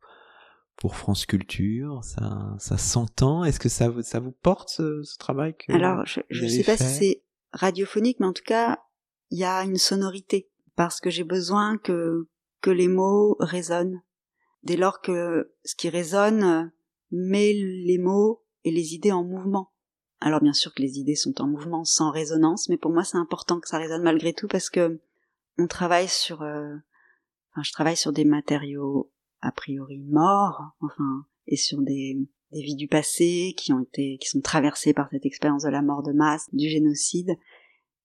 pour 0.76 0.96
France 0.96 1.24
Culture, 1.24 2.02
ça, 2.02 2.54
ça 2.58 2.76
s'entend. 2.76 3.44
Est-ce 3.44 3.60
que 3.60 3.68
ça, 3.68 3.92
ça 4.02 4.20
vous 4.20 4.32
porte 4.32 4.70
ce, 4.70 5.18
travail 5.18 5.54
que 5.56 5.72
Alors, 5.72 6.04
je 6.04 6.44
ne 6.44 6.48
sais 6.48 6.64
pas 6.64 6.76
si 6.76 6.84
c'est 6.84 7.22
radiophonique, 7.52 8.18
mais 8.20 8.26
en 8.26 8.32
tout 8.32 8.42
cas, 8.44 8.80
il 9.30 9.38
y 9.38 9.44
a 9.44 9.62
une 9.62 9.76
sonorité 9.76 10.50
parce 10.76 11.00
que 11.00 11.10
j'ai 11.10 11.24
besoin 11.24 11.78
que 11.78 12.28
que 12.60 12.70
les 12.70 12.88
mots 12.88 13.36
résonnent. 13.40 14.02
Dès 14.62 14.76
lors 14.76 15.02
que 15.02 15.52
ce 15.64 15.74
qui 15.74 15.90
résonne 15.90 16.72
met 17.10 17.52
les 17.52 17.98
mots 17.98 18.42
et 18.64 18.70
les 18.70 18.94
idées 18.94 19.12
en 19.12 19.22
mouvement. 19.22 19.73
Alors 20.24 20.40
bien 20.40 20.54
sûr 20.54 20.72
que 20.72 20.80
les 20.80 20.98
idées 20.98 21.16
sont 21.16 21.42
en 21.42 21.46
mouvement 21.46 21.84
sans 21.84 22.10
résonance, 22.10 22.70
mais 22.70 22.78
pour 22.78 22.90
moi 22.90 23.04
c'est 23.04 23.18
important 23.18 23.60
que 23.60 23.68
ça 23.68 23.76
résonne 23.76 24.02
malgré 24.02 24.32
tout 24.32 24.48
parce 24.48 24.70
que 24.70 24.98
on 25.58 25.66
travaille 25.66 26.08
sur, 26.08 26.40
euh, 26.40 26.74
enfin 27.52 27.62
je 27.62 27.72
travaille 27.72 27.98
sur 27.98 28.10
des 28.10 28.24
matériaux 28.24 29.12
a 29.42 29.52
priori 29.52 29.98
morts, 29.98 30.62
enfin 30.80 31.26
et 31.46 31.58
sur 31.58 31.82
des 31.82 32.16
des 32.52 32.62
vies 32.62 32.74
du 32.74 32.88
passé 32.88 33.52
qui 33.58 33.74
ont 33.74 33.80
été, 33.82 34.16
qui 34.16 34.30
sont 34.30 34.40
traversées 34.40 34.94
par 34.94 35.10
cette 35.10 35.26
expérience 35.26 35.64
de 35.64 35.68
la 35.68 35.82
mort 35.82 36.02
de 36.02 36.12
masse, 36.12 36.46
du 36.54 36.70
génocide. 36.70 37.36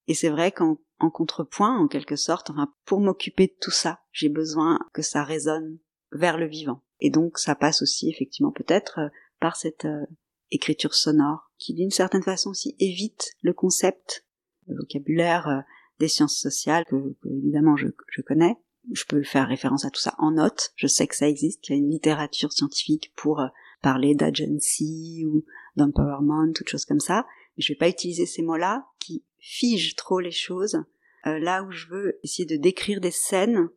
Et 0.07 0.13
c'est 0.13 0.29
vrai 0.29 0.51
qu'en 0.51 0.77
en 0.99 1.09
contrepoint, 1.09 1.77
en 1.77 1.87
quelque 1.87 2.17
sorte, 2.17 2.49
enfin, 2.49 2.73
pour 2.83 2.99
m'occuper 2.99 3.47
de 3.47 3.55
tout 3.61 3.71
ça, 3.71 4.01
j'ai 4.11 4.27
besoin 4.27 4.79
que 4.91 5.03
ça 5.03 5.23
résonne 5.23 5.77
vers 6.11 6.37
le 6.37 6.47
vivant. 6.47 6.83
Et 6.99 7.11
donc, 7.11 7.37
ça 7.37 7.55
passe 7.55 7.81
aussi, 7.81 8.09
effectivement, 8.09 8.51
peut-être 8.51 8.99
euh, 8.99 9.09
par 9.39 9.55
cette 9.55 9.85
euh, 9.85 10.05
écriture 10.51 10.95
sonore, 10.95 11.48
qui 11.59 11.73
d'une 11.73 11.91
certaine 11.91 12.23
façon 12.23 12.49
aussi 12.49 12.75
évite 12.79 13.35
le 13.41 13.53
concept, 13.53 14.25
le 14.67 14.77
vocabulaire 14.77 15.47
euh, 15.47 15.59
des 15.99 16.07
sciences 16.07 16.37
sociales, 16.37 16.85
que, 16.85 16.95
évidemment 17.25 17.75
je, 17.75 17.87
je, 18.07 18.21
connais. 18.21 18.55
Je 18.91 19.03
peux 19.03 19.21
faire 19.21 19.47
référence 19.47 19.85
à 19.85 19.91
tout 19.91 20.01
ça 20.01 20.15
en 20.17 20.31
notes. 20.31 20.71
Je 20.75 20.87
sais 20.87 21.05
que 21.05 21.15
ça 21.15 21.27
existe, 21.27 21.61
qu'il 21.61 21.75
y 21.75 21.77
a 21.77 21.81
une 21.81 21.91
littérature 21.91 22.53
scientifique 22.53 23.11
pour 23.15 23.43
parler 23.81 24.15
d'agency 24.15 25.25
ou 25.27 25.45
d'empowerment, 25.75 26.53
toutes 26.53 26.69
choses 26.69 26.85
comme 26.85 26.99
ça. 26.99 27.25
Mais 27.57 27.63
je 27.63 27.73
vais 27.73 27.77
pas 27.77 27.89
utiliser 27.89 28.25
ces 28.25 28.41
mots-là 28.41 28.87
qui 28.99 29.23
figent 29.37 29.95
trop 29.95 30.19
les 30.19 30.31
choses. 30.31 30.81
Euh, 31.27 31.37
là 31.39 31.63
où 31.63 31.71
je 31.71 31.87
veux 31.87 32.19
essayer 32.23 32.45
de 32.45 32.55
décrire 32.55 33.01
des 33.01 33.11
scènes, 33.11 33.69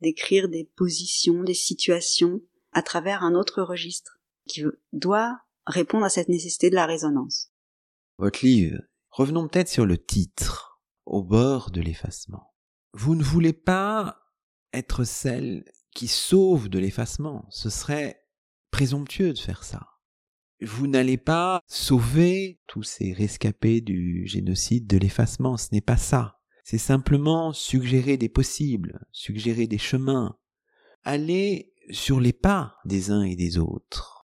décrire 0.00 0.48
des 0.48 0.64
positions, 0.76 1.42
des 1.42 1.54
situations 1.54 2.40
à 2.72 2.82
travers 2.82 3.22
un 3.22 3.34
autre 3.34 3.62
registre 3.62 4.18
qui 4.46 4.64
doit 4.92 5.40
répondre 5.66 6.04
à 6.04 6.08
cette 6.10 6.28
nécessité 6.28 6.70
de 6.70 6.74
la 6.74 6.86
résonance. 6.86 7.52
Votre 8.18 8.44
livre, 8.44 8.80
revenons 9.10 9.48
peut-être 9.48 9.68
sur 9.68 9.86
le 9.86 9.98
titre, 9.98 10.80
au 11.04 11.22
bord 11.22 11.70
de 11.70 11.80
l'effacement. 11.80 12.54
Vous 12.92 13.14
ne 13.14 13.22
voulez 13.22 13.52
pas 13.52 14.22
être 14.72 15.04
celle 15.04 15.64
qui 15.94 16.08
sauve 16.08 16.68
de 16.68 16.78
l'effacement. 16.78 17.46
Ce 17.50 17.70
serait 17.70 18.22
présomptueux 18.70 19.32
de 19.32 19.38
faire 19.38 19.64
ça. 19.64 19.86
Vous 20.62 20.86
n'allez 20.86 21.18
pas 21.18 21.60
sauver 21.66 22.60
tous 22.66 22.82
ces 22.82 23.12
rescapés 23.12 23.80
du 23.80 24.26
génocide, 24.26 24.86
de 24.86 24.96
l'effacement, 24.96 25.56
ce 25.56 25.68
n'est 25.72 25.82
pas 25.82 25.98
ça. 25.98 26.40
C'est 26.64 26.78
simplement 26.78 27.52
suggérer 27.52 28.16
des 28.16 28.28
possibles, 28.28 29.06
suggérer 29.12 29.66
des 29.66 29.78
chemins, 29.78 30.38
aller 31.04 31.74
sur 31.90 32.20
les 32.20 32.32
pas 32.32 32.78
des 32.84 33.10
uns 33.10 33.22
et 33.22 33.36
des 33.36 33.58
autres. 33.58 34.15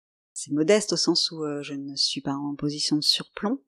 C'est 0.45 0.53
modeste 0.53 0.93
au 0.93 0.97
sens 0.97 1.31
où 1.31 1.45
euh, 1.45 1.63
je 1.63 1.75
ne 1.75 1.95
suis 1.95 2.21
pas 2.21 2.33
en 2.33 2.57
position 2.57 2.97
de 2.97 3.03
surplomb, 3.03 3.61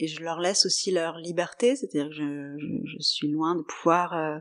et 0.00 0.08
je 0.08 0.20
leur 0.20 0.40
laisse 0.40 0.66
aussi 0.66 0.90
leur 0.90 1.16
liberté, 1.18 1.76
c'est-à-dire 1.76 2.08
que 2.08 2.14
je, 2.16 2.98
suis 2.98 3.28
loin 3.28 3.54
de 3.54 3.62
pouvoir 3.62 4.14
euh, 4.14 4.38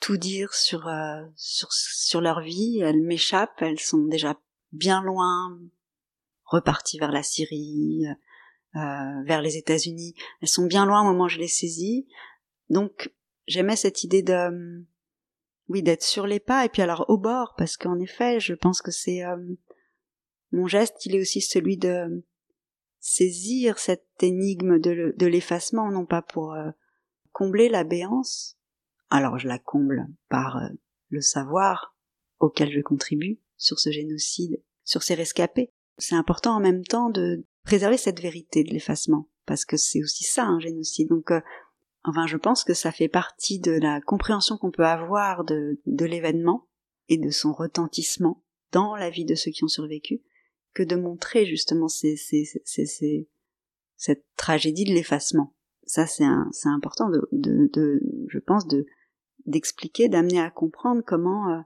tout 0.00 0.16
dire 0.16 0.54
sur, 0.54 0.88
euh, 0.88 1.20
sur, 1.36 1.70
sur 1.74 2.22
leur 2.22 2.40
vie, 2.40 2.80
elles 2.80 3.02
m'échappent, 3.02 3.60
elles 3.60 3.80
sont 3.80 4.06
déjà 4.06 4.40
bien 4.72 5.02
loin, 5.02 5.58
reparties 6.46 6.98
vers 6.98 7.12
la 7.12 7.22
Syrie, 7.22 8.06
euh, 8.74 9.22
vers 9.24 9.42
les 9.42 9.58
États-Unis. 9.58 10.14
Elles 10.40 10.48
sont 10.48 10.64
bien 10.64 10.86
loin 10.86 11.02
au 11.02 11.04
moment 11.04 11.24
où 11.24 11.28
je 11.28 11.38
les 11.38 11.48
saisis. 11.48 12.08
Donc 12.70 13.12
j'aimais 13.46 13.76
cette 13.76 14.04
idée 14.04 14.22
de, 14.22 14.86
oui, 15.68 15.82
d'être 15.82 16.02
sur 16.02 16.26
les 16.26 16.40
pas 16.40 16.64
et 16.64 16.70
puis 16.70 16.80
alors 16.80 17.04
au 17.10 17.18
bord, 17.18 17.52
parce 17.58 17.76
qu'en 17.76 17.98
effet, 17.98 18.40
je 18.40 18.54
pense 18.54 18.80
que 18.80 18.90
c'est 18.90 19.22
euh, 19.22 19.36
mon 20.52 20.66
geste, 20.66 21.06
il 21.06 21.16
est 21.16 21.20
aussi 21.20 21.40
celui 21.40 21.76
de 21.76 22.24
saisir 23.00 23.78
cette 23.78 24.06
énigme 24.20 24.78
de 24.78 25.26
l'effacement, 25.26 25.90
non 25.90 26.06
pas 26.06 26.22
pour 26.22 26.52
euh, 26.52 26.70
combler 27.32 27.68
la 27.68 27.84
béance. 27.84 28.58
Alors 29.10 29.38
je 29.38 29.48
la 29.48 29.58
comble 29.58 30.06
par 30.28 30.58
euh, 30.58 30.68
le 31.08 31.20
savoir 31.20 31.96
auquel 32.38 32.70
je 32.70 32.80
contribue, 32.80 33.40
sur 33.56 33.78
ce 33.78 33.90
génocide, 33.90 34.62
sur 34.84 35.02
ces 35.02 35.14
rescapés. 35.14 35.72
C'est 35.98 36.14
important 36.14 36.56
en 36.56 36.60
même 36.60 36.84
temps 36.84 37.10
de 37.10 37.44
préserver 37.64 37.96
cette 37.96 38.20
vérité 38.20 38.64
de 38.64 38.70
l'effacement, 38.70 39.28
parce 39.46 39.64
que 39.64 39.76
c'est 39.76 40.02
aussi 40.02 40.24
ça 40.24 40.44
un 40.44 40.58
génocide. 40.58 41.08
Donc 41.08 41.30
euh, 41.30 41.40
Enfin, 42.04 42.26
je 42.26 42.36
pense 42.36 42.64
que 42.64 42.74
ça 42.74 42.90
fait 42.90 43.08
partie 43.08 43.60
de 43.60 43.72
la 43.72 44.00
compréhension 44.00 44.56
qu'on 44.56 44.72
peut 44.72 44.86
avoir 44.86 45.44
de, 45.44 45.80
de 45.86 46.04
l'événement 46.04 46.66
et 47.08 47.16
de 47.16 47.30
son 47.30 47.52
retentissement 47.52 48.42
dans 48.72 48.96
la 48.96 49.10
vie 49.10 49.24
de 49.24 49.34
ceux 49.34 49.50
qui 49.50 49.62
ont 49.64 49.68
survécu, 49.68 50.20
que 50.74 50.82
de 50.82 50.96
montrer 50.96 51.46
justement 51.46 51.88
ces, 51.88 52.16
ces, 52.16 52.44
ces, 52.64 53.28
cette 53.96 54.24
tragédie 54.36 54.84
de 54.84 54.92
l'effacement. 54.92 55.54
Ça, 55.84 56.06
c'est 56.06 56.24
important 56.64 57.10
de, 57.10 57.28
de, 57.32 57.68
de, 57.72 58.00
je 58.28 58.38
pense, 58.38 58.66
de 58.66 58.86
d'expliquer, 59.44 60.08
d'amener 60.08 60.40
à 60.40 60.50
comprendre 60.50 61.02
comment, 61.04 61.50
euh, 61.50 61.60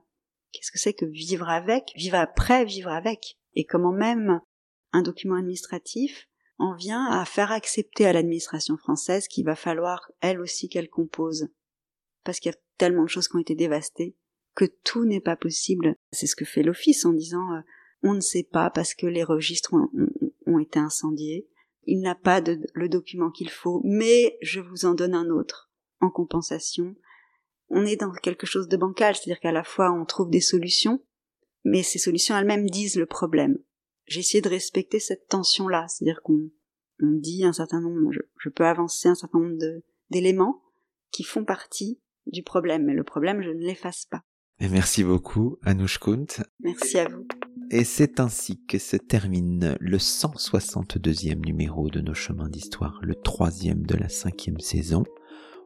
qu'est-ce 0.51 0.71
que 0.71 0.79
c'est 0.79 0.93
que 0.93 1.05
vivre 1.05 1.47
avec, 1.47 1.91
vivre 1.95 2.17
après, 2.17 2.65
vivre 2.65 2.89
avec, 2.89 3.37
et 3.53 3.65
comment 3.65 3.91
même 3.91 4.41
un 4.93 5.03
document 5.03 5.35
administratif 5.35 6.27
en 6.57 6.75
vient 6.75 7.05
à 7.05 7.23
faire 7.25 7.51
accepter 7.51 8.07
à 8.07 8.13
l'administration 8.13 8.77
française 8.77 9.27
qu'il 9.27 9.45
va 9.45 9.55
falloir 9.55 10.11
elle 10.21 10.39
aussi 10.39 10.69
qu'elle 10.69 10.89
compose. 10.89 11.49
Parce 12.23 12.39
qu'il 12.39 12.51
y 12.51 12.55
a 12.55 12.57
tellement 12.77 13.03
de 13.03 13.09
choses 13.09 13.27
qui 13.27 13.35
ont 13.35 13.41
été 13.41 13.53
dévastées 13.55 14.15
que 14.55 14.65
tout 14.65 15.05
n'est 15.05 15.21
pas 15.21 15.35
possible. 15.35 15.95
C'est 16.11 16.25
ce 16.25 16.35
que 16.35 16.45
fait 16.45 16.63
l'office 16.63 17.05
en 17.05 17.13
disant 17.13 17.53
euh, 17.53 17.61
on 18.03 18.13
ne 18.13 18.21
sait 18.21 18.47
pas 18.49 18.69
parce 18.69 18.93
que 18.93 19.07
les 19.07 19.23
registres 19.23 19.73
ont, 20.45 20.59
été 20.59 20.79
incendiés. 20.79 21.47
Il 21.85 22.01
n'a 22.01 22.15
pas 22.15 22.41
de, 22.41 22.59
le 22.73 22.89
document 22.89 23.29
qu'il 23.29 23.49
faut, 23.49 23.81
mais 23.83 24.37
je 24.41 24.59
vous 24.59 24.85
en 24.85 24.93
donne 24.93 25.13
un 25.13 25.29
autre 25.29 25.71
en 25.99 26.09
compensation. 26.09 26.95
On 27.69 27.85
est 27.85 27.95
dans 27.95 28.11
quelque 28.11 28.47
chose 28.47 28.67
de 28.67 28.77
bancal, 28.77 29.15
c'est-à-dire 29.15 29.39
qu'à 29.39 29.51
la 29.51 29.63
fois 29.63 29.91
on 29.91 30.05
trouve 30.05 30.29
des 30.29 30.41
solutions, 30.41 31.01
mais 31.63 31.83
ces 31.83 31.99
solutions 31.99 32.35
elles-mêmes 32.37 32.69
disent 32.69 32.95
le 32.95 33.05
problème 33.05 33.57
j'ai 34.07 34.21
essayé 34.21 34.41
de 34.41 34.49
respecter 34.49 34.99
cette 34.99 35.27
tension-là, 35.27 35.85
c'est-à-dire 35.87 36.21
qu'on 36.23 36.49
on 37.01 37.11
dit 37.11 37.43
un 37.43 37.53
certain 37.53 37.81
nombre, 37.81 38.11
je, 38.11 38.49
peux 38.49 38.65
avancer 38.65 39.07
un 39.07 39.15
certain 39.15 39.39
nombre 39.39 39.57
d'éléments 40.09 40.63
qui 41.11 41.23
font 41.23 41.45
partie 41.45 41.99
du 42.25 42.41
problème, 42.41 42.85
mais 42.85 42.93
le 42.93 43.03
problème, 43.03 43.41
je 43.41 43.49
ne 43.49 43.63
l'efface 43.63 44.05
pas. 44.05 44.23
Et 44.59 44.69
merci 44.69 45.03
beaucoup, 45.03 45.59
Anouche 45.61 45.99
Kunt. 45.99 46.25
Merci 46.59 46.97
à 46.97 47.07
vous. 47.07 47.27
Et 47.69 47.83
c'est 47.83 48.19
ainsi 48.21 48.59
que 48.65 48.79
se 48.79 48.95
termine 48.95 49.75
le 49.79 49.97
162e 49.97 51.45
numéro 51.45 51.89
de 51.89 51.99
nos 51.99 52.13
chemins 52.13 52.47
d'histoire, 52.47 52.99
le 53.01 53.15
troisième 53.15 53.85
de 53.85 53.95
la 53.95 54.07
cinquième 54.07 54.59
saison. 54.59 55.03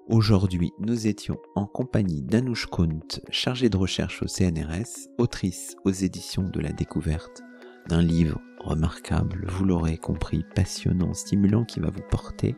Aujourd'hui, 0.08 0.72
nous 0.80 1.06
étions 1.06 1.38
en 1.56 1.68
compagnie 1.68 2.24
d'Anouche 2.24 2.66
Kunt, 2.66 3.22
chargée 3.30 3.70
de 3.70 3.78
recherche 3.78 4.24
au 4.24 4.28
CNRS, 4.28 5.10
autrice 5.20 5.76
aux 5.86 5.92
éditions 5.92 6.50
de 6.50 6.60
la 6.60 6.72
découverte 6.72 7.44
d'un 7.88 8.02
livre 8.02 8.40
remarquable, 8.60 9.46
vous 9.50 9.66
l'aurez 9.66 9.98
compris, 9.98 10.46
passionnant, 10.56 11.14
stimulant 11.14 11.66
qui 11.66 11.80
va 11.80 11.90
vous 11.90 12.04
porter. 12.10 12.56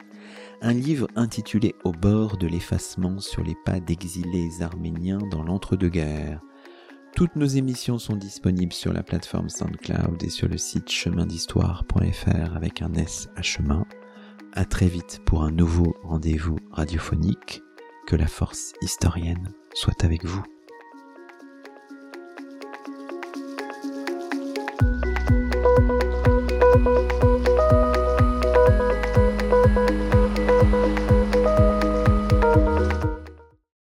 Un 0.62 0.74
livre 0.74 1.08
intitulé 1.16 1.76
Au 1.84 1.92
bord 1.92 2.38
de 2.38 2.48
l'effacement 2.48 3.20
sur 3.20 3.44
les 3.44 3.56
pas 3.66 3.80
d'exilés 3.80 4.62
arméniens 4.62 5.22
dans 5.32 5.44
l'entre-deux-guerres. 5.44 6.42
Toutes 7.16 7.36
nos 7.36 7.46
émissions 7.46 8.00
sont 8.00 8.16
disponibles 8.16 8.74
sur 8.74 8.92
la 8.92 9.04
plateforme 9.04 9.48
SoundCloud 9.48 10.24
et 10.24 10.30
sur 10.30 10.48
le 10.48 10.58
site 10.58 10.90
chemindhistoire.fr 10.90 12.56
avec 12.56 12.82
un 12.82 12.94
S 12.96 13.30
à 13.36 13.44
chemin. 13.44 13.86
À 14.54 14.66
très 14.66 14.88
vite 14.88 15.22
pour 15.24 15.44
un 15.44 15.52
nouveau 15.52 15.96
rendez-vous 16.02 16.58
radiophonique. 16.72 17.62
Que 18.08 18.16
la 18.16 18.28
force 18.28 18.74
historienne 18.82 19.54
soit 19.76 20.04
avec 20.04 20.26
vous. 20.26 20.44